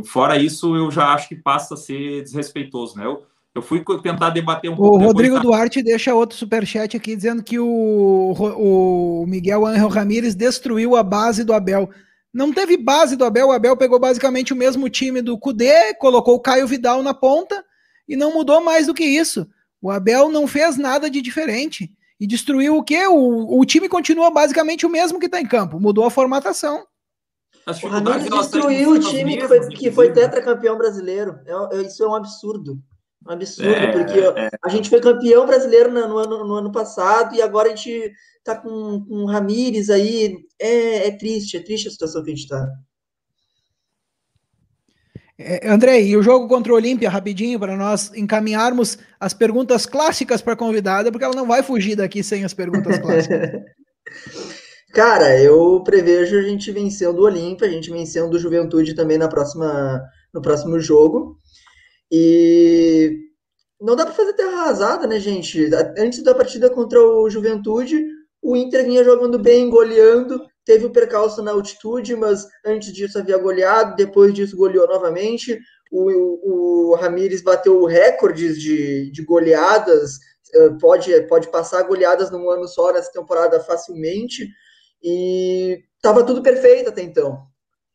Fora 0.06 0.38
isso, 0.38 0.74
eu 0.74 0.90
já 0.90 1.12
acho 1.12 1.28
que 1.28 1.36
passa 1.36 1.74
a 1.74 1.76
ser 1.76 2.22
desrespeitoso, 2.22 2.96
né? 2.96 3.04
Eu, 3.04 3.26
eu 3.54 3.60
fui 3.60 3.84
tentar 4.02 4.30
debater 4.30 4.70
um 4.70 4.76
pouco. 4.76 4.96
O 4.96 4.98
Rodrigo 4.98 5.34
depois, 5.34 5.54
Duarte 5.54 5.82
deixa 5.82 6.14
outro 6.14 6.36
superchat 6.36 6.96
aqui 6.96 7.14
dizendo 7.14 7.42
que 7.42 7.58
o, 7.58 8.32
o 8.56 9.26
Miguel 9.26 9.66
Ángel 9.66 9.88
Ramírez 9.88 10.34
destruiu 10.34 10.96
a 10.96 11.02
base 11.02 11.44
do 11.44 11.52
Abel. 11.52 11.90
Não 12.32 12.52
teve 12.54 12.78
base 12.78 13.16
do 13.16 13.24
Abel, 13.24 13.48
o 13.48 13.52
Abel 13.52 13.76
pegou 13.76 13.98
basicamente 13.98 14.54
o 14.54 14.56
mesmo 14.56 14.88
time 14.88 15.20
do 15.20 15.36
Cudê, 15.38 15.92
colocou 15.94 16.36
o 16.36 16.40
Caio 16.40 16.66
Vidal 16.66 17.02
na 17.02 17.12
ponta 17.12 17.62
e 18.08 18.16
não 18.16 18.32
mudou 18.32 18.62
mais 18.62 18.86
do 18.86 18.94
que 18.94 19.04
isso. 19.04 19.46
O 19.80 19.90
Abel 19.90 20.28
não 20.28 20.46
fez 20.46 20.76
nada 20.76 21.08
de 21.08 21.20
diferente 21.20 21.90
e 22.20 22.26
destruiu 22.26 22.76
o 22.76 22.82
quê? 22.82 23.06
O, 23.06 23.60
o 23.60 23.64
time 23.64 23.88
continua 23.88 24.30
basicamente 24.30 24.84
o 24.84 24.90
mesmo 24.90 25.20
que 25.20 25.26
está 25.26 25.40
em 25.40 25.46
campo, 25.46 25.78
mudou 25.78 26.04
a 26.04 26.10
formatação. 26.10 26.84
O 27.82 27.86
Ramírez 27.86 28.30
destruiu 28.30 28.92
o 28.92 28.98
time 28.98 29.36
que 29.36 29.46
foi, 29.46 29.68
que 29.68 29.92
foi 29.92 30.12
tetracampeão 30.12 30.78
brasileiro. 30.78 31.38
É, 31.46 31.82
isso 31.82 32.02
é 32.02 32.08
um 32.08 32.14
absurdo. 32.14 32.80
Um 33.26 33.32
absurdo, 33.32 33.70
é, 33.70 33.92
porque 33.92 34.20
é. 34.20 34.48
a 34.64 34.68
gente 34.70 34.88
foi 34.88 35.00
campeão 35.00 35.46
brasileiro 35.46 35.92
no, 35.92 36.08
no, 36.08 36.18
ano, 36.18 36.44
no, 36.44 36.54
ano, 36.54 36.72
passado 36.72 37.34
e 37.34 37.42
agora 37.42 37.68
a 37.68 37.76
gente 37.76 38.12
tá 38.42 38.56
com, 38.56 39.04
com 39.04 39.22
o 39.22 39.26
Ramires 39.26 39.90
aí. 39.90 40.38
É, 40.58 41.08
é, 41.08 41.10
triste, 41.10 41.56
é 41.56 41.60
triste 41.60 41.88
a 41.88 41.90
situação 41.90 42.22
que 42.22 42.30
a 42.30 42.34
gente 42.34 42.48
tá. 42.48 42.66
É, 45.38 45.70
André, 45.70 46.02
e 46.02 46.16
o 46.16 46.22
jogo 46.22 46.48
contra 46.48 46.72
o 46.72 46.76
Olímpia, 46.76 47.08
rapidinho, 47.08 47.60
para 47.60 47.76
nós 47.76 48.12
encaminharmos 48.14 48.98
as 49.20 49.32
perguntas 49.32 49.86
clássicas 49.86 50.42
para 50.42 50.54
a 50.54 50.56
convidada, 50.56 51.12
porque 51.12 51.24
ela 51.24 51.36
não 51.36 51.46
vai 51.46 51.62
fugir 51.62 51.94
daqui 51.94 52.24
sem 52.24 52.44
as 52.44 52.52
perguntas 52.52 52.98
clássicas. 52.98 53.62
Cara, 54.92 55.40
eu 55.40 55.80
prevejo 55.84 56.36
a 56.36 56.42
gente 56.42 56.72
vencendo 56.72 57.20
o 57.20 57.24
Olímpia, 57.24 57.68
a 57.68 57.70
gente 57.70 57.90
vencendo 57.90 58.34
o 58.34 58.38
Juventude 58.38 58.94
também 58.94 59.18
na 59.18 59.28
próxima, 59.28 60.02
no 60.34 60.42
próximo 60.42 60.80
jogo. 60.80 61.38
E 62.10 63.16
não 63.80 63.94
dá 63.94 64.04
para 64.04 64.14
fazer 64.14 64.32
terra 64.32 64.62
arrasada, 64.62 65.06
né, 65.06 65.20
gente? 65.20 65.70
Antes 65.96 66.22
da 66.22 66.34
partida 66.34 66.68
contra 66.68 66.98
o 67.00 67.30
Juventude, 67.30 68.02
o 68.42 68.56
Inter 68.56 68.84
vinha 68.84 69.04
jogando 69.04 69.38
bem, 69.38 69.70
goleando, 69.70 70.42
teve 70.68 70.84
o 70.84 70.90
percalço 70.90 71.42
na 71.42 71.52
altitude, 71.52 72.14
mas 72.14 72.46
antes 72.62 72.92
disso 72.92 73.18
havia 73.18 73.38
goleado, 73.38 73.96
depois 73.96 74.34
disso 74.34 74.54
goleou 74.54 74.86
novamente. 74.86 75.58
O, 75.90 76.10
o, 76.10 76.90
o 76.90 76.94
Ramires 76.94 77.40
bateu 77.40 77.86
recordes 77.86 78.60
de, 78.60 79.10
de 79.10 79.24
goleadas, 79.24 80.18
eh, 80.52 80.68
pode, 80.78 81.22
pode 81.22 81.48
passar 81.48 81.84
goleadas 81.84 82.30
num 82.30 82.50
ano 82.50 82.68
só 82.68 82.92
nessa 82.92 83.10
temporada 83.10 83.58
facilmente, 83.60 84.46
e 85.02 85.82
estava 85.96 86.22
tudo 86.22 86.42
perfeito 86.42 86.90
até 86.90 87.00
então. 87.00 87.46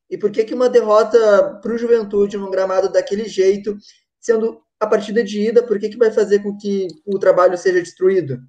E 0.09 0.17
por 0.17 0.31
que, 0.31 0.43
que 0.43 0.55
uma 0.55 0.67
derrota 0.67 1.59
para 1.61 1.73
o 1.73 1.77
Juventude 1.77 2.37
num 2.37 2.49
gramado 2.49 2.91
daquele 2.91 3.25
jeito, 3.25 3.77
sendo 4.19 4.59
a 4.79 4.87
partida 4.87 5.23
de 5.23 5.47
ida, 5.47 5.61
por 5.61 5.77
que, 5.77 5.89
que 5.89 5.97
vai 5.97 6.09
fazer 6.09 6.39
com 6.39 6.57
que 6.57 6.87
o 7.05 7.19
trabalho 7.19 7.55
seja 7.55 7.79
destruído? 7.79 8.39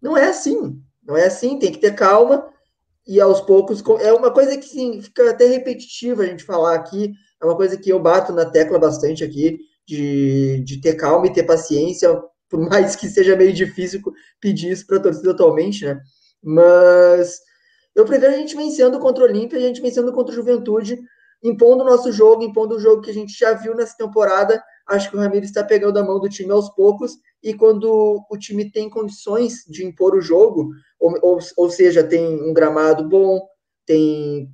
Não 0.00 0.16
é 0.16 0.26
assim. 0.30 0.82
Não 1.00 1.16
é 1.16 1.26
assim, 1.26 1.60
tem 1.60 1.70
que 1.70 1.78
ter 1.78 1.94
calma 1.94 2.51
e 3.06 3.20
aos 3.20 3.40
poucos. 3.40 3.82
É 4.00 4.12
uma 4.12 4.30
coisa 4.30 4.56
que 4.56 4.66
sim, 4.66 5.00
fica 5.00 5.30
até 5.30 5.46
repetitiva 5.46 6.22
a 6.22 6.26
gente 6.26 6.44
falar 6.44 6.74
aqui, 6.74 7.12
é 7.40 7.44
uma 7.44 7.56
coisa 7.56 7.76
que 7.76 7.90
eu 7.90 7.98
bato 7.98 8.32
na 8.32 8.44
tecla 8.44 8.78
bastante 8.78 9.24
aqui, 9.24 9.58
de, 9.86 10.62
de 10.64 10.80
ter 10.80 10.94
calma 10.94 11.26
e 11.26 11.32
ter 11.32 11.42
paciência, 11.42 12.20
por 12.48 12.60
mais 12.60 12.94
que 12.94 13.08
seja 13.08 13.36
meio 13.36 13.52
difícil 13.52 14.00
pedir 14.40 14.72
isso 14.72 14.86
para 14.86 14.98
a 14.98 15.00
torcida 15.00 15.30
atualmente, 15.30 15.84
né? 15.84 15.98
Mas 16.42 17.40
eu 17.94 18.04
prefiro 18.04 18.32
a 18.32 18.36
gente 18.36 18.56
vencendo 18.56 18.98
contra 18.98 19.24
o 19.24 19.26
Olímpia, 19.26 19.58
a 19.58 19.62
gente 19.62 19.80
vencendo 19.80 20.12
contra 20.12 20.32
o 20.32 20.34
Juventude, 20.34 20.98
impondo 21.42 21.82
o 21.82 21.86
nosso 21.86 22.12
jogo, 22.12 22.42
impondo 22.42 22.76
o 22.76 22.80
jogo 22.80 23.02
que 23.02 23.10
a 23.10 23.14
gente 23.14 23.38
já 23.38 23.52
viu 23.54 23.74
nessa 23.74 23.96
temporada. 23.96 24.62
Acho 24.86 25.10
que 25.10 25.16
o 25.16 25.20
Ramiro 25.20 25.44
está 25.44 25.64
pegando 25.64 25.98
a 25.98 26.02
mão 26.02 26.20
do 26.20 26.28
time 26.28 26.50
aos 26.50 26.68
poucos, 26.70 27.16
e 27.42 27.54
quando 27.54 28.24
o 28.30 28.38
time 28.38 28.70
tem 28.70 28.88
condições 28.88 29.64
de 29.68 29.84
impor 29.84 30.14
o 30.14 30.20
jogo, 30.20 30.70
ou, 31.02 31.18
ou, 31.20 31.38
ou 31.56 31.70
seja, 31.70 32.04
tem 32.04 32.24
um 32.24 32.54
gramado 32.54 33.08
bom, 33.08 33.44
tem 33.84 34.48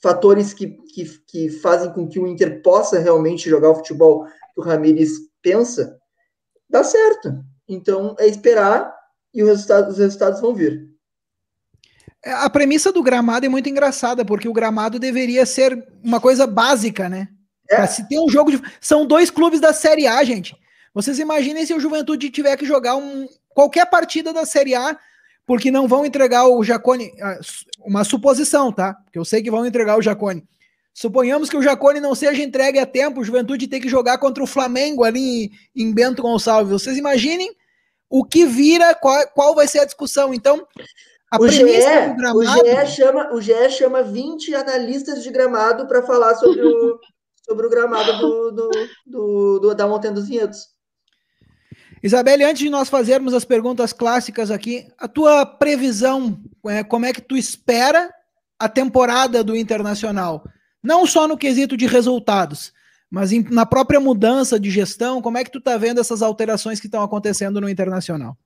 fatores 0.00 0.54
que, 0.54 0.68
que, 0.94 1.04
que 1.26 1.50
fazem 1.50 1.92
com 1.92 2.06
que 2.08 2.20
o 2.20 2.26
Inter 2.28 2.62
possa 2.62 3.00
realmente 3.00 3.50
jogar 3.50 3.70
o 3.70 3.74
futebol 3.74 4.24
que 4.24 4.60
o 4.60 4.62
Ramires 4.62 5.10
pensa, 5.42 5.98
dá 6.70 6.84
certo. 6.84 7.44
Então 7.68 8.14
é 8.18 8.26
esperar 8.28 8.94
e 9.34 9.42
resultado, 9.42 9.90
os 9.90 9.98
resultados 9.98 10.40
vão 10.40 10.54
vir. 10.54 10.88
É, 12.24 12.32
a 12.32 12.48
premissa 12.48 12.92
do 12.92 13.02
gramado 13.02 13.44
é 13.44 13.48
muito 13.48 13.68
engraçada, 13.68 14.24
porque 14.24 14.48
o 14.48 14.52
gramado 14.52 14.98
deveria 14.98 15.44
ser 15.44 15.86
uma 16.02 16.20
coisa 16.20 16.46
básica, 16.46 17.08
né? 17.08 17.28
É. 17.70 17.86
se 17.86 18.08
ter 18.08 18.18
um 18.18 18.30
jogo 18.30 18.50
de. 18.50 18.62
São 18.80 19.04
dois 19.04 19.30
clubes 19.30 19.60
da 19.60 19.74
Série 19.74 20.06
A, 20.06 20.24
gente. 20.24 20.56
Vocês 20.94 21.18
imaginem 21.18 21.66
se 21.66 21.74
o 21.74 21.80
Juventude 21.80 22.30
tiver 22.30 22.56
que 22.56 22.64
jogar 22.64 22.96
um, 22.96 23.28
qualquer 23.50 23.84
partida 23.90 24.32
da 24.32 24.46
Série 24.46 24.74
A 24.74 24.98
porque 25.48 25.70
não 25.70 25.88
vão 25.88 26.04
entregar 26.04 26.46
o 26.46 26.62
Jacone. 26.62 27.10
Ah, 27.22 27.40
uma 27.80 28.04
suposição, 28.04 28.70
tá? 28.70 28.92
Porque 28.92 29.18
eu 29.18 29.24
sei 29.24 29.42
que 29.42 29.50
vão 29.50 29.64
entregar 29.64 29.96
o 29.96 30.02
Jacone. 30.02 30.46
Suponhamos 30.92 31.48
que 31.48 31.56
o 31.56 31.62
Jacone 31.62 32.00
não 32.00 32.14
seja 32.14 32.42
entregue 32.42 32.78
a 32.78 32.84
tempo, 32.84 33.20
o 33.20 33.24
Juventude 33.24 33.66
tem 33.66 33.80
que 33.80 33.88
jogar 33.88 34.18
contra 34.18 34.44
o 34.44 34.46
Flamengo 34.46 35.04
ali 35.04 35.50
em 35.74 35.90
Bento 35.90 36.20
Gonçalves. 36.20 36.70
Vocês 36.70 36.98
imaginem 36.98 37.50
o 38.10 38.26
que 38.26 38.44
vira, 38.44 38.94
qual, 38.94 39.26
qual 39.28 39.54
vai 39.54 39.66
ser 39.66 39.78
a 39.78 39.84
discussão. 39.86 40.34
Então, 40.34 40.66
a 41.30 41.40
o 41.40 41.48
GE, 41.48 41.62
gramado... 41.62 42.38
o, 42.38 42.44
GE 42.44 42.86
chama, 42.88 43.32
o 43.32 43.40
GE 43.40 43.70
chama 43.70 44.02
20 44.02 44.54
analistas 44.54 45.22
de 45.22 45.30
gramado 45.30 45.86
para 45.86 46.02
falar 46.02 46.34
sobre 46.34 46.60
o, 46.60 46.98
sobre 47.48 47.66
o 47.66 47.70
gramado 47.70 48.18
do, 48.18 48.50
do, 48.50 48.70
do, 49.06 49.58
do, 49.60 49.74
da 49.74 49.86
Montanha 49.86 50.12
dos 50.12 50.28
Vinhedos. 50.28 50.77
Isabelle, 52.02 52.44
antes 52.44 52.60
de 52.60 52.70
nós 52.70 52.88
fazermos 52.88 53.34
as 53.34 53.44
perguntas 53.44 53.92
clássicas 53.92 54.50
aqui, 54.50 54.86
a 54.98 55.08
tua 55.08 55.44
previsão, 55.44 56.38
é, 56.66 56.84
como 56.84 57.06
é 57.06 57.12
que 57.12 57.20
tu 57.20 57.36
espera 57.36 58.12
a 58.58 58.68
temporada 58.68 59.42
do 59.42 59.56
Internacional? 59.56 60.44
Não 60.82 61.06
só 61.06 61.26
no 61.26 61.36
quesito 61.36 61.76
de 61.76 61.86
resultados, 61.86 62.72
mas 63.10 63.32
em, 63.32 63.42
na 63.50 63.66
própria 63.66 63.98
mudança 63.98 64.60
de 64.60 64.70
gestão, 64.70 65.20
como 65.20 65.38
é 65.38 65.44
que 65.44 65.50
tu 65.50 65.58
está 65.58 65.76
vendo 65.76 66.00
essas 66.00 66.22
alterações 66.22 66.78
que 66.78 66.86
estão 66.86 67.02
acontecendo 67.02 67.60
no 67.60 67.68
Internacional? 67.68 68.36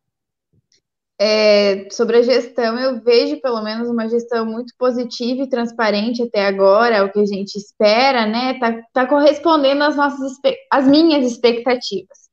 É, 1.20 1.88
sobre 1.90 2.16
a 2.16 2.22
gestão, 2.22 2.76
eu 2.78 3.00
vejo 3.00 3.40
pelo 3.40 3.62
menos 3.62 3.88
uma 3.88 4.08
gestão 4.08 4.44
muito 4.44 4.74
positiva 4.76 5.42
e 5.42 5.48
transparente 5.48 6.22
até 6.22 6.46
agora, 6.46 6.96
é 6.96 7.02
o 7.02 7.12
que 7.12 7.20
a 7.20 7.26
gente 7.26 7.54
espera, 7.54 8.26
né? 8.26 8.58
Tá, 8.58 8.82
tá 8.92 9.06
correspondendo 9.06 9.84
às 9.84 9.94
nossas 9.94 10.32
às 10.70 10.86
minhas 10.88 11.24
expectativas. 11.30 12.31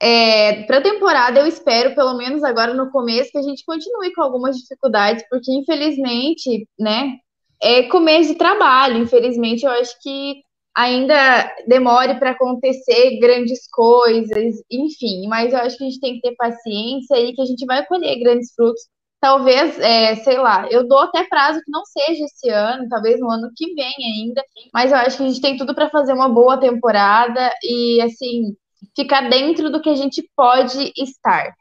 É, 0.00 0.62
para 0.62 0.78
a 0.78 0.82
temporada, 0.82 1.40
eu 1.40 1.46
espero, 1.46 1.94
pelo 1.94 2.16
menos 2.16 2.44
agora 2.44 2.72
no 2.72 2.90
começo, 2.90 3.32
que 3.32 3.38
a 3.38 3.42
gente 3.42 3.64
continue 3.64 4.12
com 4.14 4.22
algumas 4.22 4.56
dificuldades, 4.56 5.24
porque 5.28 5.52
infelizmente, 5.52 6.68
né, 6.78 7.16
é 7.60 7.82
começo 7.84 8.32
de 8.32 8.38
trabalho. 8.38 8.98
Infelizmente, 8.98 9.64
eu 9.64 9.72
acho 9.72 10.00
que 10.00 10.42
ainda 10.74 11.52
demore 11.66 12.14
para 12.18 12.30
acontecer 12.30 13.18
grandes 13.18 13.68
coisas, 13.70 14.62
enfim, 14.70 15.26
mas 15.26 15.52
eu 15.52 15.58
acho 15.58 15.76
que 15.76 15.84
a 15.84 15.88
gente 15.88 16.00
tem 16.00 16.14
que 16.14 16.20
ter 16.20 16.36
paciência 16.36 17.18
e 17.18 17.34
que 17.34 17.42
a 17.42 17.46
gente 17.46 17.66
vai 17.66 17.84
colher 17.86 18.18
grandes 18.20 18.52
frutos. 18.54 18.82
Talvez, 19.20 19.76
é, 19.80 20.14
sei 20.16 20.38
lá, 20.38 20.68
eu 20.70 20.86
dou 20.86 21.00
até 21.00 21.24
prazo 21.24 21.60
que 21.64 21.72
não 21.72 21.84
seja 21.84 22.24
esse 22.24 22.48
ano, 22.50 22.88
talvez 22.88 23.18
no 23.18 23.28
ano 23.28 23.50
que 23.56 23.74
vem 23.74 23.92
ainda, 24.14 24.40
mas 24.72 24.92
eu 24.92 24.98
acho 24.98 25.16
que 25.16 25.24
a 25.24 25.26
gente 25.26 25.40
tem 25.40 25.56
tudo 25.56 25.74
para 25.74 25.90
fazer 25.90 26.12
uma 26.12 26.28
boa 26.28 26.56
temporada 26.56 27.50
e, 27.64 28.00
assim, 28.00 28.54
ficar 28.98 29.28
dentro 29.28 29.70
do 29.70 29.80
que 29.80 29.88
a 29.88 29.94
gente 29.94 30.28
pode 30.34 30.92
estar. 30.96 31.54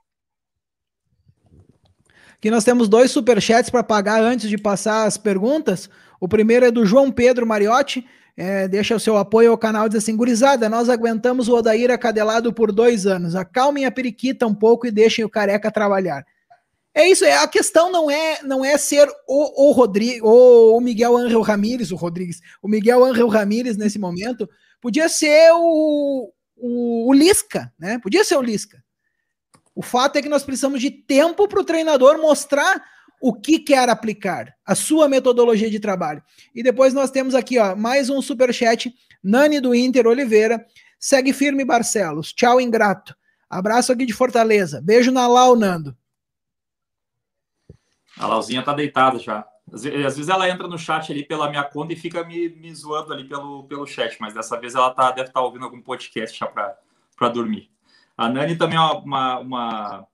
Aqui 2.36 2.50
nós 2.50 2.64
temos 2.64 2.90
dois 2.90 3.12
superchats 3.12 3.70
para 3.70 3.84
pagar 3.84 4.22
antes 4.22 4.50
de 4.50 4.58
passar 4.58 5.06
as 5.06 5.18
perguntas. 5.18 5.88
O 6.20 6.28
primeiro 6.28 6.66
é 6.66 6.72
do 6.72 6.86
João 6.86 7.12
Pedro 7.12 7.46
Mariotti. 7.46 8.06
É, 8.36 8.68
deixa 8.68 8.96
o 8.96 9.00
seu 9.00 9.18
apoio 9.18 9.52
ao 9.52 9.58
canal, 9.58 9.88
diz 9.88 9.98
assim: 9.98 10.16
gurizada, 10.16 10.70
nós 10.70 10.90
aguentamos 10.90 11.48
o 11.48 11.56
Odair 11.56 11.92
acadelado 11.92 12.54
por 12.54 12.72
dois 12.72 13.06
anos. 13.06 13.36
Acalmem 13.36 13.86
a 13.86 13.92
periquita 13.92 14.46
um 14.46 14.54
pouco 14.54 14.86
e 14.86 14.92
deixem 14.92 15.26
o 15.26 15.30
careca 15.30 15.72
trabalhar. 15.72 16.24
É 16.94 17.08
isso, 17.08 17.24
é, 17.26 17.38
a 17.38 17.48
questão 17.48 17.92
não 17.92 18.10
é 18.10 18.42
não 18.44 18.66
é 18.66 18.76
ser 18.78 19.08
o, 19.28 19.70
o 19.70 19.72
Rodrigo, 19.72 20.28
o, 20.28 20.78
o 20.78 20.82
Miguel 20.82 21.16
Ángel 21.16 21.42
Ramírez, 21.42 21.92
o 21.92 21.96
Rodrigues, 21.96 22.40
o 22.62 22.68
Miguel 22.68 23.04
Ángel 23.04 23.28
Ramírez 23.28 23.78
nesse 23.78 24.00
momento, 24.00 24.50
podia 24.82 25.08
ser 25.08 25.52
o, 25.54 26.32
o, 26.58 27.10
o 27.10 27.14
Lisca, 27.14 27.74
né? 27.80 27.99
Podia 27.99 28.24
ser 28.24 28.36
o 28.36 28.41
Lisca. 28.41 28.84
O 29.76 29.82
fato 29.82 30.18
é 30.18 30.22
que 30.22 30.30
nós 30.30 30.43
precisamos 30.43 30.82
de 30.82 30.89
tempo 30.89 31.47
para 31.47 31.62
o 31.62 31.64
treinador 31.64 32.20
mostrar 32.20 32.84
o 33.22 33.34
que 33.34 33.60
quer 33.60 33.89
aplicar, 33.89 34.55
a 34.66 34.76
sua 34.76 35.08
metodologia 35.08 35.70
de 35.70 35.80
trabalho. 35.80 36.22
E 36.53 36.62
depois 36.62 36.93
nós 36.93 37.12
temos 37.12 37.36
aqui, 37.36 37.58
ó, 37.58 37.76
mais 37.76 38.10
um 38.10 38.22
super 38.22 38.53
chat, 38.53 38.93
Nani 39.24 39.60
do 39.60 39.74
Inter 39.74 40.08
Oliveira, 40.08 40.66
segue 40.99 41.34
firme 41.34 41.66
Barcelos. 41.66 42.34
Tchau, 42.34 42.62
ingrato. 42.62 43.16
Abraço 43.49 43.91
aqui 43.91 44.05
de 44.05 44.14
Fortaleza. 44.14 44.82
Beijo 44.82 45.12
na 45.12 45.28
Lau, 45.28 45.55
Nando. 45.55 45.95
A 48.18 48.28
Lauzinha 48.28 48.64
tá 48.64 48.74
deitada 48.74 49.20
já. 49.20 49.47
Às 49.72 49.84
vezes 49.84 50.30
ela 50.30 50.49
entra 50.49 50.68
no 50.68 50.78
chat 50.78 51.11
ali 51.11 51.24
pela 51.24 51.49
minha 51.49 51.63
conta 51.63 51.91
e 51.91 51.95
fica 51.95 52.24
me, 52.24 52.49
me 52.49 52.74
zoando 52.74 53.13
ali 53.13 53.26
pelo, 53.26 53.63
pelo 53.63 53.86
chat, 53.86 54.18
mas 54.20 54.34
dessa 54.34 54.57
vez 54.59 54.76
ela 54.76 54.89
tá, 54.91 55.11
deve 55.11 55.28
estar 55.28 55.41
tá 55.41 55.45
ouvindo 55.45 55.65
algum 55.65 55.82
podcast 55.82 56.38
já 56.38 56.47
para 56.47 57.30
dormir. 57.30 57.70
A 58.18 58.30
Nani 58.30 58.55
também 58.55 58.78
é 58.78 58.82
uma, 58.82 59.39
uma, 59.39 60.07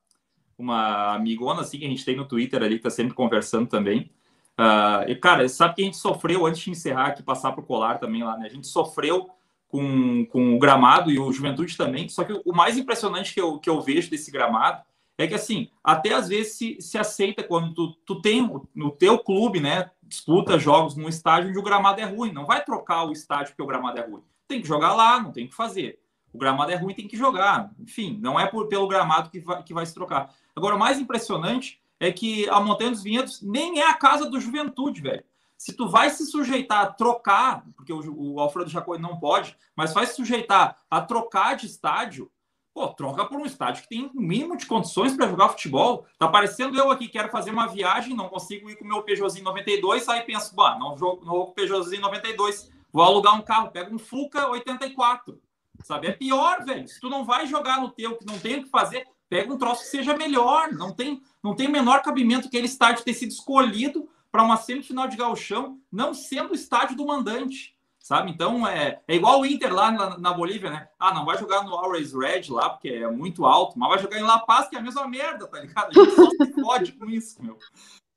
uma 0.57 1.13
amigona 1.13 1.61
assim, 1.61 1.77
que 1.77 1.85
a 1.85 1.89
gente 1.89 2.03
tem 2.03 2.15
no 2.15 2.25
Twitter 2.25 2.61
ali, 2.63 2.77
que 2.77 2.83
tá 2.83 2.89
sempre 2.89 3.13
conversando 3.13 3.67
também. 3.67 4.11
Uh, 4.59 5.09
e, 5.09 5.15
cara, 5.15 5.47
sabe 5.47 5.75
que 5.75 5.81
a 5.81 5.85
gente 5.85 5.97
sofreu, 5.97 6.45
antes 6.45 6.61
de 6.61 6.71
encerrar 6.71 7.07
aqui, 7.07 7.23
passar 7.23 7.51
pro 7.51 7.63
colar 7.63 7.99
também 7.99 8.23
lá, 8.23 8.37
né? 8.37 8.47
A 8.47 8.49
gente 8.49 8.67
sofreu 8.67 9.29
com, 9.67 10.25
com 10.27 10.55
o 10.55 10.59
gramado 10.59 11.11
e 11.11 11.17
o 11.17 11.31
Juventude 11.31 11.77
também. 11.77 12.09
Só 12.09 12.23
que 12.23 12.33
o 12.45 12.53
mais 12.53 12.77
impressionante 12.77 13.33
que 13.33 13.41
eu, 13.41 13.59
que 13.59 13.69
eu 13.69 13.81
vejo 13.81 14.09
desse 14.09 14.31
gramado 14.31 14.83
é 15.17 15.27
que 15.27 15.35
assim, 15.35 15.69
até 15.83 16.13
às 16.13 16.27
vezes 16.27 16.53
se, 16.53 16.77
se 16.81 16.97
aceita 16.97 17.43
quando 17.43 17.73
tu, 17.73 17.93
tu 18.05 18.21
tem 18.21 18.49
no 18.73 18.91
teu 18.91 19.19
clube, 19.19 19.59
né, 19.59 19.91
disputa 20.01 20.59
jogos 20.59 20.95
num 20.95 21.07
estádio 21.07 21.49
onde 21.49 21.59
o 21.59 21.63
gramado 21.63 22.01
é 22.01 22.05
ruim, 22.05 22.31
não 22.31 22.45
vai 22.45 22.63
trocar 22.63 23.03
o 23.05 23.11
estádio 23.11 23.49
porque 23.51 23.63
o 23.63 23.67
gramado 23.67 23.99
é 23.99 24.05
ruim. 24.05 24.23
Tem 24.47 24.61
que 24.61 24.67
jogar 24.67 24.93
lá, 24.93 25.21
não 25.21 25.31
tem 25.31 25.47
que 25.47 25.55
fazer. 25.55 25.99
O 26.31 26.37
gramado 26.37 26.71
é 26.71 26.75
ruim, 26.75 26.95
tem 26.95 27.07
que 27.07 27.15
jogar. 27.15 27.71
Enfim, 27.79 28.19
não 28.21 28.39
é 28.39 28.47
por, 28.47 28.67
pelo 28.67 28.87
gramado 28.87 29.29
que 29.29 29.39
vai, 29.39 29.61
que 29.63 29.73
vai 29.73 29.85
se 29.85 29.93
trocar. 29.93 30.33
Agora, 30.55 30.75
o 30.75 30.79
mais 30.79 30.99
impressionante 30.99 31.79
é 31.99 32.11
que 32.11 32.49
a 32.49 32.59
Montanha 32.59 32.91
dos 32.91 33.03
Vinhedos 33.03 33.41
nem 33.41 33.79
é 33.79 33.87
a 33.87 33.93
casa 33.93 34.29
do 34.29 34.39
Juventude, 34.39 35.01
velho. 35.01 35.23
se 35.57 35.73
tu 35.73 35.87
vai 35.87 36.09
se 36.09 36.25
sujeitar 36.25 36.81
a 36.81 36.91
trocar, 36.91 37.63
porque 37.75 37.93
o, 37.93 38.33
o 38.33 38.39
Alfredo 38.39 38.69
Jacoi 38.69 38.97
não 38.97 39.19
pode, 39.19 39.55
mas 39.75 39.93
vai 39.93 40.05
se 40.05 40.15
sujeitar 40.15 40.77
a 40.89 41.01
trocar 41.01 41.55
de 41.55 41.67
estádio, 41.67 42.29
pô, 42.73 42.87
troca 42.87 43.25
por 43.25 43.39
um 43.39 43.45
estádio 43.45 43.83
que 43.83 43.89
tem 43.89 44.05
um 44.05 44.21
mínimo 44.21 44.57
de 44.57 44.65
condições 44.65 45.15
para 45.15 45.27
jogar 45.27 45.49
futebol. 45.49 46.05
Tá 46.17 46.27
parecendo 46.27 46.77
eu 46.77 46.91
aqui, 46.91 47.07
quero 47.07 47.29
fazer 47.29 47.51
uma 47.51 47.67
viagem, 47.67 48.15
não 48.15 48.27
consigo 48.27 48.69
ir 48.69 48.75
com 48.75 48.85
o 48.85 48.87
meu 48.87 49.03
Peugeotzinho 49.03 49.45
92, 49.45 50.09
aí 50.09 50.21
penso, 50.21 50.55
bah, 50.55 50.77
não 50.79 50.97
jogo, 50.97 51.23
vou 51.23 51.45
com 51.45 51.51
o 51.51 51.53
Peugeotzinho 51.53 52.01
92, 52.01 52.71
vou 52.91 53.03
alugar 53.03 53.35
um 53.35 53.41
carro, 53.41 53.71
pego 53.71 53.93
um 53.93 53.99
Fuca 53.99 54.47
84. 54.49 55.39
Sabe? 55.83 56.07
É 56.07 56.11
pior, 56.11 56.63
velho. 56.63 56.87
Se 56.87 56.99
tu 56.99 57.09
não 57.09 57.25
vai 57.25 57.45
jogar 57.45 57.81
no 57.81 57.89
teu, 57.89 58.15
que 58.15 58.25
não 58.25 58.39
tem 58.39 58.59
o 58.59 58.63
que 58.63 58.69
fazer, 58.69 59.05
pega 59.29 59.51
um 59.51 59.57
troço 59.57 59.81
que 59.81 59.89
seja 59.89 60.15
melhor. 60.15 60.71
Não 60.71 60.93
tem, 60.93 61.21
não 61.43 61.55
tem 61.55 61.67
menor 61.67 62.01
cabimento 62.01 62.47
aquele 62.47 62.67
estádio 62.67 63.03
ter 63.03 63.13
sido 63.13 63.31
escolhido 63.31 64.07
para 64.31 64.43
uma 64.43 64.57
semifinal 64.57 65.07
de 65.07 65.17
gauchão, 65.17 65.79
não 65.91 66.13
sendo 66.13 66.51
o 66.51 66.55
estádio 66.55 66.95
do 66.95 67.05
mandante. 67.05 67.75
Sabe? 68.03 68.29
Então 68.29 68.67
é, 68.67 68.99
é 69.07 69.15
igual 69.15 69.39
o 69.39 69.45
Inter 69.45 69.73
lá 69.73 69.89
na, 69.89 70.17
na, 70.17 70.33
Bolívia, 70.33 70.69
né? 70.69 70.89
Ah, 70.99 71.13
não 71.13 71.23
vai 71.23 71.37
jogar 71.37 71.63
no 71.63 71.73
Always 71.73 72.13
Red 72.13 72.49
lá, 72.49 72.69
porque 72.69 72.89
é 72.89 73.09
muito 73.09 73.45
alto, 73.45 73.79
mas 73.79 73.91
vai 73.91 73.99
jogar 73.99 74.19
em 74.19 74.23
La 74.23 74.39
Paz, 74.39 74.67
que 74.67 74.75
é 74.75 74.79
a 74.79 74.81
mesma 74.81 75.07
merda, 75.07 75.47
tá 75.47 75.61
ligado? 75.61 75.89
A 75.89 76.03
gente 76.03 76.13
só 76.13 76.29
se 76.29 76.51
pode 76.61 76.91
com 76.91 77.09
isso, 77.09 77.41
meu. 77.41 77.57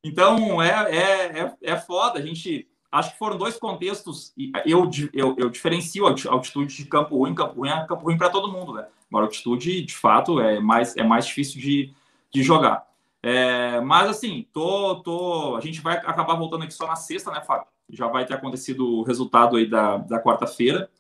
Então 0.03 0.61
é, 0.61 0.70
é, 0.91 1.39
é, 1.39 1.57
é 1.62 1.76
foda. 1.76 2.18
A 2.18 2.22
gente 2.22 2.68
acho 2.91 3.12
que 3.12 3.18
foram 3.18 3.39
dois 3.39 3.57
contextos. 3.59 4.34
Eu, 4.64 4.91
eu, 5.12 5.37
eu 5.39 5.49
diferencio 5.49 6.05
a 6.05 6.11
altitude 6.11 6.76
de 6.76 6.84
campo 6.87 7.16
ruim. 7.16 7.32
Campo 7.32 7.61
ruim 7.61 7.68
é 7.68 7.87
campo 7.87 8.03
ruim 8.03 8.18
para 8.18 8.28
todo 8.28 8.51
mundo, 8.51 8.72
né? 8.72 8.89
Agora, 9.09 9.26
altitude, 9.26 9.84
de 9.84 9.95
fato, 9.95 10.41
é 10.41 10.59
mais, 10.59 10.97
é 10.97 11.05
mais 11.05 11.26
difícil 11.26 11.61
de, 11.61 11.95
de 12.34 12.43
jogar. 12.43 12.89
É, 13.22 13.80
mas, 13.82 14.09
assim, 14.09 14.49
tô, 14.53 14.97
tô, 14.97 15.55
a 15.55 15.61
gente 15.61 15.80
vai 15.80 15.97
acabar 15.97 16.34
voltando 16.34 16.64
aqui 16.64 16.74
só 16.74 16.89
na 16.89 16.97
sexta, 16.97 17.30
né, 17.30 17.41
Fábio? 17.41 17.68
Já 17.91 18.09
vai 18.09 18.26
ter 18.26 18.34
acontecido 18.34 18.87
o 18.87 19.03
resultado 19.03 19.57
aí 19.57 19.68
da, 19.68 19.99
da 19.99 20.20
quarta-feira. 20.20 20.91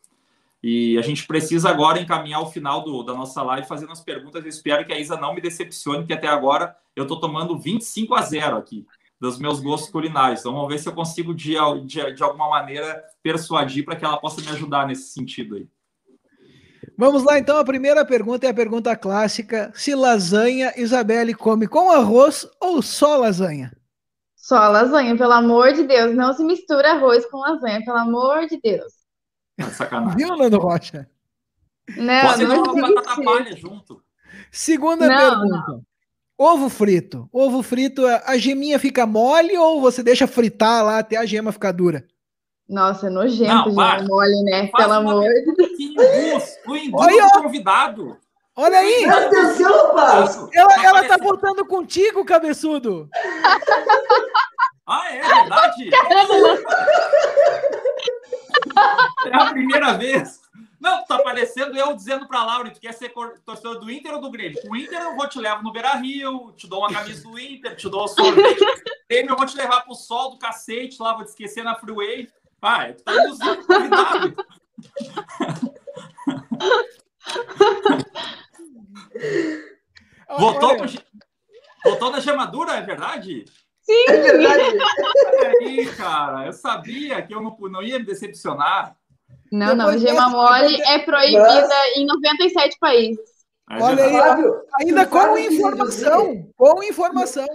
E 0.62 0.98
a 0.98 1.02
gente 1.02 1.26
precisa 1.26 1.68
agora 1.68 2.00
encaminhar 2.00 2.40
o 2.40 2.50
final 2.50 2.82
do, 2.82 3.02
da 3.02 3.14
nossa 3.14 3.42
live 3.42 3.68
fazendo 3.68 3.92
as 3.92 4.00
perguntas. 4.00 4.42
Eu 4.42 4.48
espero 4.48 4.84
que 4.84 4.92
a 4.92 4.98
Isa 4.98 5.16
não 5.16 5.34
me 5.34 5.40
decepcione, 5.40 6.06
que 6.06 6.12
até 6.12 6.26
agora 6.26 6.76
eu 6.94 7.02
estou 7.02 7.20
tomando 7.20 7.58
25 7.58 8.14
a 8.14 8.22
0 8.22 8.56
aqui 8.56 8.86
dos 9.20 9.38
meus 9.38 9.60
gostos 9.60 9.90
culinários. 9.90 10.40
Então, 10.40 10.52
vamos 10.52 10.68
ver 10.68 10.78
se 10.78 10.88
eu 10.88 10.92
consigo, 10.92 11.34
de, 11.34 11.54
de, 11.84 12.12
de 12.12 12.22
alguma 12.22 12.48
maneira, 12.48 13.02
persuadir 13.22 13.84
para 13.84 13.96
que 13.96 14.04
ela 14.04 14.18
possa 14.18 14.40
me 14.40 14.48
ajudar 14.48 14.86
nesse 14.86 15.12
sentido 15.12 15.56
aí. 15.56 15.68
Vamos 16.98 17.22
lá, 17.24 17.38
então. 17.38 17.58
A 17.58 17.64
primeira 17.64 18.04
pergunta 18.04 18.46
é 18.46 18.50
a 18.50 18.54
pergunta 18.54 18.96
clássica: 18.96 19.70
se 19.74 19.94
lasanha 19.94 20.72
Isabelle 20.76 21.34
come 21.34 21.66
com 21.66 21.90
arroz 21.90 22.48
ou 22.60 22.80
só 22.80 23.16
lasanha? 23.16 23.76
Só 24.46 24.68
lasanha, 24.68 25.16
pelo 25.16 25.32
amor 25.32 25.72
de 25.72 25.82
Deus. 25.82 26.14
Não 26.14 26.32
se 26.32 26.44
mistura 26.44 26.92
arroz 26.92 27.26
com 27.26 27.38
lasanha, 27.38 27.84
pelo 27.84 27.98
amor 27.98 28.46
de 28.46 28.60
Deus. 28.62 28.92
É 29.58 29.64
sacanagem. 29.64 30.16
Viu, 30.16 30.36
Nando 30.36 30.58
Rocha? 30.58 31.10
Não, 31.96 32.20
Pode 32.20 32.44
não 32.44 32.62
uma 32.62 32.94
batata 32.94 33.22
palha 33.24 33.56
junto. 33.56 34.00
Segunda 34.52 35.08
não, 35.08 35.18
pergunta. 35.18 35.64
Não. 35.66 35.82
Ovo 36.38 36.68
frito. 36.68 37.28
Ovo 37.32 37.60
frito, 37.60 38.06
a 38.06 38.38
geminha 38.38 38.78
fica 38.78 39.04
mole 39.04 39.58
ou 39.58 39.80
você 39.80 40.00
deixa 40.00 40.28
fritar 40.28 40.84
lá 40.84 41.00
até 41.00 41.16
a 41.16 41.26
gema 41.26 41.50
ficar 41.50 41.72
dura? 41.72 42.06
Nossa, 42.68 43.08
é 43.08 43.10
nojento 43.10 43.52
não, 43.52 43.70
gema 43.70 44.02
mole, 44.04 44.42
né? 44.44 44.68
Pelo 44.68 44.92
amor 44.92 45.24
de 45.24 45.92
Deus. 45.92 46.44
O 46.68 46.76
induz 46.78 47.32
convidado. 47.32 48.16
Olha 48.58 48.78
aí! 48.78 49.04
Atenção, 49.04 49.94
Paz! 49.94 50.48
Ela, 50.54 50.82
ela 50.82 51.04
tá 51.04 51.18
botando 51.18 51.66
contigo, 51.66 52.24
cabeçudo! 52.24 53.06
ah, 54.86 55.14
é 55.14 55.20
verdade? 55.20 55.90
é 59.26 59.36
a 59.36 59.50
primeira 59.50 59.92
vez. 59.98 60.40
Não, 60.80 61.04
tá 61.04 61.18
parecendo 61.18 61.76
eu 61.76 61.94
dizendo 61.94 62.26
pra 62.26 62.44
Laura, 62.44 62.70
tu 62.70 62.80
quer 62.80 62.94
ser 62.94 63.12
torcedor 63.44 63.78
do 63.78 63.90
Inter 63.90 64.14
ou 64.14 64.22
do 64.22 64.30
Grêmio? 64.30 64.58
O 64.70 64.74
Inter 64.74 65.02
eu 65.02 65.14
vou 65.16 65.28
te 65.28 65.38
levar 65.38 65.62
no 65.62 65.70
Beira 65.72 65.94
Rio, 65.96 66.54
te 66.56 66.66
dou 66.66 66.78
uma 66.78 66.90
camisa 66.90 67.28
do 67.28 67.38
Inter, 67.38 67.76
te 67.76 67.90
dou 67.90 68.04
o 68.04 68.08
sorvete. 68.08 68.64
Grêmio 69.10 69.32
eu 69.32 69.36
vou 69.36 69.44
te 69.44 69.56
levar 69.56 69.82
pro 69.82 69.94
sol 69.94 70.30
do 70.30 70.38
cacete 70.38 70.96
lá, 71.02 71.12
vou 71.12 71.24
te 71.24 71.28
esquecer 71.28 71.62
na 71.62 71.74
freeway. 71.74 72.26
Ah, 72.62 72.90
tu 72.90 73.02
tá 73.02 73.12
induzindo 73.12 73.66
convidado. 73.66 74.34
Voltou, 80.38 80.76
com... 80.76 80.84
Voltou 81.84 82.10
na 82.10 82.20
chamadura, 82.20 82.72
é 82.72 82.82
verdade? 82.82 83.44
Sim! 83.82 84.04
É 84.08 84.16
verdade. 84.16 84.78
aí, 85.60 85.86
cara, 85.94 86.46
eu 86.46 86.52
sabia 86.52 87.22
que 87.22 87.34
eu 87.34 87.40
não, 87.40 87.56
não 87.70 87.82
ia 87.82 87.98
me 87.98 88.04
decepcionar. 88.04 88.96
Não, 89.52 89.76
Depois 89.76 90.02
não, 90.02 90.08
gema 90.08 90.28
mole 90.28 90.80
é 90.82 90.98
proibida 90.98 91.74
em 91.94 92.04
97 92.04 92.78
países. 92.80 93.36
Olha 93.70 94.04
aí, 94.04 94.12
Fábio, 94.12 94.62
ainda 94.80 95.06
com 95.06 95.38
informação, 95.38 96.50
com 96.56 96.82
informação. 96.84 97.46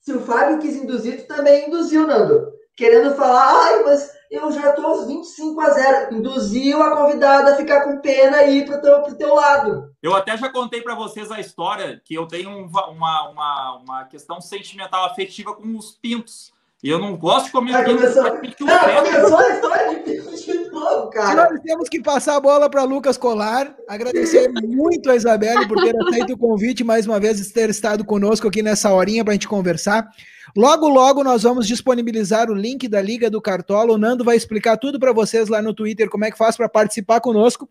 Se 0.00 0.12
o 0.12 0.20
Fábio 0.20 0.58
quis 0.58 0.76
induzir, 0.76 1.22
tu 1.22 1.28
também 1.28 1.68
induziu, 1.68 2.06
Nando. 2.06 2.52
Querendo 2.76 3.14
falar, 3.14 3.66
ai, 3.66 3.84
mas 3.84 4.10
eu 4.30 4.50
já 4.50 4.72
tô 4.72 4.84
aos 4.84 5.06
25 5.06 5.60
a 5.60 5.70
0. 5.70 6.14
Induziu 6.14 6.82
a 6.82 6.96
convidada 6.96 7.52
a 7.52 7.56
ficar 7.56 7.84
com 7.84 8.00
pena 8.00 8.42
e 8.42 8.58
ir 8.58 8.66
pro 8.66 8.80
teu, 8.80 9.02
pro 9.02 9.14
teu 9.14 9.34
lado. 9.34 9.93
Eu 10.04 10.14
até 10.14 10.36
já 10.36 10.50
contei 10.50 10.82
para 10.82 10.94
vocês 10.94 11.30
a 11.30 11.40
história 11.40 11.98
que 12.04 12.12
eu 12.12 12.26
tenho 12.26 12.50
uma, 12.50 12.90
uma, 12.90 13.76
uma 13.78 14.04
questão 14.04 14.38
sentimental 14.38 15.06
afetiva 15.06 15.54
com 15.54 15.78
os 15.78 15.92
pintos. 15.92 16.52
E 16.82 16.90
eu 16.90 16.98
não 16.98 17.16
gosto 17.16 17.46
de 17.46 17.52
comer 17.52 17.74
ah, 17.74 17.84
começou... 17.84 18.22
Não, 18.22 18.36
começou 18.36 19.38
a 19.38 19.48
história 19.48 20.04
de 20.04 20.24
de 20.44 20.70
novo, 20.70 21.08
cara. 21.08 21.48
Nós 21.48 21.60
temos 21.62 21.88
que 21.88 22.02
passar 22.02 22.36
a 22.36 22.40
bola 22.40 22.68
para 22.68 22.82
Lucas 22.82 23.16
Colar. 23.16 23.74
Agradecer 23.88 24.52
muito 24.62 25.10
a 25.10 25.16
Isabelle 25.16 25.66
por 25.66 25.82
ter 25.82 25.94
aceito 26.02 26.34
o 26.34 26.38
convite 26.38 26.84
mais 26.84 27.06
uma 27.06 27.18
vez, 27.18 27.50
ter 27.50 27.70
estado 27.70 28.04
conosco 28.04 28.46
aqui 28.46 28.62
nessa 28.62 28.92
horinha 28.92 29.24
para 29.24 29.32
a 29.32 29.36
gente 29.36 29.48
conversar. 29.48 30.06
Logo, 30.54 30.86
logo 30.86 31.24
nós 31.24 31.44
vamos 31.44 31.66
disponibilizar 31.66 32.50
o 32.50 32.54
link 32.54 32.88
da 32.88 33.00
Liga 33.00 33.30
do 33.30 33.40
Cartola. 33.40 33.94
O 33.94 33.98
Nando 33.98 34.22
vai 34.22 34.36
explicar 34.36 34.76
tudo 34.76 35.00
para 35.00 35.14
vocês 35.14 35.48
lá 35.48 35.62
no 35.62 35.72
Twitter 35.72 36.10
como 36.10 36.26
é 36.26 36.30
que 36.30 36.36
faz 36.36 36.58
para 36.58 36.68
participar 36.68 37.22
conosco. 37.22 37.66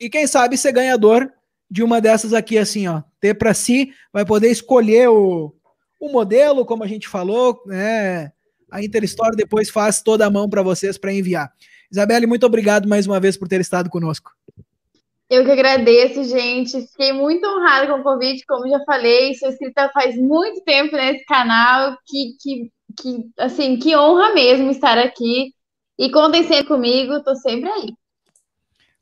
E 0.00 0.08
quem 0.08 0.24
sabe 0.28 0.56
ser 0.56 0.70
ganhador 0.70 1.32
de 1.70 1.82
uma 1.82 2.00
dessas 2.00 2.32
aqui, 2.32 2.58
assim, 2.58 2.88
ó. 2.88 3.02
Ter 3.20 3.34
para 3.34 3.54
si, 3.54 3.92
vai 4.12 4.24
poder 4.24 4.50
escolher 4.50 5.08
o, 5.08 5.54
o 6.00 6.08
modelo, 6.08 6.64
como 6.64 6.84
a 6.84 6.86
gente 6.86 7.08
falou, 7.08 7.62
né? 7.66 8.32
A 8.70 8.82
Interstore 8.82 9.36
depois 9.36 9.70
faz 9.70 10.02
toda 10.02 10.26
a 10.26 10.30
mão 10.30 10.48
para 10.48 10.62
vocês 10.62 10.98
para 10.98 11.12
enviar. 11.12 11.50
Isabelle, 11.90 12.26
muito 12.26 12.44
obrigado 12.44 12.88
mais 12.88 13.06
uma 13.06 13.18
vez 13.18 13.36
por 13.36 13.48
ter 13.48 13.60
estado 13.60 13.88
conosco. 13.88 14.30
Eu 15.30 15.44
que 15.44 15.50
agradeço, 15.50 16.24
gente. 16.24 16.80
Fiquei 16.88 17.12
muito 17.12 17.46
honrada 17.46 17.86
com 17.86 18.00
o 18.00 18.02
convite, 18.02 18.46
como 18.46 18.68
já 18.68 18.82
falei, 18.84 19.34
sou 19.34 19.50
inscrita 19.50 19.90
faz 19.92 20.16
muito 20.16 20.62
tempo 20.64 20.96
nesse 20.96 21.24
canal. 21.24 21.96
Que, 22.06 22.36
que, 22.40 22.72
que 23.00 23.30
assim, 23.38 23.78
que 23.78 23.96
honra 23.96 24.32
mesmo 24.34 24.70
estar 24.70 24.98
aqui. 24.98 25.52
E 25.98 26.10
contem 26.10 26.44
sempre 26.44 26.66
comigo, 26.66 27.22
tô 27.22 27.34
sempre 27.34 27.68
aí. 27.68 27.92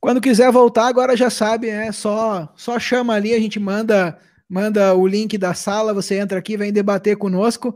Quando 0.01 0.21
quiser 0.21 0.51
voltar, 0.53 0.87
agora 0.87 1.17
já 1.17 1.31
sabe, 1.31 1.69
é 1.69 1.91
só 1.91 2.53
só 2.57 2.79
chama 2.79 3.15
ali, 3.15 3.35
a 3.35 3.41
gente 3.41 3.59
manda 3.59 4.19
manda 4.49 4.95
o 4.95 5.07
link 5.07 5.37
da 5.37 5.55
sala, 5.55 5.93
você 5.93 6.19
entra 6.19 6.39
aqui, 6.39 6.57
vem 6.57 6.73
debater 6.73 7.17
conosco. 7.17 7.75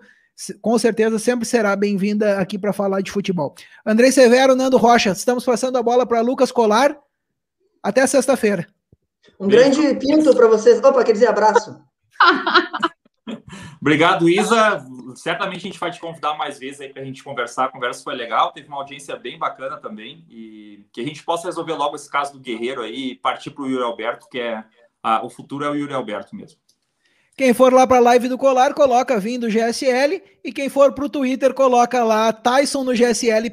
Com 0.63 0.79
certeza 0.79 1.19
sempre 1.19 1.45
será 1.45 1.77
bem-vinda 1.77 2.39
aqui 2.39 2.59
para 2.59 2.73
falar 2.73 3.03
de 3.03 3.11
futebol. 3.11 3.55
Andrei 3.85 4.11
Severo, 4.11 4.55
Nando 4.55 4.79
Rocha, 4.79 5.11
estamos 5.11 5.45
passando 5.45 5.77
a 5.77 5.83
bola 5.83 6.07
para 6.07 6.21
Lucas 6.21 6.51
Colar. 6.51 6.97
Até 7.83 8.07
sexta-feira. 8.07 8.67
Um 9.39 9.49
grande 9.49 9.95
pinto 9.97 10.35
para 10.35 10.49
vocês. 10.49 10.79
Opa, 10.79 11.05
quer 11.05 11.13
dizer 11.13 11.29
abraço. 11.29 11.77
Obrigado, 13.81 14.29
Isa. 14.29 14.85
Certamente 15.15 15.59
a 15.59 15.71
gente 15.71 15.79
vai 15.79 15.91
te 15.91 16.01
convidar 16.01 16.35
mais 16.37 16.59
vezes 16.59 16.81
aí 16.81 16.89
para 16.93 17.03
a 17.03 17.05
gente 17.05 17.23
conversar. 17.23 17.67
A 17.67 17.69
conversa 17.69 18.03
foi 18.03 18.15
legal, 18.15 18.53
teve 18.53 18.69
uma 18.69 18.79
audiência 18.79 19.17
bem 19.17 19.39
bacana 19.39 19.77
também. 19.77 20.25
E 20.29 20.85
que 20.93 21.01
a 21.01 21.05
gente 21.05 21.23
possa 21.23 21.47
resolver 21.47 21.75
logo 21.75 21.97
esse 21.97 22.11
caso 22.11 22.33
do 22.33 22.41
Guerreiro 22.41 22.83
aí 22.83 23.13
e 23.13 23.15
partir 23.15 23.51
para 23.51 23.63
o 23.63 23.69
Yuri 23.69 23.83
Alberto, 23.83 24.29
que 24.29 24.39
é 24.39 24.65
o 25.23 25.31
futuro 25.31 25.65
é 25.65 25.71
o 25.71 25.75
Yuri 25.75 25.95
Alberto 25.95 26.35
mesmo. 26.35 26.59
Quem 27.37 27.55
for 27.55 27.73
lá 27.73 27.87
para 27.87 27.97
a 27.97 28.01
live 28.01 28.29
do 28.29 28.37
Colar, 28.37 28.75
coloca 28.75 29.19
vindo 29.19 29.49
GSL. 29.49 30.23
E 30.45 30.53
quem 30.53 30.69
for 30.69 30.93
para 30.93 31.07
o 31.07 31.09
Twitter, 31.09 31.55
coloca 31.55 32.05
lá 32.05 32.33
Tyson 32.33 32.85
no 32.85 32.95
GSL. 32.95 33.49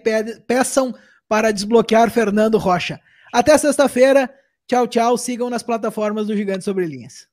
Peçam 0.46 0.94
para 1.28 1.52
desbloquear 1.52 2.12
Fernando 2.12 2.58
Rocha. 2.58 3.00
Até 3.32 3.58
sexta-feira. 3.58 4.30
Tchau, 4.68 4.88
tchau. 4.88 5.18
Sigam 5.18 5.50
nas 5.50 5.64
plataformas 5.64 6.28
do 6.28 6.36
Gigante 6.36 6.66
Sobre 6.66 6.86
Linhas. 6.86 7.30